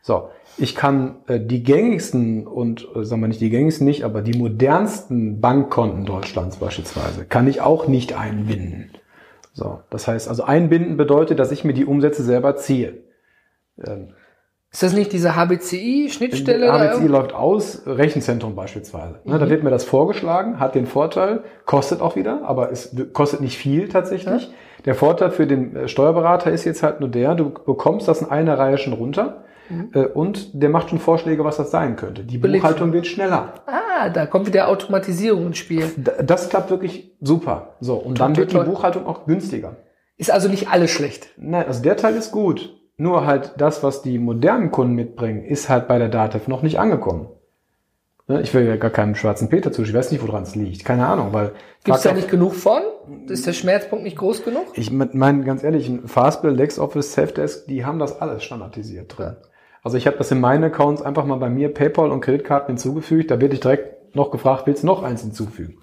So, 0.00 0.28
ich 0.58 0.74
kann 0.74 1.16
äh, 1.28 1.40
die 1.40 1.62
gängigsten 1.62 2.46
und 2.46 2.86
äh, 2.94 3.04
sagen 3.04 3.22
wir 3.22 3.28
nicht 3.28 3.40
die 3.40 3.50
gängigsten 3.50 3.86
nicht, 3.86 4.04
aber 4.04 4.22
die 4.22 4.36
modernsten 4.36 5.40
Bankkonten 5.40 6.04
Deutschlands 6.04 6.56
beispielsweise 6.56 7.24
kann 7.24 7.46
ich 7.48 7.60
auch 7.60 7.88
nicht 7.88 8.14
einbinden. 8.14 8.90
So, 9.54 9.80
das 9.88 10.08
heißt 10.08 10.28
also 10.28 10.42
einbinden 10.42 10.96
bedeutet, 10.96 11.38
dass 11.38 11.52
ich 11.52 11.64
mir 11.64 11.72
die 11.72 11.86
Umsätze 11.86 12.24
selber 12.24 12.56
ziehe. 12.56 13.04
Ähm, 13.82 14.08
ist 14.74 14.82
das 14.82 14.92
nicht 14.92 15.12
diese 15.12 15.36
HBCI-Schnittstelle? 15.36 16.72
HBCI 16.72 17.06
läuft 17.06 17.32
aus, 17.32 17.82
Rechenzentrum 17.86 18.56
beispielsweise. 18.56 19.20
Mhm. 19.22 19.38
Da 19.38 19.48
wird 19.48 19.62
mir 19.62 19.70
das 19.70 19.84
vorgeschlagen, 19.84 20.58
hat 20.58 20.74
den 20.74 20.86
Vorteil, 20.86 21.44
kostet 21.64 22.00
auch 22.00 22.16
wieder, 22.16 22.42
aber 22.44 22.72
es 22.72 22.96
kostet 23.12 23.40
nicht 23.40 23.56
viel 23.56 23.88
tatsächlich. 23.88 24.48
Ja. 24.48 24.54
Der 24.84 24.96
Vorteil 24.96 25.30
für 25.30 25.46
den 25.46 25.76
äh, 25.76 25.88
Steuerberater 25.88 26.50
ist 26.50 26.64
jetzt 26.64 26.82
halt 26.82 26.98
nur 26.98 27.08
der, 27.08 27.36
du 27.36 27.50
bekommst 27.50 28.08
das 28.08 28.22
in 28.22 28.30
einer 28.30 28.58
Reihe 28.58 28.76
schon 28.76 28.94
runter 28.94 29.44
mhm. 29.68 29.90
Äh, 29.94 30.06
und 30.06 30.60
der 30.60 30.70
macht 30.70 30.90
schon 30.90 30.98
Vorschläge, 30.98 31.44
was 31.44 31.56
das 31.56 31.70
sein 31.70 31.94
könnte. 31.94 32.24
Die 32.24 32.38
Buchhaltung 32.38 32.92
wird 32.92 33.06
schneller. 33.06 33.54
Ah, 33.66 33.83
da 34.10 34.26
kommt 34.26 34.46
wieder 34.46 34.68
Automatisierung 34.68 35.46
ins 35.46 35.58
Spiel. 35.58 35.84
Das 36.22 36.48
klappt 36.48 36.70
wirklich 36.70 37.12
super. 37.20 37.76
So, 37.80 37.96
und 37.96 38.20
dann 38.20 38.36
wird 38.36 38.52
die 38.52 38.58
Buchhaltung 38.58 39.06
auch 39.06 39.26
günstiger. 39.26 39.76
Ist 40.16 40.30
also 40.30 40.48
nicht 40.48 40.68
alles 40.68 40.90
schlecht. 40.90 41.28
Nein, 41.36 41.66
also 41.66 41.82
der 41.82 41.96
Teil 41.96 42.14
ist 42.14 42.30
gut. 42.30 42.80
Nur 42.96 43.26
halt 43.26 43.54
das, 43.58 43.82
was 43.82 44.02
die 44.02 44.18
modernen 44.18 44.70
Kunden 44.70 44.94
mitbringen, 44.94 45.44
ist 45.44 45.68
halt 45.68 45.88
bei 45.88 45.98
der 45.98 46.08
DATEV 46.08 46.46
noch 46.46 46.62
nicht 46.62 46.78
angekommen. 46.78 47.28
Ne, 48.26 48.40
ich 48.40 48.54
will 48.54 48.64
ja 48.64 48.76
gar 48.76 48.90
keinen 48.90 49.16
schwarzen 49.16 49.48
Peter 49.48 49.70
zu. 49.72 49.82
Ich 49.82 49.92
weiß 49.92 50.10
nicht, 50.12 50.26
woran 50.26 50.44
es 50.44 50.54
liegt. 50.54 50.84
Keine 50.84 51.06
Ahnung, 51.06 51.32
weil. 51.32 51.52
Gibt 51.82 51.96
es 51.98 52.04
da 52.04 52.12
nicht 52.12 52.30
genug 52.30 52.54
von? 52.54 52.80
Ist 53.28 53.46
der 53.46 53.52
Schmerzpunkt 53.52 54.04
nicht 54.04 54.16
groß 54.16 54.44
genug? 54.44 54.66
Ich 54.74 54.90
meine, 54.90 55.44
ganz 55.44 55.62
ehrlich, 55.62 55.88
ein 55.88 56.08
Fastbill, 56.08 56.52
LexOffice, 56.52 57.12
Safdesk, 57.12 57.66
die 57.66 57.84
haben 57.84 57.98
das 57.98 58.20
alles 58.22 58.42
standardisiert 58.42 59.18
drin. 59.18 59.36
Ja. 59.40 59.48
Also 59.82 59.98
ich 59.98 60.06
habe 60.06 60.16
das 60.16 60.30
in 60.30 60.40
meinen 60.40 60.64
Accounts 60.64 61.02
einfach 61.02 61.26
mal 61.26 61.36
bei 61.36 61.50
mir 61.50 61.72
PayPal 61.72 62.10
und 62.10 62.22
Kreditkarten 62.22 62.68
hinzugefügt. 62.68 63.30
Da 63.30 63.38
werde 63.40 63.54
ich 63.54 63.60
direkt 63.60 63.93
noch 64.14 64.30
gefragt, 64.30 64.66
willst 64.66 64.82
du 64.82 64.86
noch 64.86 65.02
eins 65.02 65.22
hinzufügen? 65.22 65.78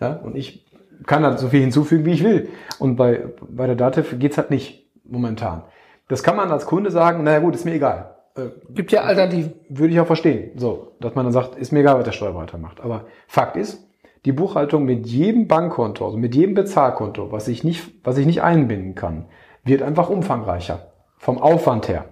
Ja, 0.00 0.14
und 0.14 0.36
ich 0.36 0.64
kann 1.06 1.22
dann 1.22 1.38
so 1.38 1.48
viel 1.48 1.60
hinzufügen, 1.60 2.04
wie 2.04 2.12
ich 2.12 2.24
will. 2.24 2.48
Und 2.78 2.96
bei, 2.96 3.24
bei 3.48 3.66
der 3.66 3.76
Dativ 3.76 4.18
geht's 4.18 4.38
halt 4.38 4.50
nicht 4.50 4.86
momentan. 5.04 5.62
Das 6.08 6.22
kann 6.22 6.36
man 6.36 6.50
als 6.50 6.66
Kunde 6.66 6.90
sagen, 6.90 7.24
naja 7.24 7.40
gut, 7.40 7.54
ist 7.54 7.64
mir 7.64 7.74
egal. 7.74 8.14
Äh, 8.36 8.48
Gibt 8.70 8.92
ja 8.92 9.02
Alternativen. 9.02 9.54
Würde 9.68 9.92
ich 9.92 10.00
auch 10.00 10.06
verstehen. 10.06 10.52
So, 10.56 10.92
dass 11.00 11.14
man 11.14 11.24
dann 11.24 11.32
sagt, 11.32 11.56
ist 11.56 11.72
mir 11.72 11.80
egal, 11.80 11.96
was 11.96 12.04
der 12.04 12.12
Steuerberater 12.12 12.58
macht. 12.58 12.80
Aber 12.80 13.04
Fakt 13.26 13.56
ist, 13.56 13.86
die 14.24 14.32
Buchhaltung 14.32 14.84
mit 14.84 15.06
jedem 15.06 15.48
Bankkonto, 15.48 16.04
also 16.04 16.16
mit 16.16 16.34
jedem 16.34 16.54
Bezahlkonto, 16.54 17.30
was 17.30 17.48
ich 17.48 17.64
nicht, 17.64 17.92
was 18.04 18.16
ich 18.16 18.26
nicht 18.26 18.42
einbinden 18.42 18.94
kann, 18.94 19.26
wird 19.64 19.82
einfach 19.82 20.08
umfangreicher. 20.08 20.88
Vom 21.18 21.38
Aufwand 21.38 21.88
her 21.88 22.06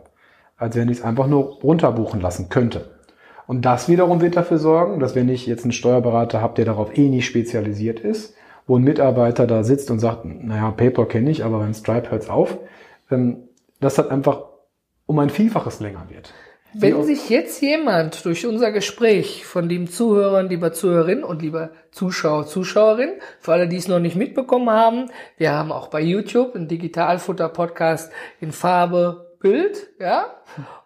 als 0.62 0.76
wenn 0.76 0.88
ich 0.88 0.98
es 0.98 1.04
einfach 1.04 1.26
nur 1.26 1.60
runterbuchen 1.60 2.20
lassen 2.20 2.48
könnte. 2.48 2.92
Und 3.46 3.64
das 3.64 3.88
wiederum 3.88 4.20
wird 4.20 4.36
dafür 4.36 4.58
sorgen, 4.58 5.00
dass 5.00 5.14
wenn 5.14 5.28
ich 5.28 5.46
jetzt 5.46 5.64
einen 5.64 5.72
Steuerberater 5.72 6.40
habe, 6.40 6.54
der 6.54 6.64
darauf 6.64 6.96
eh 6.96 7.08
nicht 7.08 7.26
spezialisiert 7.26 8.00
ist, 8.00 8.34
wo 8.66 8.76
ein 8.76 8.84
Mitarbeiter 8.84 9.46
da 9.46 9.64
sitzt 9.64 9.90
und 9.90 9.98
sagt, 9.98 10.24
naja, 10.24 10.70
Paper 10.70 11.06
kenne 11.06 11.30
ich, 11.30 11.44
aber 11.44 11.58
beim 11.58 11.74
Stripe 11.74 12.10
hört's 12.10 12.28
auf, 12.28 12.58
ähm, 13.10 13.48
dass 13.80 13.96
das 13.96 14.08
einfach 14.08 14.44
um 15.06 15.18
ein 15.18 15.30
Vielfaches 15.30 15.80
länger 15.80 16.06
wird. 16.08 16.32
Wenn 16.74 17.02
sich 17.02 17.28
jetzt 17.28 17.60
jemand 17.60 18.24
durch 18.24 18.46
unser 18.46 18.72
Gespräch 18.72 19.44
von 19.44 19.68
den 19.68 19.88
Zuhörern, 19.88 20.48
lieber 20.48 20.72
Zuhörerin 20.72 21.22
und 21.22 21.42
lieber 21.42 21.72
Zuschauer, 21.90 22.46
Zuschauerin, 22.46 23.10
für 23.40 23.52
alle, 23.52 23.68
die 23.68 23.76
es 23.76 23.88
noch 23.88 23.98
nicht 23.98 24.16
mitbekommen 24.16 24.70
haben, 24.70 25.10
wir 25.36 25.52
haben 25.52 25.70
auch 25.70 25.88
bei 25.88 26.00
YouTube 26.00 26.54
einen 26.54 26.68
Digitalfutter-Podcast 26.68 28.10
in 28.40 28.52
Farbe, 28.52 29.34
Bild, 29.38 29.90
ja, 30.00 30.30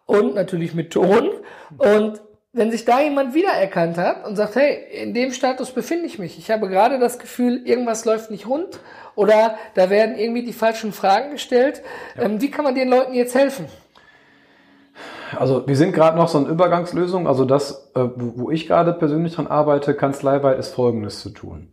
und 0.07 0.35
natürlich 0.35 0.75
mit 0.75 0.93
Ton. 0.93 1.31
Und 1.79 2.21
wenn 2.57 2.71
sich 2.71 2.87
da 2.87 3.01
jemand 3.03 3.35
wiedererkannt 3.35 3.99
hat 3.99 4.27
und 4.27 4.35
sagt, 4.35 4.57
hey, 4.57 4.79
in 4.91 5.13
dem 5.13 5.31
Status 5.31 5.73
befinde 5.73 6.07
ich 6.07 6.19
mich, 6.19 6.39
ich 6.39 6.51
habe 6.51 6.69
gerade 6.69 6.99
das 6.99 7.19
Gefühl, 7.19 7.61
irgendwas 7.67 8.07
läuft 8.07 8.31
nicht 8.31 8.49
rund 8.49 8.81
oder 9.15 9.57
da 9.75 9.91
werden 9.91 10.17
irgendwie 10.17 10.43
die 10.43 10.55
falschen 10.55 10.93
Fragen 10.93 11.33
gestellt, 11.33 11.83
ja. 12.17 12.23
ähm, 12.23 12.41
wie 12.41 12.51
kann 12.51 12.65
man 12.65 12.75
den 12.75 12.89
Leuten 12.89 13.13
jetzt 13.13 13.35
helfen? 13.35 13.67
Also 15.39 15.69
wir 15.69 15.77
sind 15.77 15.93
gerade 15.93 16.17
noch 16.17 16.29
so 16.29 16.39
eine 16.39 16.49
Übergangslösung. 16.49 17.27
Also 17.27 17.45
das, 17.45 17.91
äh, 17.95 18.09
wo 18.15 18.51
ich 18.51 18.67
gerade 18.67 18.95
persönlich 18.95 19.35
dran 19.35 19.49
arbeite, 19.49 19.93
kanzleiweit, 19.93 20.59
ist 20.59 20.73
Folgendes 20.73 21.21
zu 21.21 21.31
tun. 21.31 21.73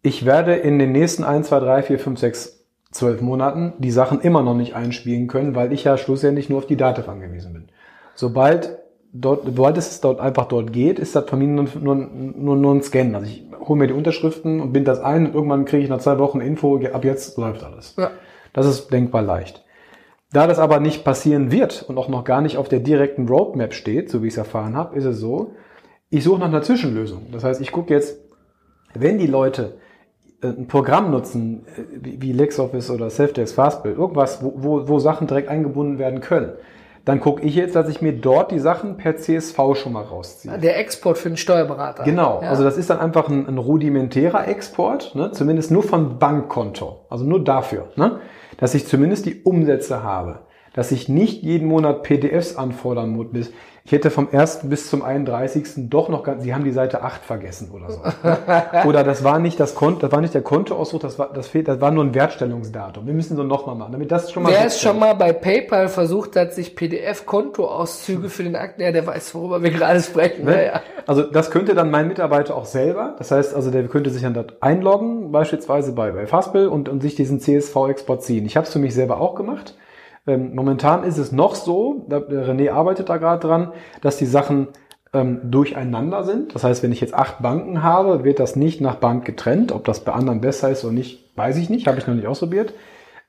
Ich 0.00 0.24
werde 0.24 0.54
in 0.54 0.78
den 0.78 0.92
nächsten 0.92 1.24
1, 1.24 1.48
2, 1.48 1.60
3, 1.60 1.82
4, 1.82 1.98
5, 1.98 2.20
6 2.20 2.64
zwölf 2.92 3.20
Monaten 3.20 3.74
die 3.78 3.90
Sachen 3.90 4.22
immer 4.22 4.42
noch 4.42 4.54
nicht 4.54 4.74
einspielen 4.74 5.26
können, 5.26 5.54
weil 5.54 5.74
ich 5.74 5.84
ja 5.84 5.98
schlussendlich 5.98 6.48
nur 6.48 6.58
auf 6.58 6.66
die 6.66 6.76
Daten 6.76 7.06
angewiesen 7.10 7.52
bin. 7.52 7.68
Sobald 8.14 8.78
dort, 9.20 9.44
sobald 9.44 9.76
es 9.76 10.00
dort 10.00 10.20
einfach 10.20 10.46
dort 10.46 10.72
geht, 10.72 10.98
ist 10.98 11.16
das 11.16 11.28
von 11.28 11.38
mir 11.38 11.48
nur, 11.48 11.68
nur, 11.80 11.94
nur, 11.94 12.56
nur 12.56 12.74
ein 12.74 12.82
Scan. 12.82 13.14
Also 13.14 13.26
ich 13.26 13.44
hole 13.60 13.78
mir 13.78 13.86
die 13.86 13.94
Unterschriften 13.94 14.60
und 14.60 14.72
binde 14.72 14.90
das 14.90 15.00
ein 15.00 15.26
und 15.26 15.34
irgendwann 15.34 15.64
kriege 15.64 15.82
ich 15.82 15.88
nach 15.88 15.98
zwei 16.00 16.18
Wochen 16.18 16.40
Info, 16.40 16.80
ab 16.92 17.04
jetzt 17.04 17.36
läuft 17.38 17.64
alles. 17.64 17.94
Ja. 17.96 18.10
Das 18.52 18.66
ist 18.66 18.92
denkbar 18.92 19.22
leicht. 19.22 19.64
Da 20.32 20.46
das 20.46 20.58
aber 20.58 20.80
nicht 20.80 21.04
passieren 21.04 21.52
wird 21.52 21.84
und 21.88 21.98
auch 21.98 22.08
noch 22.08 22.24
gar 22.24 22.40
nicht 22.40 22.56
auf 22.56 22.68
der 22.68 22.80
direkten 22.80 23.28
Roadmap 23.28 23.74
steht, 23.74 24.10
so 24.10 24.22
wie 24.22 24.28
ich 24.28 24.34
es 24.34 24.38
erfahren 24.38 24.76
habe, 24.76 24.96
ist 24.96 25.04
es 25.04 25.18
so, 25.18 25.52
ich 26.10 26.24
suche 26.24 26.40
nach 26.40 26.48
einer 26.48 26.62
Zwischenlösung. 26.62 27.26
Das 27.32 27.44
heißt, 27.44 27.60
ich 27.60 27.72
gucke 27.72 27.94
jetzt, 27.94 28.18
wenn 28.94 29.18
die 29.18 29.26
Leute 29.26 29.78
äh, 30.42 30.48
ein 30.48 30.66
Programm 30.66 31.10
nutzen, 31.10 31.66
äh, 31.76 32.20
wie 32.20 32.32
LexOffice 32.32 32.90
oder 32.90 33.10
Self-Text 33.10 33.54
Fastbill, 33.54 33.92
irgendwas, 33.92 34.42
wo, 34.42 34.52
wo, 34.56 34.88
wo 34.88 34.98
Sachen 34.98 35.26
direkt 35.26 35.48
eingebunden 35.48 35.98
werden 35.98 36.20
können, 36.20 36.52
dann 37.06 37.20
gucke 37.20 37.42
ich 37.42 37.54
jetzt, 37.54 37.76
dass 37.76 37.88
ich 37.88 38.02
mir 38.02 38.12
dort 38.12 38.50
die 38.50 38.58
Sachen 38.58 38.96
per 38.96 39.16
CSV 39.16 39.56
schon 39.74 39.92
mal 39.92 40.02
rausziehe. 40.02 40.58
Der 40.58 40.76
Export 40.78 41.16
für 41.16 41.30
den 41.30 41.36
Steuerberater. 41.36 42.02
Genau, 42.02 42.40
Ja. 42.42 42.50
also 42.50 42.64
das 42.64 42.76
ist 42.76 42.90
dann 42.90 42.98
einfach 42.98 43.28
ein, 43.28 43.46
ein 43.46 43.58
rudimentärer 43.58 44.48
Export, 44.48 45.14
ne? 45.14 45.30
zumindest 45.30 45.70
nur 45.70 45.84
von 45.84 46.18
Bankkonto, 46.18 47.06
also 47.08 47.24
nur 47.24 47.42
dafür, 47.44 47.90
ne? 47.94 48.18
dass 48.58 48.74
ich 48.74 48.88
zumindest 48.88 49.24
die 49.24 49.42
Umsätze 49.44 50.02
habe, 50.02 50.40
dass 50.74 50.90
ich 50.90 51.08
nicht 51.08 51.42
jeden 51.44 51.68
Monat 51.68 52.02
PDFs 52.02 52.56
anfordern 52.56 53.10
muss. 53.10 53.50
Ich 53.86 53.92
hätte 53.92 54.10
vom 54.10 54.26
1. 54.32 54.62
bis 54.64 54.90
zum 54.90 55.02
31. 55.02 55.88
doch 55.88 56.08
noch 56.08 56.24
ganz, 56.24 56.42
Sie 56.42 56.52
haben 56.52 56.64
die 56.64 56.72
Seite 56.72 57.04
8 57.04 57.22
vergessen 57.22 57.70
oder 57.70 57.88
so. 57.88 58.00
ne? 58.02 58.84
oder 58.84 59.04
das 59.04 59.22
war 59.22 59.38
nicht 59.38 59.60
das 59.60 59.76
Konto, 59.76 60.00
das 60.00 60.10
war 60.10 60.20
nicht 60.20 60.34
der 60.34 60.42
Kontoausdruck, 60.42 61.02
das 61.02 61.20
war, 61.20 61.32
das 61.32 61.46
fehlt, 61.46 61.68
das 61.68 61.80
war 61.80 61.92
nur 61.92 62.02
ein 62.02 62.12
Wertstellungsdatum. 62.12 63.06
Wir 63.06 63.14
müssen 63.14 63.36
so 63.36 63.44
nochmal 63.44 63.76
machen, 63.76 63.92
damit 63.92 64.10
das 64.10 64.32
schon 64.32 64.42
mal 64.42 64.50
Wer 64.50 64.66
es 64.66 64.80
schon 64.80 64.98
mal 64.98 65.14
bei 65.14 65.32
PayPal 65.32 65.86
versucht 65.86 66.34
hat, 66.34 66.52
sich 66.52 66.74
PDF-Kontoauszüge 66.74 68.28
für 68.28 68.42
den 68.42 68.56
Akten, 68.56 68.82
ja, 68.82 68.90
der 68.90 69.06
weiß, 69.06 69.32
worüber 69.36 69.62
wir 69.62 69.70
gerade 69.70 70.00
sprechen. 70.00 70.46
Ne? 70.46 70.66
Ja. 70.66 70.80
Also 71.06 71.22
das 71.22 71.52
könnte 71.52 71.76
dann 71.76 71.92
mein 71.92 72.08
Mitarbeiter 72.08 72.56
auch 72.56 72.66
selber. 72.66 73.14
Das 73.18 73.30
heißt, 73.30 73.54
also 73.54 73.70
der 73.70 73.86
könnte 73.86 74.10
sich 74.10 74.22
dann 74.22 74.34
dort 74.34 74.54
einloggen, 74.64 75.30
beispielsweise 75.30 75.92
bei, 75.92 76.10
bei 76.10 76.26
Fastbill 76.26 76.66
und, 76.66 76.88
und 76.88 77.02
sich 77.02 77.14
diesen 77.14 77.38
CSV-Export 77.38 78.24
ziehen. 78.24 78.46
Ich 78.46 78.56
habe 78.56 78.66
es 78.66 78.72
für 78.72 78.80
mich 78.80 78.94
selber 78.94 79.20
auch 79.20 79.36
gemacht. 79.36 79.76
Ähm, 80.26 80.54
momentan 80.54 81.04
ist 81.04 81.18
es 81.18 81.32
noch 81.32 81.54
so, 81.54 82.04
da, 82.08 82.18
René 82.18 82.70
arbeitet 82.70 83.08
da 83.08 83.16
gerade 83.16 83.46
dran, 83.46 83.72
dass 84.00 84.16
die 84.16 84.26
Sachen 84.26 84.68
ähm, 85.12 85.40
durcheinander 85.44 86.24
sind. 86.24 86.54
Das 86.54 86.64
heißt, 86.64 86.82
wenn 86.82 86.92
ich 86.92 87.00
jetzt 87.00 87.14
acht 87.14 87.40
Banken 87.40 87.82
habe, 87.82 88.24
wird 88.24 88.40
das 88.40 88.56
nicht 88.56 88.80
nach 88.80 88.96
Bank 88.96 89.24
getrennt. 89.24 89.72
Ob 89.72 89.84
das 89.84 90.00
bei 90.00 90.12
anderen 90.12 90.40
besser 90.40 90.70
ist 90.70 90.84
oder 90.84 90.92
nicht, 90.92 91.30
weiß 91.36 91.56
ich 91.58 91.70
nicht, 91.70 91.86
habe 91.86 91.98
ich 91.98 92.06
noch 92.06 92.14
nicht 92.14 92.26
ausprobiert. 92.26 92.74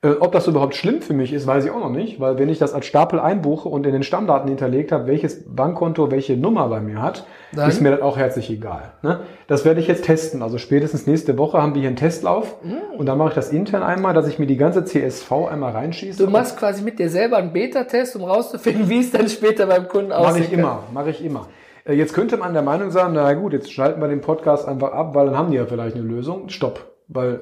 Äh, 0.00 0.10
ob 0.20 0.30
das 0.30 0.46
überhaupt 0.46 0.76
schlimm 0.76 1.02
für 1.02 1.12
mich 1.12 1.32
ist, 1.32 1.48
weiß 1.48 1.64
ich 1.64 1.72
auch 1.72 1.80
noch 1.80 1.90
nicht, 1.90 2.20
weil 2.20 2.38
wenn 2.38 2.48
ich 2.48 2.58
das 2.60 2.72
als 2.72 2.86
Stapel 2.86 3.18
einbuche 3.18 3.68
und 3.68 3.84
in 3.84 3.92
den 3.92 4.04
Stammdaten 4.04 4.46
hinterlegt 4.48 4.92
habe, 4.92 5.08
welches 5.08 5.44
Bankkonto 5.52 6.12
welche 6.12 6.36
Nummer 6.36 6.68
bei 6.68 6.78
mir 6.78 7.02
hat, 7.02 7.26
Dann? 7.52 7.68
ist 7.68 7.80
mir 7.80 7.90
das 7.90 8.02
auch 8.02 8.16
herzlich 8.16 8.48
egal. 8.48 8.92
Ne? 9.02 9.20
Das 9.48 9.64
werde 9.64 9.80
ich 9.80 9.88
jetzt 9.88 10.04
testen. 10.04 10.40
Also 10.40 10.58
spätestens 10.58 11.08
nächste 11.08 11.36
Woche 11.36 11.60
haben 11.60 11.74
wir 11.74 11.80
hier 11.80 11.88
einen 11.88 11.96
Testlauf 11.96 12.58
und 12.96 13.06
dann 13.06 13.18
mache 13.18 13.30
ich 13.30 13.34
das 13.34 13.50
intern 13.50 13.82
einmal, 13.82 14.14
dass 14.14 14.28
ich 14.28 14.38
mir 14.38 14.46
die 14.46 14.56
ganze 14.56 14.84
CSV 14.84 15.32
einmal 15.50 15.72
reinschieße. 15.72 16.24
Du 16.24 16.30
machst 16.30 16.56
quasi 16.58 16.84
mit 16.84 17.00
dir 17.00 17.10
selber 17.10 17.38
einen 17.38 17.52
Beta-Test, 17.52 18.14
um 18.14 18.22
rauszufinden, 18.22 18.88
wie 18.88 19.00
es 19.00 19.10
dann 19.10 19.28
später 19.28 19.66
beim 19.66 19.88
Kunden 19.88 20.12
aussieht. 20.12 20.42
Mache 20.42 20.44
ich 20.44 20.52
immer, 20.52 20.82
mache 20.94 21.10
ich 21.10 21.24
immer. 21.24 21.48
Äh, 21.84 21.94
Jetzt 21.94 22.14
könnte 22.14 22.36
man 22.36 22.52
der 22.52 22.62
Meinung 22.62 22.92
sein, 22.92 23.10
na 23.14 23.32
gut, 23.34 23.52
jetzt 23.52 23.72
schalten 23.72 24.00
wir 24.00 24.06
den 24.06 24.20
Podcast 24.20 24.68
einfach 24.68 24.92
ab, 24.92 25.16
weil 25.16 25.26
dann 25.26 25.36
haben 25.36 25.50
die 25.50 25.56
ja 25.56 25.66
vielleicht 25.66 25.96
eine 25.96 26.04
Lösung. 26.04 26.50
Stopp. 26.50 26.86
Weil 27.08 27.40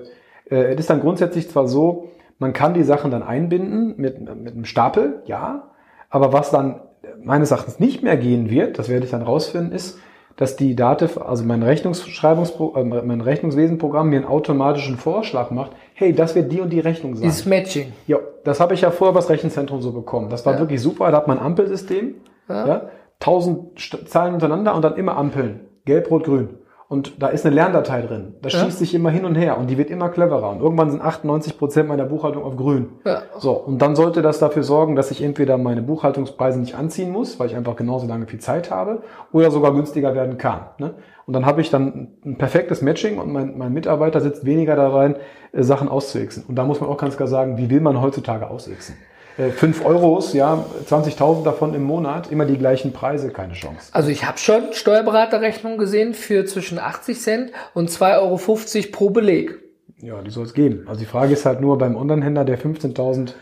äh, 0.50 0.72
es 0.72 0.80
ist 0.80 0.88
dann 0.88 1.00
grundsätzlich 1.00 1.50
zwar 1.50 1.68
so, 1.68 2.08
man 2.38 2.52
kann 2.52 2.74
die 2.74 2.82
Sachen 2.82 3.10
dann 3.10 3.22
einbinden 3.22 3.94
mit, 3.96 4.20
mit 4.20 4.52
einem 4.54 4.64
Stapel, 4.64 5.22
ja, 5.26 5.70
aber 6.10 6.32
was 6.32 6.50
dann 6.50 6.80
meines 7.22 7.50
Erachtens 7.50 7.78
nicht 7.80 8.02
mehr 8.02 8.16
gehen 8.16 8.50
wird, 8.50 8.78
das 8.78 8.88
werde 8.88 9.04
ich 9.04 9.10
dann 9.10 9.22
rausfinden, 9.22 9.72
ist, 9.72 9.98
dass 10.36 10.54
die 10.56 10.76
Dativ, 10.76 11.16
also 11.18 11.44
mein 11.44 11.62
Rechnungsschreibungspro, 11.62 12.74
äh, 12.76 12.84
mein 12.84 13.22
Rechnungswesenprogramm 13.22 14.10
mir 14.10 14.16
einen 14.16 14.26
automatischen 14.26 14.96
Vorschlag 14.98 15.50
macht, 15.50 15.70
hey, 15.94 16.12
das 16.12 16.34
wird 16.34 16.52
die 16.52 16.60
und 16.60 16.70
die 16.70 16.80
Rechnung 16.80 17.14
sein. 17.16 17.22
Dieses 17.22 17.46
Matching. 17.46 17.92
Ja, 18.06 18.18
das 18.44 18.60
habe 18.60 18.74
ich 18.74 18.82
ja 18.82 18.90
vorher 18.90 19.12
übers 19.12 19.30
Rechenzentrum 19.30 19.80
so 19.80 19.92
bekommen. 19.92 20.28
Das 20.28 20.44
war 20.44 20.54
Ja. 20.54 20.58
wirklich 20.60 20.82
super. 20.82 21.10
Da 21.10 21.16
hat 21.18 21.26
man 21.28 21.38
ein 21.38 21.44
Ampelsystem, 21.46 22.16
ja. 22.50 22.82
tausend 23.18 23.78
St- 23.78 24.04
Zahlen 24.06 24.34
untereinander 24.34 24.74
und 24.74 24.82
dann 24.82 24.96
immer 24.96 25.16
Ampeln. 25.16 25.60
Gelb, 25.86 26.10
Rot, 26.10 26.24
Grün. 26.24 26.50
Und 26.88 27.20
da 27.20 27.28
ist 27.28 27.44
eine 27.44 27.54
Lerndatei 27.54 28.02
drin. 28.02 28.34
Das 28.42 28.52
Ja. 28.52 28.60
schießt 28.60 28.78
sich 28.78 28.94
immer 28.94 29.10
hin 29.10 29.24
und 29.24 29.34
her 29.34 29.58
und 29.58 29.68
die 29.68 29.76
wird 29.76 29.90
immer 29.90 30.08
cleverer. 30.08 30.50
Und 30.50 30.60
irgendwann 30.60 30.90
sind 30.90 31.02
98 31.02 31.58
Prozent 31.58 31.88
meiner 31.88 32.04
Buchhaltung 32.04 32.44
auf 32.44 32.56
Grün. 32.56 32.90
Ja. 33.04 33.22
So, 33.38 33.52
und 33.52 33.82
dann 33.82 33.96
sollte 33.96 34.22
das 34.22 34.38
dafür 34.38 34.62
sorgen, 34.62 34.94
dass 34.94 35.10
ich 35.10 35.20
entweder 35.20 35.58
meine 35.58 35.82
Buchhaltungspreise 35.82 36.60
nicht 36.60 36.76
anziehen 36.76 37.10
muss, 37.10 37.40
weil 37.40 37.48
ich 37.48 37.56
einfach 37.56 37.74
genauso 37.74 38.06
lange 38.06 38.26
viel 38.28 38.38
Zeit 38.38 38.70
habe, 38.70 39.02
oder 39.32 39.50
sogar 39.50 39.72
günstiger 39.72 40.14
werden 40.14 40.38
kann. 40.38 40.60
Ne? 40.78 40.94
Und 41.26 41.32
dann 41.32 41.44
habe 41.44 41.60
ich 41.60 41.70
dann 41.70 42.12
ein 42.24 42.38
perfektes 42.38 42.82
Matching 42.82 43.18
und 43.18 43.32
mein, 43.32 43.58
mein 43.58 43.72
Mitarbeiter 43.72 44.20
sitzt 44.20 44.44
weniger 44.44 44.76
da 44.76 44.88
rein, 44.88 45.16
äh, 45.52 45.64
Sachen 45.64 45.88
auszuixen. 45.88 46.44
Und 46.46 46.54
da 46.54 46.62
muss 46.64 46.80
man 46.80 46.88
auch 46.88 46.98
ganz 46.98 47.16
klar 47.16 47.26
sagen, 47.28 47.58
wie 47.58 47.68
will 47.68 47.80
man 47.80 48.00
heutzutage 48.00 48.48
ausixen? 48.48 48.94
Äh, 49.38 49.50
5 49.50 49.84
Euros, 49.84 50.32
ja, 50.32 50.64
20.000 50.88 51.44
davon 51.44 51.74
im 51.74 51.84
Monat, 51.84 52.30
immer 52.30 52.46
die 52.46 52.56
gleichen 52.56 52.92
Preise, 52.92 53.30
keine 53.30 53.52
Chance. 53.52 53.90
Also 53.92 54.08
ich 54.08 54.24
habe 54.24 54.38
schon 54.38 54.72
Steuerberaterrechnungen 54.72 55.78
gesehen 55.78 56.14
für 56.14 56.44
zwischen 56.46 56.78
80 56.78 57.20
Cent 57.20 57.52
und 57.74 57.90
2,50 57.90 58.14
Euro 58.18 58.92
pro 58.92 59.10
Beleg. 59.10 59.58
Ja, 60.00 60.20
die 60.22 60.30
soll 60.30 60.44
es 60.44 60.54
geben. 60.54 60.84
Also 60.86 61.00
die 61.00 61.06
Frage 61.06 61.32
ist 61.32 61.46
halt 61.46 61.60
nur 61.60 61.78
beim 61.78 61.96
Online-Händler, 61.96 62.44
der 62.44 62.58
15.000 62.58 63.32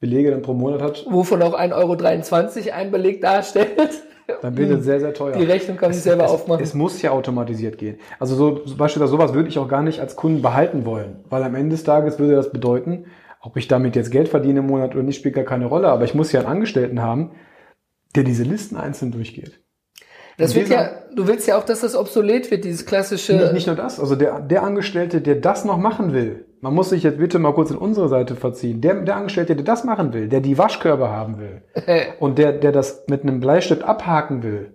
Belege 0.00 0.30
dann 0.30 0.42
pro 0.42 0.54
Monat 0.54 0.82
hat, 0.82 1.06
Wovon 1.08 1.42
auch 1.42 1.58
1,23 1.58 2.66
Euro 2.66 2.74
ein 2.74 2.90
Beleg 2.90 3.20
darstellt. 3.20 3.68
dann 4.42 4.56
wird 4.56 4.70
es 4.70 4.84
sehr, 4.84 5.00
sehr 5.00 5.12
teuer. 5.12 5.36
Die 5.36 5.44
Rechnung 5.44 5.76
kann 5.76 5.90
ich 5.90 6.00
selber 6.00 6.24
es, 6.24 6.30
aufmachen. 6.30 6.62
Es 6.62 6.74
muss 6.74 7.02
ja 7.02 7.10
automatisiert 7.10 7.76
gehen. 7.76 7.98
Also 8.18 8.34
so, 8.34 8.62
so 8.64 8.76
beispielsweise 8.76 9.10
sowas 9.10 9.34
würde 9.34 9.48
ich 9.48 9.58
auch 9.58 9.68
gar 9.68 9.82
nicht 9.82 10.00
als 10.00 10.16
Kunden 10.16 10.42
behalten 10.42 10.84
wollen, 10.84 11.24
weil 11.28 11.42
am 11.42 11.54
Ende 11.54 11.76
des 11.76 11.84
Tages 11.84 12.18
würde 12.18 12.34
das 12.34 12.50
bedeuten, 12.50 13.04
ob 13.40 13.56
ich 13.56 13.68
damit 13.68 13.96
jetzt 13.96 14.10
Geld 14.10 14.28
verdiene 14.28 14.60
im 14.60 14.66
Monat 14.66 14.94
oder 14.94 15.02
nicht, 15.02 15.16
spielt 15.16 15.34
gar 15.34 15.44
keine 15.44 15.66
Rolle. 15.66 15.88
Aber 15.88 16.04
ich 16.04 16.14
muss 16.14 16.32
ja 16.32 16.40
einen 16.40 16.48
Angestellten 16.48 17.00
haben, 17.00 17.32
der 18.14 18.24
diese 18.24 18.42
Listen 18.42 18.76
einzeln 18.76 19.12
durchgeht. 19.12 19.60
Das 20.38 20.54
wird 20.54 20.68
ja, 20.68 20.90
du 21.14 21.26
willst 21.26 21.46
ja 21.46 21.58
auch, 21.58 21.64
dass 21.64 21.80
das 21.80 21.94
obsolet 21.94 22.50
wird, 22.50 22.64
dieses 22.64 22.86
klassische. 22.86 23.34
Nicht, 23.34 23.52
nicht 23.52 23.66
nur 23.66 23.76
das, 23.76 24.00
also 24.00 24.16
der, 24.16 24.40
der 24.40 24.62
Angestellte, 24.62 25.20
der 25.20 25.34
das 25.34 25.66
noch 25.66 25.76
machen 25.76 26.14
will, 26.14 26.46
man 26.60 26.74
muss 26.74 26.90
sich 26.90 27.02
jetzt 27.02 27.18
bitte 27.18 27.38
mal 27.38 27.52
kurz 27.52 27.70
in 27.70 27.76
unsere 27.76 28.08
Seite 28.08 28.36
verziehen, 28.36 28.80
der, 28.80 29.02
der 29.02 29.16
Angestellte, 29.16 29.54
der 29.54 29.64
das 29.64 29.84
machen 29.84 30.12
will, 30.14 30.28
der 30.28 30.40
die 30.40 30.56
Waschkörbe 30.56 31.10
haben 31.10 31.38
will 31.38 31.62
und 32.20 32.38
der, 32.38 32.52
der 32.52 32.72
das 32.72 33.04
mit 33.06 33.22
einem 33.22 33.40
Bleistift 33.40 33.82
abhaken 33.82 34.42
will, 34.42 34.74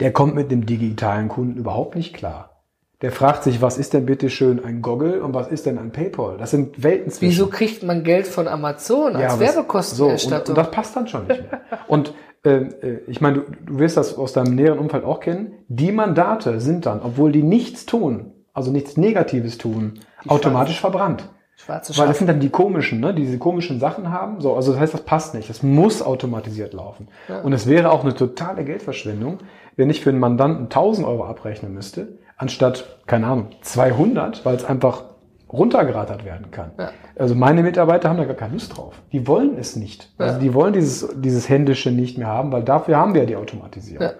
der 0.00 0.12
kommt 0.12 0.34
mit 0.34 0.50
dem 0.50 0.64
digitalen 0.64 1.28
Kunden 1.28 1.58
überhaupt 1.58 1.94
nicht 1.94 2.14
klar. 2.14 2.57
Der 3.00 3.12
fragt 3.12 3.44
sich, 3.44 3.62
was 3.62 3.78
ist 3.78 3.92
denn 3.94 4.06
bitte 4.06 4.28
schön 4.28 4.64
ein 4.64 4.82
Goggle 4.82 5.22
und 5.22 5.32
was 5.32 5.46
ist 5.48 5.66
denn 5.66 5.78
ein 5.78 5.92
PayPal? 5.92 6.36
Das 6.36 6.50
sind 6.50 6.82
Welten 6.82 7.12
zwischen. 7.12 7.30
Wieso 7.30 7.46
kriegt 7.46 7.84
man 7.84 8.02
Geld 8.02 8.26
von 8.26 8.48
Amazon 8.48 9.14
als 9.14 9.34
was- 9.34 9.40
Werbekostenerstattung? 9.40 10.46
So, 10.46 10.52
und, 10.52 10.58
und 10.58 10.64
das 10.66 10.70
passt 10.72 10.96
dann 10.96 11.06
schon 11.06 11.26
nicht 11.28 11.42
mehr. 11.50 11.60
und 11.86 12.12
ähm, 12.44 12.74
äh, 12.82 12.96
ich 13.06 13.20
meine, 13.20 13.38
du, 13.38 13.42
du 13.66 13.78
wirst 13.78 13.96
das 13.96 14.16
aus 14.18 14.32
deinem 14.32 14.54
näheren 14.56 14.78
Umfeld 14.80 15.04
auch 15.04 15.20
kennen. 15.20 15.52
Die 15.68 15.92
Mandate 15.92 16.60
sind 16.60 16.86
dann, 16.86 17.00
obwohl 17.02 17.30
die 17.30 17.42
nichts 17.44 17.86
tun, 17.86 18.32
also 18.52 18.72
nichts 18.72 18.96
Negatives 18.96 19.58
tun, 19.58 20.00
automatisch 20.26 20.80
verbrannt. 20.80 21.28
Schwarze 21.54 21.92
Weil 21.98 22.06
das 22.06 22.16
Schafe. 22.16 22.18
sind 22.18 22.26
dann 22.28 22.40
die 22.40 22.50
komischen, 22.50 23.00
ne, 23.00 23.12
die 23.14 23.22
diese 23.22 23.38
komischen 23.38 23.80
Sachen 23.80 24.10
haben. 24.12 24.40
So, 24.40 24.54
also 24.54 24.72
das 24.72 24.80
heißt, 24.80 24.94
das 24.94 25.00
passt 25.02 25.34
nicht. 25.34 25.50
Das 25.50 25.62
muss 25.64 26.02
automatisiert 26.02 26.72
laufen. 26.72 27.08
Und 27.42 27.52
es 27.52 27.66
wäre 27.66 27.90
auch 27.90 28.04
eine 28.04 28.14
totale 28.14 28.64
Geldverschwendung, 28.64 29.38
wenn 29.76 29.90
ich 29.90 30.00
für 30.00 30.10
einen 30.10 30.20
Mandanten 30.20 30.64
1000 30.64 31.06
Euro 31.06 31.24
abrechnen 31.24 31.74
müsste, 31.74 32.18
anstatt, 32.38 32.98
keine 33.06 33.26
Ahnung, 33.26 33.48
200, 33.62 34.44
weil 34.46 34.54
es 34.56 34.64
einfach 34.64 35.04
runtergerattert 35.52 36.24
werden 36.24 36.50
kann. 36.50 36.72
Ja. 36.78 36.90
Also 37.16 37.34
meine 37.34 37.62
Mitarbeiter 37.62 38.08
haben 38.08 38.18
da 38.18 38.24
gar 38.24 38.34
keine 38.34 38.52
Lust 38.54 38.76
drauf. 38.76 38.94
Die 39.12 39.26
wollen 39.26 39.56
es 39.58 39.76
nicht. 39.76 40.12
Also 40.18 40.34
Ja. 40.34 40.38
die 40.38 40.54
wollen 40.54 40.72
dieses, 40.72 41.08
dieses 41.20 41.48
Händische 41.48 41.90
nicht 41.90 42.18
mehr 42.18 42.28
haben, 42.28 42.52
weil 42.52 42.62
dafür 42.62 42.96
haben 42.96 43.14
wir 43.14 43.22
ja 43.22 43.26
die 43.26 43.36
Automatisierung. 43.36 44.06
Ja. 44.06 44.12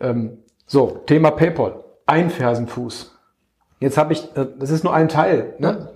Ähm, 0.00 0.38
so, 0.66 1.02
Thema 1.06 1.30
PayPal. 1.30 1.84
Ein 2.06 2.28
Fersenfuß. 2.30 3.12
Jetzt 3.80 3.98
habe 3.98 4.12
ich, 4.14 4.24
äh, 4.36 4.46
das 4.58 4.70
ist 4.70 4.82
nur 4.82 4.94
ein 4.94 5.08
Teil. 5.08 5.54
Ne? 5.58 5.88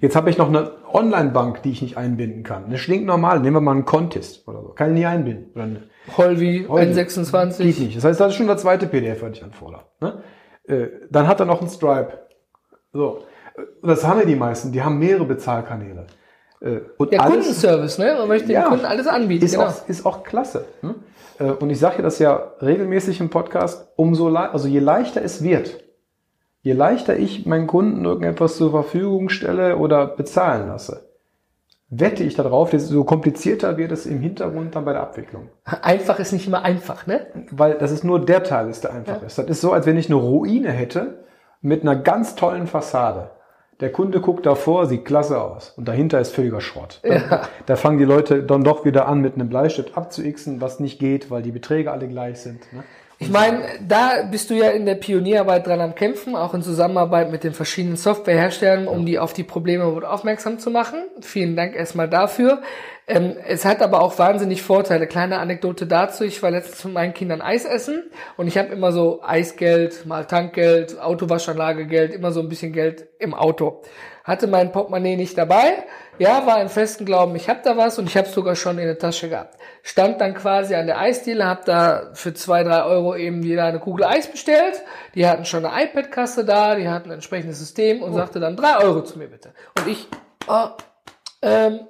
Jetzt 0.00 0.16
habe 0.16 0.30
ich 0.30 0.38
noch 0.38 0.48
eine 0.48 0.70
Online-Bank, 0.92 1.62
die 1.62 1.70
ich 1.72 1.82
nicht 1.82 1.96
einbinden 1.96 2.44
kann. 2.44 2.64
Eine 2.66 2.78
stinknormale. 2.78 3.40
Nehmen 3.40 3.56
wir 3.56 3.60
mal 3.60 3.72
einen 3.72 3.84
Contest 3.84 4.46
oder 4.48 4.62
so. 4.62 4.68
Kann 4.70 4.88
ich 4.90 4.94
nie 5.00 5.06
einbinden. 5.06 5.90
Holvi, 6.16 6.66
Holvi. 6.68 6.92
N26. 6.92 7.58
Geht 7.62 7.80
nicht. 7.80 7.96
Das 7.96 8.04
heißt, 8.04 8.20
das 8.20 8.28
ist 8.28 8.34
schon 8.36 8.46
der 8.46 8.56
zweite 8.56 8.86
PDF, 8.86 9.22
was 9.22 9.32
ich 9.32 9.44
anfordere. 9.44 9.82
Ne? 10.00 10.22
Äh, 10.68 10.88
dann 11.10 11.26
hat 11.26 11.40
er 11.40 11.46
noch 11.46 11.60
einen 11.60 11.70
Stripe. 11.70 12.12
So. 12.92 13.24
Das 13.82 14.04
haben 14.06 14.20
ja 14.20 14.26
die 14.26 14.36
meisten. 14.36 14.72
Die 14.72 14.82
haben 14.82 14.98
mehrere 14.98 15.24
Bezahlkanäle. 15.24 16.06
Äh, 16.60 16.80
Und 16.96 17.12
Der 17.12 17.22
alles- 17.22 17.34
Kundenservice, 17.36 17.98
ne? 17.98 18.14
Man 18.18 18.28
möchte 18.28 18.52
Ja. 18.52 18.62
dem 18.64 18.68
Kunden 18.70 18.84
alles 18.84 19.06
anbieten. 19.06 19.44
ist, 19.44 19.52
genau. 19.52 19.66
auch, 19.66 19.88
ist 19.88 20.06
auch 20.06 20.22
klasse. 20.24 20.64
Ne? 20.82 20.94
Äh, 21.38 21.44
Und 21.52 21.70
ich 21.70 21.78
sage 21.78 22.02
das 22.02 22.18
ja 22.18 22.52
regelmäßig 22.60 23.20
im 23.20 23.30
Podcast, 23.30 23.88
umso 23.96 24.28
also 24.28 24.68
je 24.68 24.80
leichter 24.80 25.22
es 25.22 25.42
wird, 25.42 25.84
je 26.62 26.72
leichter 26.72 27.16
ich 27.16 27.46
meinen 27.46 27.66
Kunden 27.66 28.04
irgendetwas 28.04 28.56
zur 28.56 28.70
Verfügung 28.70 29.28
stelle 29.28 29.76
oder 29.76 30.06
bezahlen 30.06 30.68
lasse, 30.68 31.07
wette 31.90 32.22
ich 32.22 32.34
darauf, 32.34 32.70
desto 32.70 33.02
komplizierter 33.04 33.76
wird 33.78 33.92
es 33.92 34.06
im 34.06 34.20
Hintergrund 34.20 34.74
dann 34.76 34.84
bei 34.84 34.92
der 34.92 35.02
Abwicklung. 35.02 35.48
Einfach 35.82 36.18
ist 36.18 36.32
nicht 36.32 36.46
immer 36.46 36.62
einfach, 36.62 37.06
ne? 37.06 37.26
Weil 37.50 37.74
das 37.74 37.90
ist 37.90 38.04
nur 38.04 38.24
der 38.24 38.42
Teil, 38.42 38.68
ist, 38.68 38.84
der 38.84 38.92
einfach 38.92 39.22
ist. 39.22 39.38
Das 39.38 39.46
ist 39.46 39.60
so, 39.60 39.72
als 39.72 39.86
wenn 39.86 39.96
ich 39.96 40.06
eine 40.06 40.16
Ruine 40.16 40.70
hätte 40.70 41.24
mit 41.60 41.82
einer 41.82 41.96
ganz 41.96 42.34
tollen 42.34 42.66
Fassade. 42.66 43.30
Der 43.80 43.92
Kunde 43.92 44.20
guckt 44.20 44.44
davor, 44.44 44.86
sieht 44.86 45.04
klasse 45.04 45.40
aus. 45.40 45.72
Und 45.76 45.86
dahinter 45.86 46.20
ist 46.20 46.34
völliger 46.34 46.60
Schrott. 46.60 47.00
Ja. 47.04 47.42
Da 47.66 47.76
fangen 47.76 47.98
die 47.98 48.04
Leute 48.04 48.42
dann 48.42 48.64
doch 48.64 48.84
wieder 48.84 49.06
an, 49.06 49.20
mit 49.20 49.34
einem 49.34 49.48
Bleistift 49.48 49.96
abzuixen, 49.96 50.60
was 50.60 50.80
nicht 50.80 50.98
geht, 50.98 51.30
weil 51.30 51.42
die 51.42 51.52
Beträge 51.52 51.92
alle 51.92 52.08
gleich 52.08 52.40
sind. 52.40 52.60
Ne? 52.72 52.82
Ich 53.20 53.30
meine, 53.30 53.62
da 53.80 54.22
bist 54.30 54.48
du 54.48 54.54
ja 54.54 54.70
in 54.70 54.86
der 54.86 54.94
Pionierarbeit 54.94 55.66
dran 55.66 55.80
am 55.80 55.96
Kämpfen, 55.96 56.36
auch 56.36 56.54
in 56.54 56.62
Zusammenarbeit 56.62 57.32
mit 57.32 57.42
den 57.42 57.52
verschiedenen 57.52 57.96
Softwareherstellern, 57.96 58.86
um 58.86 59.04
die 59.06 59.18
auf 59.18 59.32
die 59.32 59.42
Probleme 59.42 59.84
aufmerksam 60.08 60.60
zu 60.60 60.70
machen. 60.70 61.00
Vielen 61.20 61.56
Dank 61.56 61.74
erstmal 61.74 62.08
dafür. 62.08 62.62
Ähm, 63.08 63.36
es 63.46 63.64
hat 63.64 63.82
aber 63.82 64.02
auch 64.02 64.18
wahnsinnig 64.18 64.62
Vorteile. 64.62 65.06
Kleine 65.06 65.38
Anekdote 65.38 65.86
dazu. 65.86 66.24
Ich 66.24 66.42
war 66.42 66.50
letztens 66.50 66.84
mit 66.84 66.94
meinen 66.94 67.14
Kindern 67.14 67.40
Eis 67.40 67.64
essen 67.64 68.10
und 68.36 68.46
ich 68.46 68.58
habe 68.58 68.68
immer 68.68 68.92
so 68.92 69.22
Eisgeld, 69.22 70.06
mal 70.06 70.26
Tankgeld, 70.26 71.00
Autowaschanlagegeld, 71.00 72.12
immer 72.12 72.32
so 72.32 72.40
ein 72.40 72.48
bisschen 72.48 72.72
Geld 72.72 73.08
im 73.18 73.34
Auto. 73.34 73.82
Hatte 74.24 74.46
mein 74.46 74.72
Portemonnaie 74.72 75.16
nicht 75.16 75.38
dabei 75.38 75.84
ja, 76.18 76.46
war 76.46 76.60
im 76.60 76.68
festen 76.68 77.04
Glauben, 77.04 77.36
ich 77.36 77.48
hab 77.48 77.62
da 77.62 77.76
was 77.76 77.98
und 77.98 78.08
ich 78.08 78.16
habe 78.16 78.28
sogar 78.28 78.56
schon 78.56 78.78
in 78.78 78.86
der 78.86 78.98
Tasche 78.98 79.28
gehabt. 79.28 79.56
Stand 79.82 80.20
dann 80.20 80.34
quasi 80.34 80.74
an 80.74 80.86
der 80.86 80.98
Eisdiele, 80.98 81.46
hab 81.46 81.64
da 81.64 82.10
für 82.12 82.34
zwei, 82.34 82.64
drei 82.64 82.82
Euro 82.82 83.14
eben 83.14 83.42
wieder 83.42 83.64
eine 83.64 83.78
Kugel 83.78 84.04
Eis 84.04 84.26
bestellt. 84.26 84.82
Die 85.14 85.26
hatten 85.26 85.44
schon 85.44 85.64
eine 85.64 85.84
iPad-Kasse 85.84 86.44
da, 86.44 86.74
die 86.74 86.88
hatten 86.88 87.10
ein 87.10 87.14
entsprechendes 87.14 87.58
System 87.58 88.02
und 88.02 88.12
oh. 88.12 88.16
sagte 88.16 88.40
dann 88.40 88.56
drei 88.56 88.78
Euro 88.78 89.02
zu 89.02 89.18
mir 89.18 89.28
bitte. 89.28 89.54
Und 89.78 89.86
ich, 89.86 90.08
oh, 90.48 90.68
ähm, 91.42 91.80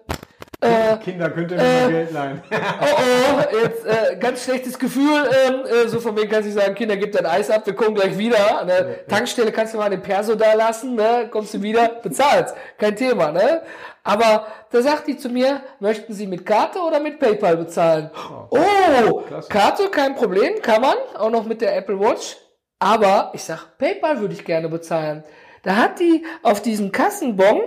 äh, 0.61 0.97
Kinder 0.97 1.31
könnt 1.31 1.53
ihr 1.53 1.57
mir 1.57 1.63
äh, 1.63 1.91
Geld 1.91 2.13
leihen. 2.13 2.43
oh 2.51 2.85
oh, 2.85 3.57
jetzt 3.63 3.87
äh, 3.87 4.17
ganz 4.17 4.45
schlechtes 4.45 4.79
Gefühl. 4.79 5.29
Ähm, 5.47 5.65
äh, 5.67 5.89
so 5.89 6.01
von 6.01 6.17
wegen 6.17 6.29
kannst 6.29 6.49
du 6.49 6.53
sagen, 6.53 6.75
Kinder, 6.75 6.97
gib 6.97 7.13
dein 7.13 7.27
Eis 7.27 7.49
ab, 7.49 7.65
wir 7.65 7.75
kommen 7.75 7.95
gleich 7.95 8.19
wieder. 8.19 8.37
Ja, 8.37 8.67
Tankstelle 9.09 9.53
kannst 9.53 9.75
du 9.75 9.79
mal 9.79 9.89
den 9.89 10.03
Perso 10.03 10.35
da 10.35 10.55
lassen, 10.55 10.97
ne? 10.97 11.29
kommst 11.31 11.55
du 11.55 11.63
wieder, 11.63 11.89
bezahlst. 12.03 12.55
Kein 12.77 12.97
Thema, 12.97 13.31
ne? 13.31 13.63
Aber 14.03 14.47
da 14.71 14.83
sagt 14.83 15.07
die 15.07 15.17
zu 15.17 15.29
mir, 15.29 15.61
möchten 15.81 16.13
Sie 16.13 16.27
mit 16.27 16.45
Karte 16.45 16.81
oder 16.81 16.99
mit 16.99 17.21
PayPal 17.21 17.57
bezahlen? 17.57 18.11
Oh, 18.51 18.59
oh 19.05 19.25
Karte, 19.49 19.91
kein 19.91 20.15
Problem, 20.15 20.61
kann 20.63 20.81
man, 20.81 20.97
auch 21.15 21.31
noch 21.31 21.45
mit 21.45 21.61
der 21.61 21.77
Apple 21.77 22.01
Watch. 22.01 22.37
Aber 22.81 23.31
ich 23.35 23.45
sag, 23.45 23.77
PayPal 23.79 24.21
würde 24.21 24.35
ich 24.35 24.45
gerne 24.45 24.69
bezahlen. 24.69 25.25
Da 25.63 25.77
hat 25.77 26.01
die 26.01 26.25
auf 26.43 26.63
diesen 26.63 26.91
Kassenbon 26.91 27.61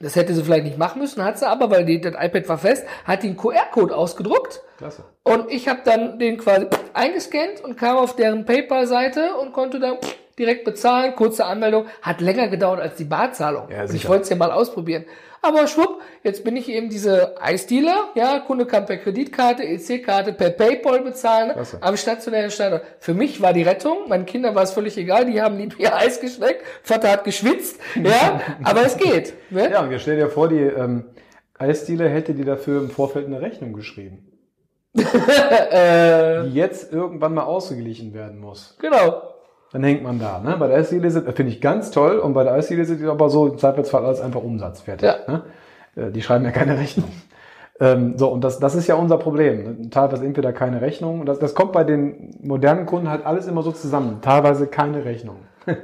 das 0.00 0.14
hätte 0.14 0.34
sie 0.34 0.44
vielleicht 0.44 0.64
nicht 0.64 0.78
machen 0.78 1.00
müssen, 1.00 1.24
hat 1.24 1.38
sie 1.38 1.48
aber, 1.48 1.70
weil 1.70 1.84
die, 1.84 2.00
das 2.00 2.14
iPad 2.14 2.48
war 2.48 2.58
fest, 2.58 2.86
hat 3.04 3.22
die 3.22 3.28
einen 3.28 3.36
QR-Code 3.36 3.96
ausgedruckt. 3.96 4.60
Klasse. 4.76 5.04
Und 5.22 5.50
ich 5.50 5.68
habe 5.68 5.80
dann 5.84 6.18
den 6.18 6.36
quasi 6.36 6.66
eingescannt 6.92 7.64
und 7.64 7.76
kam 7.76 7.96
auf 7.96 8.14
deren 8.14 8.44
PayPal-Seite 8.44 9.36
und 9.40 9.52
konnte 9.54 9.80
dann 9.80 9.96
direkt 10.38 10.64
bezahlen. 10.64 11.14
Kurze 11.16 11.46
Anmeldung. 11.46 11.86
Hat 12.02 12.20
länger 12.20 12.48
gedauert 12.48 12.80
als 12.80 12.96
die 12.96 13.04
Barzahlung. 13.04 13.70
Ja, 13.70 13.84
ich 13.84 14.06
wollte 14.06 14.24
es 14.24 14.28
ja 14.28 14.36
mal 14.36 14.52
ausprobieren. 14.52 15.06
Aber 15.42 15.66
schwupp, 15.66 16.00
jetzt 16.22 16.44
bin 16.44 16.56
ich 16.56 16.68
eben 16.68 16.88
diese 16.88 17.40
Eisdealer, 17.40 18.10
ja, 18.14 18.40
Kunde 18.40 18.66
kann 18.66 18.86
per 18.86 18.96
Kreditkarte, 18.96 19.62
EC-Karte, 19.62 20.32
per 20.32 20.50
Paypal 20.50 21.02
bezahlen, 21.02 21.52
Klasse. 21.52 21.78
am 21.80 21.96
stationären 21.96 22.50
Standort. 22.50 22.82
Für 22.98 23.14
mich 23.14 23.40
war 23.40 23.52
die 23.52 23.62
Rettung, 23.62 24.08
meinen 24.08 24.26
Kindern 24.26 24.54
war 24.54 24.62
es 24.62 24.72
völlig 24.72 24.96
egal, 24.96 25.26
die 25.26 25.40
haben 25.40 25.56
nie 25.56 25.68
ihr 25.78 25.94
Eis 25.94 26.20
geschmeckt, 26.20 26.62
Vater 26.82 27.10
hat 27.10 27.24
geschwitzt, 27.24 27.80
ja, 27.94 28.40
aber 28.62 28.84
es 28.84 28.96
geht. 28.96 29.34
Ne? 29.50 29.70
Ja, 29.70 29.82
und 29.82 29.90
wir 29.90 29.98
stellen 29.98 30.18
dir 30.18 30.28
vor, 30.28 30.48
die 30.48 30.60
ähm, 30.60 31.04
Eisdealer 31.58 32.08
hätte 32.08 32.34
dir 32.34 32.44
dafür 32.44 32.80
im 32.80 32.90
Vorfeld 32.90 33.26
eine 33.26 33.40
Rechnung 33.40 33.72
geschrieben. 33.72 34.32
die 34.94 36.54
jetzt 36.54 36.90
irgendwann 36.90 37.34
mal 37.34 37.44
ausgeglichen 37.44 38.14
werden 38.14 38.38
muss. 38.38 38.76
Genau 38.80 39.35
dann 39.76 39.84
hängt 39.84 40.02
man 40.02 40.18
da. 40.18 40.40
Ne? 40.40 40.56
Bei 40.58 40.68
der 40.68 40.82
sind, 40.84 41.02
finde 41.02 41.52
ich 41.52 41.60
ganz 41.60 41.90
toll, 41.90 42.18
und 42.18 42.32
bei 42.32 42.44
der 42.44 42.54
Eisdiele 42.54 42.86
sind 42.86 42.98
die 42.98 43.04
aber 43.04 43.28
so 43.28 43.46
im 43.46 43.58
Zweifelsfall 43.58 44.06
alles 44.06 44.22
einfach 44.22 44.42
Umsatz 44.42 44.80
fertig. 44.80 45.06
Ja. 45.06 45.16
Ne? 45.30 45.42
Äh, 45.96 46.12
die 46.12 46.22
schreiben 46.22 46.46
ja 46.46 46.50
keine 46.50 46.78
Rechnung. 46.78 47.10
Ähm, 47.78 48.16
so, 48.16 48.28
und 48.28 48.42
das, 48.42 48.58
das 48.58 48.74
ist 48.74 48.86
ja 48.86 48.94
unser 48.94 49.18
Problem. 49.18 49.90
Teilweise 49.90 50.24
entweder 50.24 50.54
keine 50.54 50.80
Rechnung. 50.80 51.26
Das, 51.26 51.38
das 51.40 51.54
kommt 51.54 51.72
bei 51.72 51.84
den 51.84 52.34
modernen 52.40 52.86
Kunden 52.86 53.10
halt 53.10 53.26
alles 53.26 53.46
immer 53.46 53.62
so 53.62 53.70
zusammen. 53.70 54.20
Teilweise 54.22 54.66
keine 54.66 55.04
Rechnung. 55.04 55.36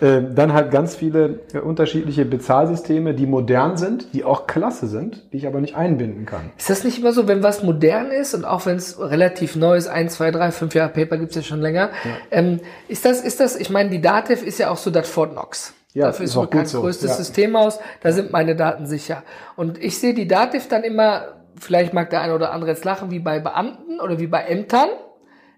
Ähm, 0.00 0.36
dann 0.36 0.52
halt 0.52 0.70
ganz 0.70 0.94
viele 0.94 1.40
äh, 1.52 1.58
unterschiedliche 1.58 2.24
Bezahlsysteme, 2.24 3.14
die 3.14 3.26
modern 3.26 3.76
sind, 3.76 4.14
die 4.14 4.22
auch 4.22 4.46
klasse 4.46 4.86
sind, 4.86 5.32
die 5.32 5.38
ich 5.38 5.46
aber 5.48 5.60
nicht 5.60 5.74
einbinden 5.74 6.24
kann. 6.24 6.50
Ist 6.56 6.70
das 6.70 6.84
nicht 6.84 7.00
immer 7.00 7.12
so, 7.12 7.26
wenn 7.26 7.42
was 7.42 7.64
modern 7.64 8.12
ist 8.12 8.32
und 8.34 8.44
auch 8.44 8.64
wenn 8.66 8.76
es 8.76 9.00
relativ 9.00 9.56
neu 9.56 9.76
ist, 9.76 9.88
ein, 9.88 10.08
zwei, 10.08 10.30
drei, 10.30 10.52
fünf 10.52 10.74
Jahre 10.76 10.92
Paper 10.92 11.18
gibt's 11.18 11.34
ja 11.34 11.42
schon 11.42 11.60
länger, 11.60 11.90
ja. 12.04 12.10
Ähm, 12.30 12.60
ist 12.86 13.04
das, 13.04 13.22
ist 13.22 13.40
das, 13.40 13.56
ich 13.56 13.70
meine, 13.70 13.90
die 13.90 14.00
Dativ 14.00 14.44
ist 14.44 14.58
ja 14.58 14.70
auch 14.70 14.76
so 14.76 14.90
das 14.90 15.08
Fort 15.08 15.32
Knox. 15.32 15.74
Ja, 15.94 16.06
Dafür 16.06 16.26
ist, 16.26 16.36
ist 16.36 16.50
kein 16.50 16.66
so. 16.66 16.80
größtes 16.80 17.10
ja. 17.10 17.16
System 17.16 17.56
aus, 17.56 17.80
da 18.00 18.12
sind 18.12 18.30
meine 18.30 18.54
Daten 18.54 18.86
sicher. 18.86 19.24
Und 19.56 19.82
ich 19.82 19.98
sehe 19.98 20.14
die 20.14 20.28
Dativ 20.28 20.68
dann 20.68 20.84
immer, 20.84 21.40
vielleicht 21.58 21.92
mag 21.92 22.10
der 22.10 22.20
eine 22.20 22.36
oder 22.36 22.52
andere 22.52 22.70
jetzt 22.70 22.84
lachen, 22.84 23.10
wie 23.10 23.18
bei 23.18 23.40
Beamten 23.40 24.00
oder 24.00 24.20
wie 24.20 24.28
bei 24.28 24.42
Ämtern. 24.42 24.90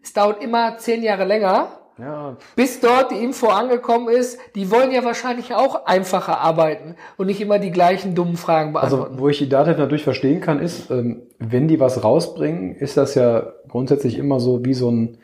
Es 0.02 0.14
dauert 0.14 0.42
immer 0.42 0.78
zehn 0.78 1.02
Jahre 1.02 1.24
länger, 1.24 1.79
ja. 2.00 2.36
Bis 2.56 2.80
dort 2.80 3.10
die 3.10 3.22
Info 3.22 3.48
angekommen 3.48 4.08
ist, 4.08 4.38
die 4.54 4.70
wollen 4.70 4.90
ja 4.92 5.04
wahrscheinlich 5.04 5.54
auch 5.54 5.86
einfacher 5.86 6.38
arbeiten 6.38 6.96
und 7.16 7.26
nicht 7.26 7.40
immer 7.40 7.58
die 7.58 7.70
gleichen 7.70 8.14
dummen 8.14 8.36
Fragen 8.36 8.76
also, 8.76 8.96
beantworten. 8.96 9.12
Also, 9.12 9.22
wo 9.22 9.28
ich 9.28 9.38
die 9.38 9.48
Daten 9.48 9.78
natürlich 9.78 10.04
verstehen 10.04 10.40
kann, 10.40 10.60
ist, 10.60 10.90
ähm, 10.90 11.22
wenn 11.38 11.68
die 11.68 11.80
was 11.80 12.02
rausbringen, 12.02 12.74
ist 12.74 12.96
das 12.96 13.14
ja 13.14 13.52
grundsätzlich 13.68 14.18
immer 14.18 14.40
so 14.40 14.64
wie 14.64 14.74
so 14.74 14.90
ein 14.90 15.18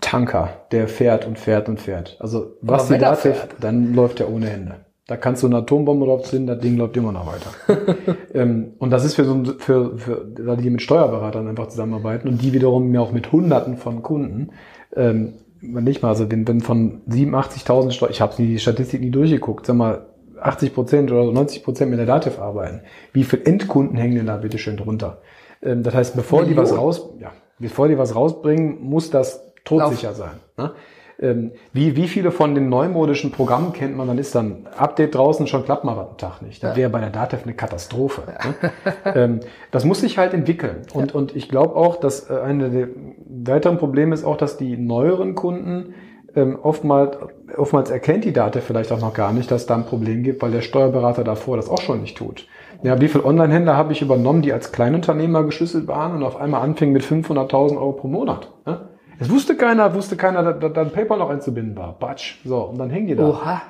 Tanker, 0.00 0.66
der 0.72 0.88
fährt 0.88 1.26
und 1.26 1.38
fährt 1.38 1.68
und 1.68 1.80
fährt. 1.80 2.16
Also, 2.20 2.56
was 2.60 2.88
die 2.88 2.98
Daten, 2.98 3.34
dann 3.60 3.94
läuft 3.94 4.18
der 4.18 4.30
ohne 4.30 4.50
Ende. 4.50 4.76
Da 5.10 5.16
kannst 5.16 5.42
du 5.42 5.48
eine 5.48 5.56
Atombombe 5.56 6.06
drauf 6.06 6.22
ziehen, 6.22 6.46
das 6.46 6.60
Ding 6.60 6.76
läuft 6.76 6.96
immer 6.96 7.10
noch 7.10 7.26
weiter. 7.26 8.06
ähm, 8.32 8.74
und 8.78 8.90
das 8.90 9.04
ist 9.04 9.16
für 9.16 9.24
so 9.24 9.42
für, 9.58 9.98
für 9.98 10.24
die 10.56 10.70
mit 10.70 10.82
Steuerberatern 10.82 11.48
einfach 11.48 11.66
zusammenarbeiten 11.66 12.28
und 12.28 12.40
die 12.40 12.52
wiederum 12.52 12.94
ja 12.94 13.00
auch 13.00 13.10
mit 13.10 13.32
Hunderten 13.32 13.76
von 13.76 14.02
Kunden. 14.02 14.50
Ähm, 14.94 15.34
nicht 15.60 16.02
mal, 16.02 16.08
also 16.08 16.30
wenn, 16.30 16.46
wenn 16.46 16.60
von 16.60 17.02
87.000 17.08 17.90
Steuern, 17.90 18.12
ich 18.12 18.20
habe 18.20 18.34
die 18.36 18.58
Statistik 18.58 19.00
nie 19.00 19.10
durchgeguckt, 19.10 19.66
sag 19.66 19.76
mal, 19.76 20.06
80 20.40 20.74
Prozent 20.74 21.12
oder 21.12 21.30
90 21.30 21.64
Prozent 21.64 21.90
mit 21.90 21.98
der 21.98 22.06
Dativ 22.06 22.38
arbeiten. 22.38 22.80
Wie 23.12 23.24
viele 23.24 23.44
Endkunden 23.44 23.96
hängen 23.96 24.16
denn 24.16 24.26
da 24.26 24.36
bitte 24.36 24.58
schön 24.58 24.76
drunter? 24.76 25.18
Ähm, 25.62 25.82
das 25.82 25.94
heißt, 25.94 26.16
bevor 26.16 26.40
Million. 26.40 26.56
die 26.56 26.70
was 26.70 26.76
raus, 26.76 27.10
ja, 27.18 27.32
bevor 27.58 27.88
die 27.88 27.98
was 27.98 28.14
rausbringen, 28.14 28.80
muss 28.82 29.10
das 29.10 29.52
todsicher 29.64 30.14
sein. 30.14 30.40
Ne? 30.56 30.72
Ähm, 31.20 31.52
wie, 31.72 31.96
wie 31.96 32.08
viele 32.08 32.30
von 32.30 32.54
den 32.54 32.68
neumodischen 32.68 33.30
Programmen 33.30 33.72
kennt 33.72 33.96
man, 33.96 34.08
dann 34.08 34.18
ist 34.18 34.34
dann 34.34 34.66
Update 34.76 35.14
draußen, 35.14 35.46
schon 35.46 35.64
klappt 35.64 35.84
mal 35.84 35.98
am 35.98 36.16
Tag 36.16 36.40
nicht. 36.40 36.62
Das 36.62 36.76
wäre 36.76 36.88
bei 36.88 37.00
der 37.00 37.10
Datev 37.10 37.42
eine 37.44 37.54
Katastrophe. 37.54 38.22
Ne? 38.22 38.72
ähm, 39.14 39.40
das 39.70 39.84
muss 39.84 40.00
sich 40.00 40.16
halt 40.16 40.32
entwickeln. 40.32 40.82
Und, 40.94 41.14
und 41.14 41.36
ich 41.36 41.48
glaube 41.48 41.76
auch, 41.76 41.96
dass 41.96 42.30
äh, 42.30 42.40
eine 42.40 42.70
der 42.70 42.88
weiteren 43.28 43.76
Probleme 43.76 44.14
ist 44.14 44.24
auch, 44.24 44.38
dass 44.38 44.56
die 44.56 44.76
neueren 44.78 45.34
Kunden 45.34 45.94
ähm, 46.34 46.58
oftmals, 46.62 47.18
oftmals 47.56 47.90
erkennt 47.90 48.24
die 48.24 48.32
Datev 48.32 48.64
vielleicht 48.64 48.90
auch 48.92 49.00
noch 49.00 49.12
gar 49.12 49.32
nicht, 49.32 49.50
dass 49.50 49.66
da 49.66 49.74
ein 49.74 49.84
Problem 49.84 50.22
gibt, 50.22 50.40
weil 50.40 50.52
der 50.52 50.62
Steuerberater 50.62 51.24
davor 51.24 51.56
das 51.56 51.68
auch 51.68 51.80
schon 51.80 52.00
nicht 52.00 52.16
tut. 52.16 52.46
Ja, 52.82 52.98
wie 52.98 53.08
viele 53.08 53.26
Online-Händler 53.26 53.76
habe 53.76 53.92
ich 53.92 54.00
übernommen, 54.00 54.40
die 54.40 54.54
als 54.54 54.72
Kleinunternehmer 54.72 55.44
geschlüsselt 55.44 55.86
waren 55.86 56.16
und 56.16 56.22
auf 56.22 56.36
einmal 56.40 56.62
anfingen 56.62 56.94
mit 56.94 57.02
500.000 57.02 57.76
Euro 57.76 57.92
pro 57.92 58.08
Monat? 58.08 58.50
Ne? 58.64 58.88
Es 59.20 59.28
wusste 59.30 59.54
keiner, 59.54 59.94
wusste 59.94 60.16
keiner, 60.16 60.42
dass, 60.42 60.72
dass 60.72 60.86
ein 60.86 60.92
PayPal 60.92 61.18
noch 61.18 61.28
einzubinden 61.28 61.76
war. 61.76 61.92
Batsch. 61.92 62.38
So, 62.44 62.62
und 62.62 62.78
dann 62.78 62.88
hängen 62.88 63.06
die 63.06 63.14
da. 63.14 63.28
Oha. 63.28 63.62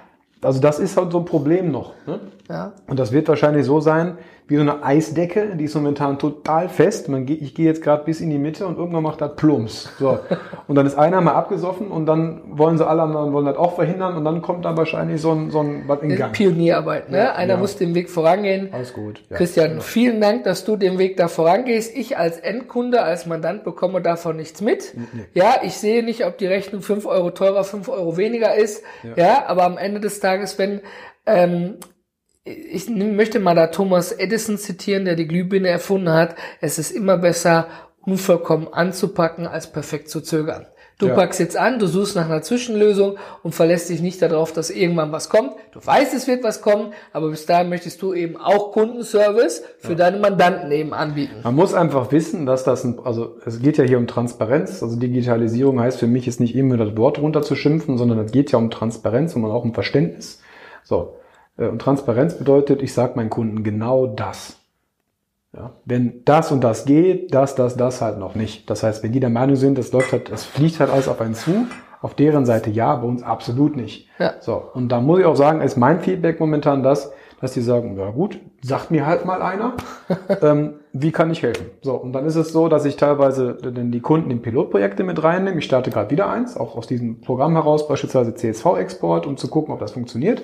Also 0.42 0.60
das 0.60 0.78
ist 0.78 0.96
halt 0.96 1.12
so 1.12 1.18
ein 1.18 1.24
Problem 1.24 1.70
noch. 1.70 1.92
Ne? 2.06 2.20
Ja. 2.48 2.72
Und 2.86 2.98
das 2.98 3.12
wird 3.12 3.28
wahrscheinlich 3.28 3.66
so 3.66 3.80
sein, 3.80 4.16
wie 4.50 4.56
so 4.56 4.62
eine 4.62 4.82
Eisdecke, 4.82 5.54
die 5.54 5.64
ist 5.64 5.76
momentan 5.76 6.18
total 6.18 6.68
fest. 6.68 7.08
Man 7.08 7.24
geht, 7.24 7.40
ich 7.40 7.54
gehe 7.54 7.66
jetzt 7.66 7.82
gerade 7.82 8.04
bis 8.04 8.20
in 8.20 8.30
die 8.30 8.38
Mitte 8.38 8.66
und 8.66 8.78
irgendwann 8.78 9.04
macht 9.04 9.20
das 9.20 9.36
Plumps. 9.36 9.88
So. 10.00 10.18
Und 10.66 10.74
dann 10.74 10.86
ist 10.86 10.96
einer 10.96 11.20
mal 11.20 11.34
abgesoffen 11.34 11.88
und 11.88 12.06
dann 12.06 12.42
wollen 12.46 12.78
sie 12.78 12.86
alle 12.86 13.02
anderen 13.02 13.32
wollen 13.32 13.46
das 13.46 13.56
auch 13.56 13.74
verhindern 13.74 14.16
und 14.16 14.24
dann 14.24 14.40
kommt 14.40 14.64
dann 14.64 14.76
wahrscheinlich 14.76 15.20
so 15.20 15.32
ein, 15.32 15.50
so 15.50 15.60
ein 15.60 15.82
was 15.88 16.00
in 16.02 16.14
Gang. 16.14 16.32
Pionierarbeit, 16.32 17.10
ne? 17.10 17.18
Ja, 17.18 17.34
einer 17.34 17.54
ja. 17.54 17.58
muss 17.58 17.76
den 17.76 17.94
Weg 17.96 18.08
vorangehen. 18.08 18.68
Alles 18.72 18.92
gut. 18.92 19.20
Ja, 19.30 19.36
Christian, 19.36 19.80
vielen 19.80 20.20
Dank, 20.20 20.44
dass 20.44 20.64
du 20.64 20.76
den 20.76 20.98
Weg 20.98 21.16
da 21.16 21.26
vorangehst. 21.26 21.96
Ich 21.96 22.18
als 22.18 22.38
Endkunde, 22.38 23.02
als 23.02 23.26
Mandant 23.26 23.64
bekomme 23.64 24.00
davon 24.00 24.36
nichts 24.36 24.60
mit. 24.60 24.94
Nee. 24.94 25.24
Ja, 25.34 25.56
ich 25.64 25.74
sehe 25.74 26.04
nicht, 26.04 26.24
ob 26.24 26.38
die 26.38 26.46
Rechnung 26.46 26.82
fünf 26.82 27.04
Euro 27.04 27.30
teurer, 27.30 27.64
fünf 27.64 27.88
Euro 27.88 28.16
weniger 28.16 28.54
ist. 28.54 28.84
Ja, 29.02 29.10
ja 29.16 29.44
aber 29.48 29.64
am 29.64 29.76
Ende 29.76 29.98
des 29.98 30.20
Tages, 30.20 30.56
wenn 30.56 30.82
ähm, 31.26 31.78
ich 32.44 32.88
möchte 32.88 33.38
mal 33.38 33.55
da 33.55 33.66
Thomas 33.66 34.12
Edison 34.12 34.57
zitieren, 34.57 35.05
der 35.05 35.16
die 35.16 35.29
Glühbirne 35.29 35.68
erfunden 35.68 36.11
hat. 36.11 36.37
Es 36.61 36.79
ist 36.79 36.90
immer 36.90 37.18
besser, 37.18 37.68
unvollkommen 38.00 38.68
anzupacken, 38.72 39.46
als 39.46 39.70
perfekt 39.70 40.09
zu 40.09 40.20
zögern. 40.20 40.66
Du 40.98 41.09
ja. 41.09 41.14
packst 41.14 41.40
jetzt 41.40 41.57
an, 41.57 41.79
du 41.79 41.87
suchst 41.87 42.14
nach 42.14 42.26
einer 42.26 42.42
Zwischenlösung 42.42 43.16
und 43.42 43.55
verlässt 43.55 43.88
dich 43.88 44.03
nicht 44.03 44.20
darauf, 44.20 44.53
dass 44.53 44.68
irgendwann 44.68 45.12
was 45.12 45.31
kommt. 45.31 45.53
Du 45.72 45.81
weißt, 45.83 46.12
es 46.12 46.29
wird 46.29 46.44
was 46.44 46.61
kommen, 46.61 46.92
aber 47.14 47.31
bis 47.31 47.46
dahin 47.46 47.70
möchtest 47.70 48.03
du 48.03 48.12
eben 48.12 48.37
auch 48.37 48.72
Kundenservice 48.72 49.62
für 49.79 49.92
ja. 49.92 49.94
deine 49.94 50.18
Mandanten 50.18 50.70
eben 50.70 50.92
anbieten. 50.92 51.37
Man 51.42 51.55
muss 51.55 51.72
einfach 51.72 52.12
wissen, 52.12 52.44
dass 52.44 52.64
das 52.64 52.85
ein, 52.85 52.98
also 53.03 53.38
es 53.46 53.62
geht 53.62 53.79
ja 53.79 53.85
hier 53.85 53.96
um 53.96 54.07
Transparenz. 54.07 54.83
Also 54.83 54.96
Digitalisierung 54.96 55.81
heißt 55.81 55.98
für 55.98 56.07
mich 56.07 56.29
ist 56.29 56.38
nicht 56.38 56.55
immer 56.55 56.76
das 56.76 56.94
Wort 56.98 57.18
runterzuschimpfen, 57.18 57.96
sondern 57.96 58.18
es 58.18 58.31
geht 58.31 58.53
ja 58.53 58.59
um 58.59 58.70
Transparenz 58.70 59.35
und 59.35 59.46
auch 59.46 59.64
um 59.64 59.72
Verständnis. 59.72 60.42
So. 60.85 61.14
Äh, 61.60 61.68
und 61.68 61.80
Transparenz 61.80 62.34
bedeutet, 62.34 62.82
ich 62.82 62.92
sage 62.92 63.12
meinen 63.14 63.30
Kunden 63.30 63.62
genau 63.62 64.06
das. 64.06 64.56
Ja, 65.52 65.72
wenn 65.84 66.24
das 66.24 66.52
und 66.52 66.62
das 66.62 66.84
geht, 66.84 67.34
das, 67.34 67.56
das, 67.56 67.76
das 67.76 68.00
halt 68.00 68.18
noch 68.18 68.36
nicht. 68.36 68.70
Das 68.70 68.84
heißt, 68.84 69.02
wenn 69.02 69.12
die 69.12 69.20
der 69.20 69.30
Meinung 69.30 69.56
sind, 69.56 69.78
das 69.78 69.90
läuft 69.92 70.12
halt, 70.12 70.30
das 70.30 70.44
fliegt 70.44 70.78
halt 70.78 70.90
alles 70.90 71.08
auf 71.08 71.20
einen 71.20 71.34
zu, 71.34 71.66
auf 72.00 72.14
deren 72.14 72.46
Seite 72.46 72.70
ja, 72.70 72.94
bei 72.94 73.06
uns 73.06 73.24
absolut 73.24 73.76
nicht. 73.76 74.08
Ja. 74.18 74.34
So, 74.40 74.62
und 74.74 74.90
da 74.90 75.00
muss 75.00 75.18
ich 75.18 75.24
auch 75.24 75.34
sagen, 75.34 75.60
ist 75.60 75.76
mein 75.76 76.00
Feedback 76.00 76.38
momentan 76.38 76.84
das, 76.84 77.12
dass 77.40 77.52
die 77.52 77.62
sagen, 77.62 77.98
ja 77.98 78.10
gut, 78.10 78.38
sagt 78.62 78.92
mir 78.92 79.06
halt 79.06 79.24
mal 79.24 79.42
einer, 79.42 79.72
ähm, 80.42 80.74
wie 80.92 81.10
kann 81.10 81.32
ich 81.32 81.42
helfen? 81.42 81.66
So, 81.82 81.94
und 81.96 82.12
dann 82.12 82.26
ist 82.26 82.36
es 82.36 82.52
so, 82.52 82.68
dass 82.68 82.84
ich 82.84 82.96
teilweise 82.96 83.54
denn 83.54 83.90
die 83.90 84.00
Kunden 84.00 84.30
in 84.30 84.42
Pilotprojekte 84.42 85.02
mit 85.02 85.20
reinnehme. 85.20 85.58
Ich 85.58 85.64
starte 85.64 85.90
gerade 85.90 86.10
wieder 86.10 86.30
eins, 86.30 86.56
auch 86.56 86.76
aus 86.76 86.86
diesem 86.86 87.22
Programm 87.22 87.54
heraus, 87.54 87.88
beispielsweise 87.88 88.34
CSV-Export, 88.34 89.26
um 89.26 89.36
zu 89.36 89.48
gucken, 89.48 89.74
ob 89.74 89.80
das 89.80 89.92
funktioniert. 89.92 90.42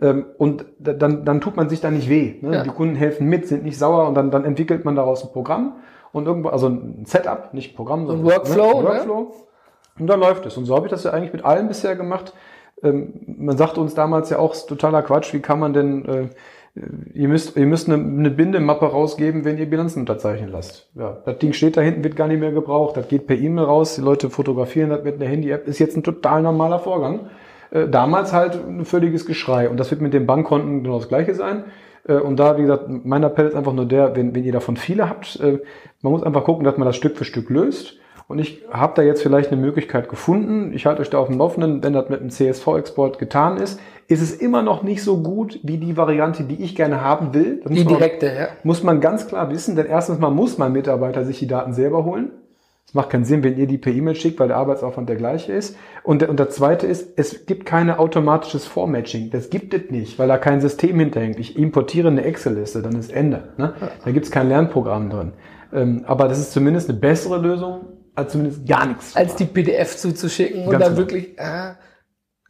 Ähm, 0.00 0.26
und 0.38 0.64
dann, 0.78 1.24
dann 1.24 1.40
tut 1.40 1.56
man 1.56 1.68
sich 1.68 1.80
da 1.80 1.90
nicht 1.90 2.08
weh. 2.08 2.36
Ne? 2.40 2.56
Ja. 2.56 2.62
Die 2.62 2.70
Kunden 2.70 2.96
helfen 2.96 3.28
mit, 3.28 3.46
sind 3.46 3.64
nicht 3.64 3.78
sauer 3.78 4.08
und 4.08 4.14
dann, 4.14 4.30
dann 4.30 4.44
entwickelt 4.44 4.84
man 4.84 4.96
daraus 4.96 5.24
ein 5.24 5.32
Programm 5.32 5.76
und 6.12 6.26
irgendwo, 6.26 6.48
also 6.48 6.68
ein 6.68 7.04
Setup, 7.06 7.54
nicht 7.54 7.72
ein 7.72 7.76
Programm, 7.76 8.06
sondern 8.06 8.26
Workflow, 8.26 8.78
ein 8.78 8.84
ne? 8.84 8.90
Workflow. 8.90 9.34
Und 9.98 10.06
dann 10.08 10.20
läuft 10.20 10.46
es. 10.46 10.56
Und 10.56 10.64
so 10.64 10.74
habe 10.74 10.86
ich 10.86 10.90
das 10.90 11.04
ja 11.04 11.12
eigentlich 11.12 11.32
mit 11.32 11.44
allen 11.44 11.68
bisher 11.68 11.94
gemacht. 11.94 12.32
Ähm, 12.82 13.14
man 13.26 13.56
sagte 13.56 13.80
uns 13.80 13.94
damals 13.94 14.30
ja 14.30 14.38
auch, 14.38 14.52
ist 14.52 14.66
totaler 14.66 15.02
Quatsch, 15.02 15.32
wie 15.32 15.40
kann 15.40 15.60
man 15.60 15.72
denn, 15.72 16.04
äh, 16.04 16.28
ihr 17.14 17.28
müsst, 17.28 17.56
ihr 17.56 17.66
müsst 17.66 17.88
eine, 17.88 18.02
eine 18.02 18.30
Bindemappe 18.30 18.86
rausgeben, 18.86 19.44
wenn 19.44 19.58
ihr 19.58 19.70
Bilanzen 19.70 20.00
unterzeichnen 20.00 20.50
lasst. 20.50 20.90
Ja, 20.96 21.18
das 21.24 21.38
Ding 21.38 21.52
steht 21.52 21.76
da 21.76 21.80
hinten, 21.80 22.02
wird 22.02 22.16
gar 22.16 22.26
nicht 22.26 22.40
mehr 22.40 22.50
gebraucht, 22.50 22.96
das 22.96 23.06
geht 23.06 23.28
per 23.28 23.36
E-Mail 23.36 23.64
raus, 23.64 23.94
die 23.94 24.00
Leute 24.00 24.28
fotografieren 24.28 24.90
das 24.90 25.04
mit 25.04 25.14
einer 25.14 25.26
Handy-App, 25.26 25.68
ist 25.68 25.78
jetzt 25.78 25.96
ein 25.96 26.02
total 26.02 26.42
normaler 26.42 26.80
Vorgang. 26.80 27.30
Äh, 27.74 27.88
damals 27.88 28.32
halt 28.32 28.54
ein 28.66 28.84
völliges 28.86 29.26
Geschrei. 29.26 29.68
Und 29.68 29.78
das 29.78 29.90
wird 29.90 30.00
mit 30.00 30.14
den 30.14 30.26
Bankkonten 30.26 30.82
genau 30.82 30.98
das 30.98 31.08
gleiche 31.08 31.34
sein. 31.34 31.64
Äh, 32.08 32.14
Und 32.14 32.38
da, 32.38 32.56
wie 32.56 32.62
gesagt, 32.62 32.84
mein 32.88 33.22
Appell 33.22 33.46
ist 33.46 33.54
einfach 33.54 33.72
nur 33.74 33.86
der, 33.86 34.16
wenn, 34.16 34.34
wenn 34.34 34.44
ihr 34.44 34.52
davon 34.52 34.76
viele 34.78 35.08
habt, 35.10 35.38
äh, 35.40 35.58
man 36.00 36.12
muss 36.12 36.22
einfach 36.22 36.44
gucken, 36.44 36.64
dass 36.64 36.78
man 36.78 36.86
das 36.86 36.96
Stück 36.96 37.16
für 37.18 37.24
Stück 37.24 37.50
löst. 37.50 37.98
Und 38.26 38.38
ich 38.38 38.62
habe 38.72 38.94
da 38.96 39.02
jetzt 39.02 39.22
vielleicht 39.22 39.52
eine 39.52 39.60
Möglichkeit 39.60 40.08
gefunden. 40.08 40.72
Ich 40.72 40.86
halte 40.86 41.02
euch 41.02 41.10
da 41.10 41.18
auf 41.18 41.28
dem 41.28 41.36
Laufenden, 41.36 41.82
wenn 41.84 41.92
das 41.92 42.08
mit 42.08 42.20
dem 42.20 42.30
CSV-Export 42.30 43.18
getan 43.18 43.58
ist, 43.58 43.78
ist 44.08 44.22
es 44.22 44.32
immer 44.34 44.62
noch 44.62 44.82
nicht 44.82 45.02
so 45.02 45.22
gut 45.22 45.60
wie 45.62 45.76
die 45.76 45.96
Variante, 45.98 46.44
die 46.44 46.62
ich 46.62 46.74
gerne 46.74 47.02
haben 47.02 47.34
will. 47.34 47.60
Das 47.62 47.70
Die 47.72 47.80
muss 47.80 47.84
man- 47.84 47.98
direkte, 47.98 48.26
ja. 48.26 48.48
muss 48.62 48.82
man 48.82 49.00
ganz 49.02 49.26
klar 49.26 49.50
wissen, 49.50 49.76
denn 49.76 49.86
erstens 49.86 50.18
mal 50.20 50.30
muss 50.30 50.56
mein 50.56 50.72
Mitarbeiter 50.72 51.24
sich 51.24 51.38
die 51.38 51.46
Daten 51.46 51.74
selber 51.74 52.04
holen. 52.04 52.30
Es 52.86 52.94
macht 52.94 53.10
keinen 53.10 53.24
Sinn, 53.24 53.42
wenn 53.42 53.56
ihr 53.56 53.66
die 53.66 53.78
per 53.78 53.92
E-Mail 53.92 54.14
schickt, 54.14 54.38
weil 54.38 54.48
der 54.48 54.56
Arbeitsaufwand 54.58 55.08
der 55.08 55.16
gleiche 55.16 55.52
ist. 55.52 55.76
Und 56.02 56.22
der, 56.22 56.30
und 56.30 56.38
der 56.38 56.50
zweite 56.50 56.86
ist, 56.86 57.18
es 57.18 57.46
gibt 57.46 57.64
keine 57.66 57.98
automatisches 57.98 58.66
Vormatching. 58.66 59.30
Das 59.30 59.50
gibt 59.50 59.74
es 59.74 59.90
nicht, 59.90 60.18
weil 60.18 60.28
da 60.28 60.38
kein 60.38 60.60
System 60.60 60.98
hinterhängt. 61.00 61.38
Ich 61.40 61.58
importiere 61.58 62.08
eine 62.08 62.24
Excel-Liste, 62.24 62.82
dann 62.82 62.96
ist 62.96 63.12
Ende. 63.12 63.54
Ne? 63.56 63.74
Da 64.04 64.10
gibt 64.10 64.26
es 64.26 64.30
kein 64.30 64.48
Lernprogramm 64.48 65.10
drin. 65.10 65.32
Ähm, 65.72 66.04
aber 66.06 66.28
das 66.28 66.38
ist 66.38 66.52
zumindest 66.52 66.88
eine 66.88 66.98
bessere 66.98 67.38
Lösung, 67.38 67.86
als 68.14 68.32
zumindest 68.32 68.66
gar 68.66 68.86
nichts. 68.86 69.16
Als 69.16 69.34
die 69.34 69.46
PDF 69.46 69.96
zuzuschicken 69.96 70.64
und 70.64 70.70
Ganz 70.70 70.84
dann 70.84 70.94
genau. 70.94 71.02
wirklich, 71.06 71.38
äh, 71.38 71.70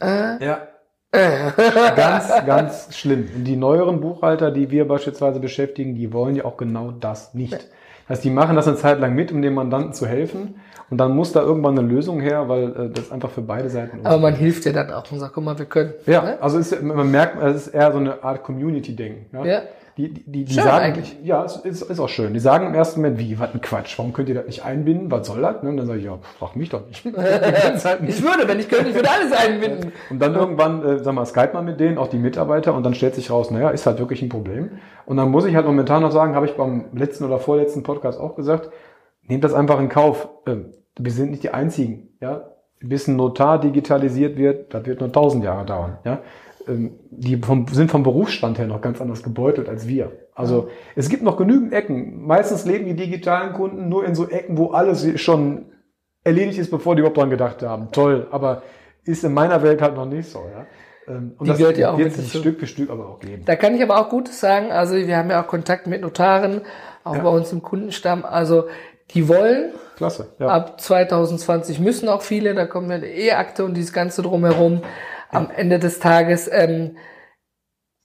äh, 0.00 0.44
Ja. 0.44 0.68
ganz, 1.94 2.28
ganz 2.44 2.96
schlimm. 2.96 3.28
Und 3.36 3.44
die 3.44 3.54
neueren 3.56 4.00
Buchhalter, 4.00 4.50
die 4.50 4.72
wir 4.72 4.86
beispielsweise 4.88 5.38
beschäftigen, 5.38 5.94
die 5.94 6.12
wollen 6.12 6.34
ja 6.34 6.44
auch 6.44 6.56
genau 6.56 6.90
das 6.90 7.34
nicht. 7.34 7.68
Das 8.06 8.18
heißt, 8.18 8.24
die 8.24 8.30
machen 8.30 8.56
das 8.56 8.68
eine 8.68 8.76
Zeit 8.76 9.00
lang 9.00 9.14
mit, 9.14 9.32
um 9.32 9.40
den 9.40 9.54
Mandanten 9.54 9.92
zu 9.92 10.06
helfen. 10.06 10.56
Und 10.94 10.98
dann 10.98 11.16
muss 11.16 11.32
da 11.32 11.42
irgendwann 11.42 11.76
eine 11.76 11.88
Lösung 11.88 12.20
her, 12.20 12.48
weil 12.48 12.68
äh, 12.68 12.88
das 12.88 13.10
einfach 13.10 13.28
für 13.28 13.40
beide 13.40 13.68
Seiten 13.68 14.06
aber 14.06 14.18
man 14.18 14.36
hilft 14.36 14.64
ja 14.64 14.70
dann 14.70 14.92
auch 14.92 15.10
und 15.10 15.18
sagt, 15.18 15.34
guck 15.34 15.42
mal, 15.42 15.58
wir 15.58 15.66
können. 15.66 15.92
ja, 16.06 16.22
ne? 16.22 16.38
also 16.40 16.56
ist, 16.56 16.80
man 16.80 17.10
merkt, 17.10 17.42
es 17.42 17.66
ist 17.66 17.74
eher 17.74 17.90
so 17.90 17.98
eine 17.98 18.22
Art 18.22 18.44
Community-Ding. 18.44 19.26
Ja? 19.32 19.44
Ja. 19.44 19.62
Die, 19.96 20.14
die, 20.14 20.22
die, 20.22 20.44
die 20.44 20.54
Schön 20.54 20.62
sagen, 20.62 20.84
eigentlich. 20.84 21.16
ja, 21.24 21.44
es 21.44 21.56
ist, 21.56 21.82
ist 21.82 21.98
auch 21.98 22.08
schön. 22.08 22.32
Die 22.32 22.38
sagen 22.38 22.68
im 22.68 22.74
ersten 22.74 23.00
Moment, 23.00 23.18
wie, 23.18 23.36
was 23.40 23.52
ein 23.52 23.60
Quatsch, 23.60 23.98
warum 23.98 24.12
könnt 24.12 24.28
ihr 24.28 24.36
das 24.36 24.46
nicht 24.46 24.64
einbinden, 24.64 25.10
was 25.10 25.26
soll 25.26 25.42
das? 25.42 25.64
Ne? 25.64 25.70
Und 25.70 25.78
dann 25.78 25.88
sage 25.88 25.98
ich, 25.98 26.04
ja, 26.04 26.16
frag 26.38 26.54
mich 26.54 26.68
doch 26.68 26.86
nicht. 26.86 27.04
Ich 27.04 28.22
würde, 28.22 28.46
wenn 28.46 28.60
ich 28.60 28.68
könnte, 28.68 28.90
ich 28.90 28.94
würde 28.94 29.10
alles 29.10 29.32
einbinden. 29.32 29.90
Und 30.10 30.22
dann 30.22 30.36
irgendwann, 30.36 30.84
äh, 30.84 31.02
sag 31.02 31.12
mal, 31.12 31.26
Skype 31.26 31.54
man 31.54 31.64
mit 31.64 31.80
denen, 31.80 31.98
auch 31.98 32.06
die 32.06 32.18
Mitarbeiter, 32.18 32.72
und 32.72 32.86
dann 32.86 32.94
stellt 32.94 33.16
sich 33.16 33.32
raus, 33.32 33.50
naja, 33.50 33.70
ist 33.70 33.84
halt 33.84 33.98
wirklich 33.98 34.22
ein 34.22 34.28
Problem. 34.28 34.78
Und 35.06 35.16
dann 35.16 35.28
muss 35.32 35.44
ich 35.44 35.56
halt 35.56 35.66
momentan 35.66 36.02
noch 36.02 36.12
sagen, 36.12 36.36
habe 36.36 36.46
ich 36.46 36.52
beim 36.52 36.84
letzten 36.92 37.24
oder 37.24 37.40
vorletzten 37.40 37.82
Podcast 37.82 38.20
auch 38.20 38.36
gesagt, 38.36 38.70
nehmt 39.26 39.42
das 39.42 39.54
einfach 39.54 39.80
in 39.80 39.88
Kauf. 39.88 40.28
Ähm, 40.46 40.72
wir 40.98 41.12
sind 41.12 41.30
nicht 41.30 41.42
die 41.42 41.50
Einzigen, 41.50 42.08
ja. 42.20 42.50
Bis 42.80 43.08
ein 43.08 43.16
Notar 43.16 43.60
digitalisiert 43.60 44.36
wird, 44.36 44.74
das 44.74 44.84
wird 44.84 45.00
nur 45.00 45.10
tausend 45.10 45.42
Jahre 45.44 45.64
dauern, 45.64 45.98
ja. 46.04 46.20
Ähm, 46.68 46.98
Die 47.10 47.36
vom, 47.38 47.66
sind 47.68 47.90
vom 47.90 48.02
Berufsstand 48.02 48.58
her 48.58 48.66
noch 48.66 48.80
ganz 48.80 49.00
anders 49.00 49.22
gebeutelt 49.22 49.68
als 49.68 49.86
wir. 49.88 50.12
Also 50.34 50.68
es 50.96 51.08
gibt 51.08 51.22
noch 51.22 51.36
genügend 51.36 51.72
Ecken. 51.72 52.24
Meistens 52.26 52.64
leben 52.64 52.86
die 52.86 52.94
digitalen 52.96 53.52
Kunden 53.52 53.88
nur 53.88 54.04
in 54.06 54.14
so 54.14 54.28
Ecken, 54.28 54.58
wo 54.58 54.70
alles 54.70 55.20
schon 55.20 55.66
erledigt 56.24 56.58
ist, 56.58 56.70
bevor 56.70 56.94
die 56.96 57.00
überhaupt 57.00 57.18
dran 57.18 57.30
gedacht 57.30 57.62
haben. 57.62 57.90
Toll, 57.92 58.26
aber 58.30 58.62
ist 59.04 59.24
in 59.24 59.34
meiner 59.34 59.62
Welt 59.62 59.82
halt 59.82 59.94
noch 59.94 60.06
nicht 60.06 60.28
so. 60.28 60.38
Ja? 60.40 60.66
Ähm, 61.06 61.34
Und 61.38 61.46
Die 61.46 61.50
das 61.50 61.58
gehört 61.58 61.76
ja 61.78 61.92
auch 61.92 61.98
wird 61.98 62.12
sich. 62.12 62.32
Stück 62.32 62.58
für 62.58 62.66
Stück 62.66 62.90
aber 62.90 63.08
auch 63.08 63.20
geben. 63.20 63.42
Da 63.44 63.56
kann 63.56 63.74
ich 63.74 63.82
aber 63.82 63.98
auch 64.00 64.08
Gutes 64.08 64.40
sagen. 64.40 64.72
Also 64.72 64.94
wir 64.94 65.16
haben 65.16 65.30
ja 65.30 65.42
auch 65.42 65.46
Kontakt 65.46 65.86
mit 65.86 66.00
Notaren, 66.00 66.62
auch 67.04 67.16
Ja. 67.16 67.22
bei 67.22 67.28
uns 67.28 67.52
im 67.52 67.60
Kundenstamm. 67.62 68.24
Also 68.24 68.64
die 69.10 69.28
wollen, 69.28 69.72
Klasse. 69.96 70.34
Ja. 70.38 70.48
ab 70.48 70.80
2020 70.80 71.78
müssen 71.78 72.08
auch 72.08 72.22
viele, 72.22 72.54
da 72.54 72.66
kommen 72.66 72.90
ja 72.90 72.98
die 72.98 73.06
E-Akte 73.06 73.64
und 73.64 73.74
dieses 73.74 73.92
Ganze 73.92 74.22
drumherum. 74.22 74.82
Am 75.30 75.50
Ende 75.50 75.78
des 75.78 75.98
Tages 75.98 76.48
ähm, 76.50 76.96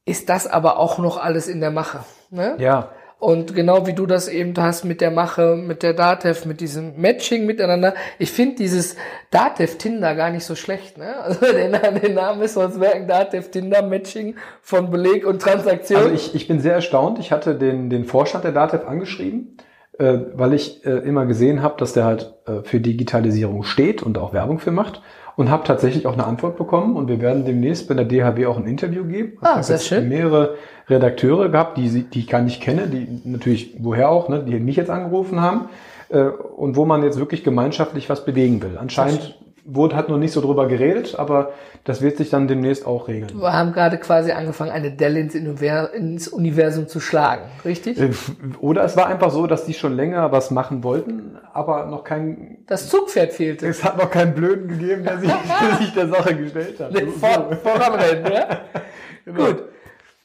ist 0.05 0.29
das 0.29 0.47
aber 0.47 0.79
auch 0.79 0.97
noch 0.97 1.23
alles 1.23 1.47
in 1.47 1.61
der 1.61 1.71
Mache. 1.71 1.99
Ne? 2.31 2.55
ja. 2.59 2.91
Und 3.19 3.53
genau 3.53 3.85
wie 3.85 3.93
du 3.93 4.05
das 4.05 4.29
eben 4.29 4.53
hast 4.57 4.85
mit 4.85 5.01
der 5.01 5.11
Mache, 5.11 5.57
mit 5.57 5.83
der 5.83 5.93
Datev, 5.93 6.45
mit 6.45 6.61
diesem 6.61 7.01
Matching 7.01 7.45
miteinander. 7.45 7.93
Ich 8.17 8.31
finde 8.31 8.55
dieses 8.55 8.95
Datev 9.29 9.77
Tinder 9.77 10.15
gar 10.15 10.29
nicht 10.29 10.45
so 10.45 10.55
schlecht. 10.55 10.97
Ne? 10.97 11.15
Also 11.21 11.41
den, 11.41 11.77
den 12.01 12.13
Namen 12.13 12.41
ist 12.41 12.55
uns 12.55 12.77
merken, 12.77 13.09
Datev 13.09 13.51
Tinder 13.51 13.81
Matching 13.81 14.35
von 14.61 14.89
Beleg 14.89 15.27
und 15.27 15.41
Transaktion. 15.41 15.99
Also 15.99 16.13
ich, 16.13 16.33
ich 16.33 16.47
bin 16.47 16.61
sehr 16.61 16.75
erstaunt. 16.75 17.19
Ich 17.19 17.33
hatte 17.33 17.55
den, 17.55 17.89
den 17.89 18.05
Vorstand 18.05 18.45
der 18.45 18.53
DATEV 18.53 18.87
angeschrieben, 18.87 19.57
äh, 19.99 20.19
weil 20.33 20.53
ich 20.53 20.85
äh, 20.85 20.97
immer 20.99 21.25
gesehen 21.25 21.61
habe, 21.61 21.75
dass 21.77 21.93
der 21.93 22.05
halt 22.05 22.33
äh, 22.47 22.63
für 22.63 22.79
Digitalisierung 22.79 23.63
steht 23.63 24.01
und 24.01 24.17
auch 24.17 24.33
Werbung 24.33 24.59
für 24.59 24.71
macht. 24.71 25.01
Und 25.35 25.49
habe 25.49 25.63
tatsächlich 25.63 26.05
auch 26.05 26.13
eine 26.13 26.25
Antwort 26.25 26.57
bekommen. 26.57 26.97
Und 26.97 27.07
wir 27.07 27.21
werden 27.21 27.45
demnächst 27.45 27.87
bei 27.87 27.93
der 27.93 28.03
DHB 28.03 28.45
auch 28.45 28.57
ein 28.57 28.65
Interview 28.65 29.05
geben. 29.05 29.37
Ah, 29.39 29.55
hab 29.55 29.63
sehr 29.63 29.77
schön. 29.77 30.09
mehrere 30.09 30.55
Redakteure 30.89 31.47
gehabt, 31.47 31.77
die, 31.77 32.03
die 32.03 32.19
ich 32.19 32.27
gar 32.27 32.41
nicht 32.41 32.61
kenne, 32.61 32.87
die 32.87 33.07
natürlich 33.23 33.75
woher 33.79 34.09
auch, 34.09 34.27
ne, 34.27 34.43
die 34.43 34.59
mich 34.59 34.75
jetzt 34.75 34.89
angerufen 34.89 35.39
haben. 35.39 35.69
Äh, 36.09 36.23
und 36.23 36.75
wo 36.75 36.85
man 36.85 37.03
jetzt 37.03 37.19
wirklich 37.19 37.43
gemeinschaftlich 37.43 38.09
was 38.09 38.25
bewegen 38.25 38.61
will. 38.61 38.77
Anscheinend 38.77 39.35
wurde 39.71 39.95
halt 39.95 40.09
noch 40.09 40.17
nicht 40.17 40.31
so 40.31 40.41
drüber 40.41 40.67
geredet, 40.67 41.15
aber 41.17 41.51
das 41.83 42.01
wird 42.01 42.17
sich 42.17 42.29
dann 42.29 42.47
demnächst 42.47 42.85
auch 42.85 43.07
regeln. 43.07 43.39
wir 43.39 43.53
haben 43.53 43.71
gerade 43.71 43.97
quasi 43.97 44.31
angefangen, 44.31 44.71
eine 44.71 44.91
Dell 44.91 45.15
ins, 45.17 45.35
Univer 45.35 45.93
ins 45.93 46.27
Universum 46.27 46.87
zu 46.87 46.99
schlagen. 46.99 47.43
Richtig? 47.65 47.99
Äh, 47.99 48.11
Oder 48.59 48.83
es 48.83 48.97
war 48.97 49.07
einfach 49.07 49.31
so, 49.31 49.47
dass 49.47 49.65
die 49.65 49.73
schon 49.73 49.95
länger 49.95 50.31
was 50.31 50.51
machen 50.51 50.83
wollten, 50.83 51.37
aber 51.53 51.85
noch 51.85 52.03
kein, 52.03 52.57
Das 52.67 52.89
Zugpferd 52.89 53.31
fehlte. 53.33 53.67
es 53.67 53.83
hat 53.83 53.97
noch 53.97 54.09
keinen 54.11 54.33
Blöden 54.33 54.67
gegeben, 54.67 55.03
der 55.03 55.19
sich, 55.19 55.29
der, 55.61 55.77
sich 55.77 55.93
der 55.93 56.07
Sache 56.07 56.35
gestellt 56.35 56.79
hat. 56.79 56.97
Vor, 57.19 57.55
voranrennen, 57.63 58.31
ja? 58.31 58.47
Genau. 59.25 59.45
Gut. 59.45 59.63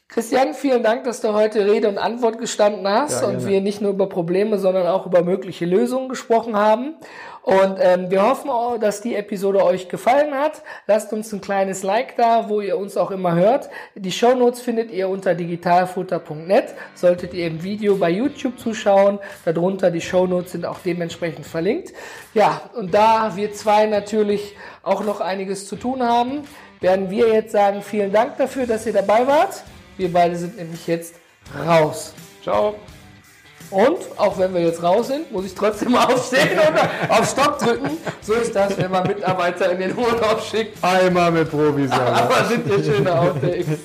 Christian, 0.07 0.53
vielen 0.53 0.81
Dank, 0.81 1.03
dass 1.03 1.19
du 1.19 1.33
heute 1.33 1.65
Rede 1.69 1.89
und 1.89 1.97
Antwort 1.97 2.37
gestanden 2.37 2.87
hast 2.87 3.21
Ja, 3.21 3.27
und 3.27 3.45
wir 3.45 3.59
nicht 3.59 3.81
nur 3.81 3.91
über 3.91 4.07
Probleme, 4.07 4.57
sondern 4.59 4.87
auch 4.87 5.05
über 5.05 5.23
mögliche 5.23 5.65
Lösungen 5.65 6.09
gesprochen 6.09 6.55
haben. 6.55 6.95
Und 7.45 7.77
ähm, 7.79 8.09
wir 8.09 8.23
hoffen, 8.23 8.49
auch, 8.49 8.79
dass 8.79 9.01
die 9.01 9.13
Episode 9.13 9.63
euch 9.63 9.87
gefallen 9.87 10.33
hat. 10.33 10.63
Lasst 10.87 11.13
uns 11.13 11.31
ein 11.31 11.41
kleines 11.41 11.83
Like 11.83 12.17
da, 12.17 12.49
wo 12.49 12.59
ihr 12.59 12.75
uns 12.75 12.97
auch 12.97 13.11
immer 13.11 13.35
hört. 13.35 13.69
Die 13.93 14.11
Shownotes 14.11 14.61
findet 14.61 14.89
ihr 14.89 15.07
unter 15.09 15.35
digitalfutter.net. 15.35 16.73
Solltet 16.95 17.35
ihr 17.35 17.45
im 17.45 17.61
Video 17.61 17.97
bei 17.97 18.09
YouTube 18.09 18.57
zuschauen, 18.57 19.19
darunter 19.45 19.91
die 19.91 20.01
Shownotes 20.01 20.53
sind 20.53 20.65
auch 20.65 20.79
dementsprechend 20.83 21.45
verlinkt. 21.45 21.93
Ja, 22.33 22.61
und 22.75 22.95
da 22.95 23.35
wir 23.35 23.53
zwei 23.53 23.85
natürlich 23.85 24.55
auch 24.81 25.03
noch 25.03 25.21
einiges 25.21 25.67
zu 25.67 25.75
tun 25.75 26.01
haben, 26.01 26.45
werden 26.81 27.11
wir 27.11 27.27
jetzt 27.27 27.51
sagen, 27.51 27.83
vielen 27.83 28.11
Dank 28.11 28.37
dafür, 28.37 28.65
dass 28.65 28.87
ihr 28.87 28.93
dabei 28.93 29.27
wart. 29.27 29.63
Wir 29.97 30.11
beide 30.11 30.35
sind 30.35 30.57
nämlich 30.57 30.87
jetzt 30.87 31.13
raus. 31.63 32.11
Ciao. 32.41 32.73
Und 33.69 33.97
auch 34.17 34.37
wenn 34.37 34.53
wir 34.53 34.61
jetzt 34.61 34.81
raus 34.81 35.07
sind, 35.07 35.31
muss 35.31 35.45
ich 35.45 35.55
trotzdem 35.55 35.95
aufstehen 35.95 36.59
und 36.59 37.11
auf 37.11 37.29
Stopp 37.29 37.59
drücken. 37.59 37.97
So 38.21 38.33
ist 38.33 38.55
das, 38.55 38.77
wenn 38.77 38.91
man 38.91 39.07
Mitarbeiter 39.07 39.71
in 39.71 39.79
den 39.79 39.97
Urlaub 39.97 40.41
schickt. 40.41 40.83
Einmal 40.83 41.31
mit 41.31 41.49
Provision. 41.49 41.99
Aber 41.99 42.45
sind 42.45 42.65
hier 42.65 42.83
schöne 42.83 43.19
Outtakes. 43.19 43.79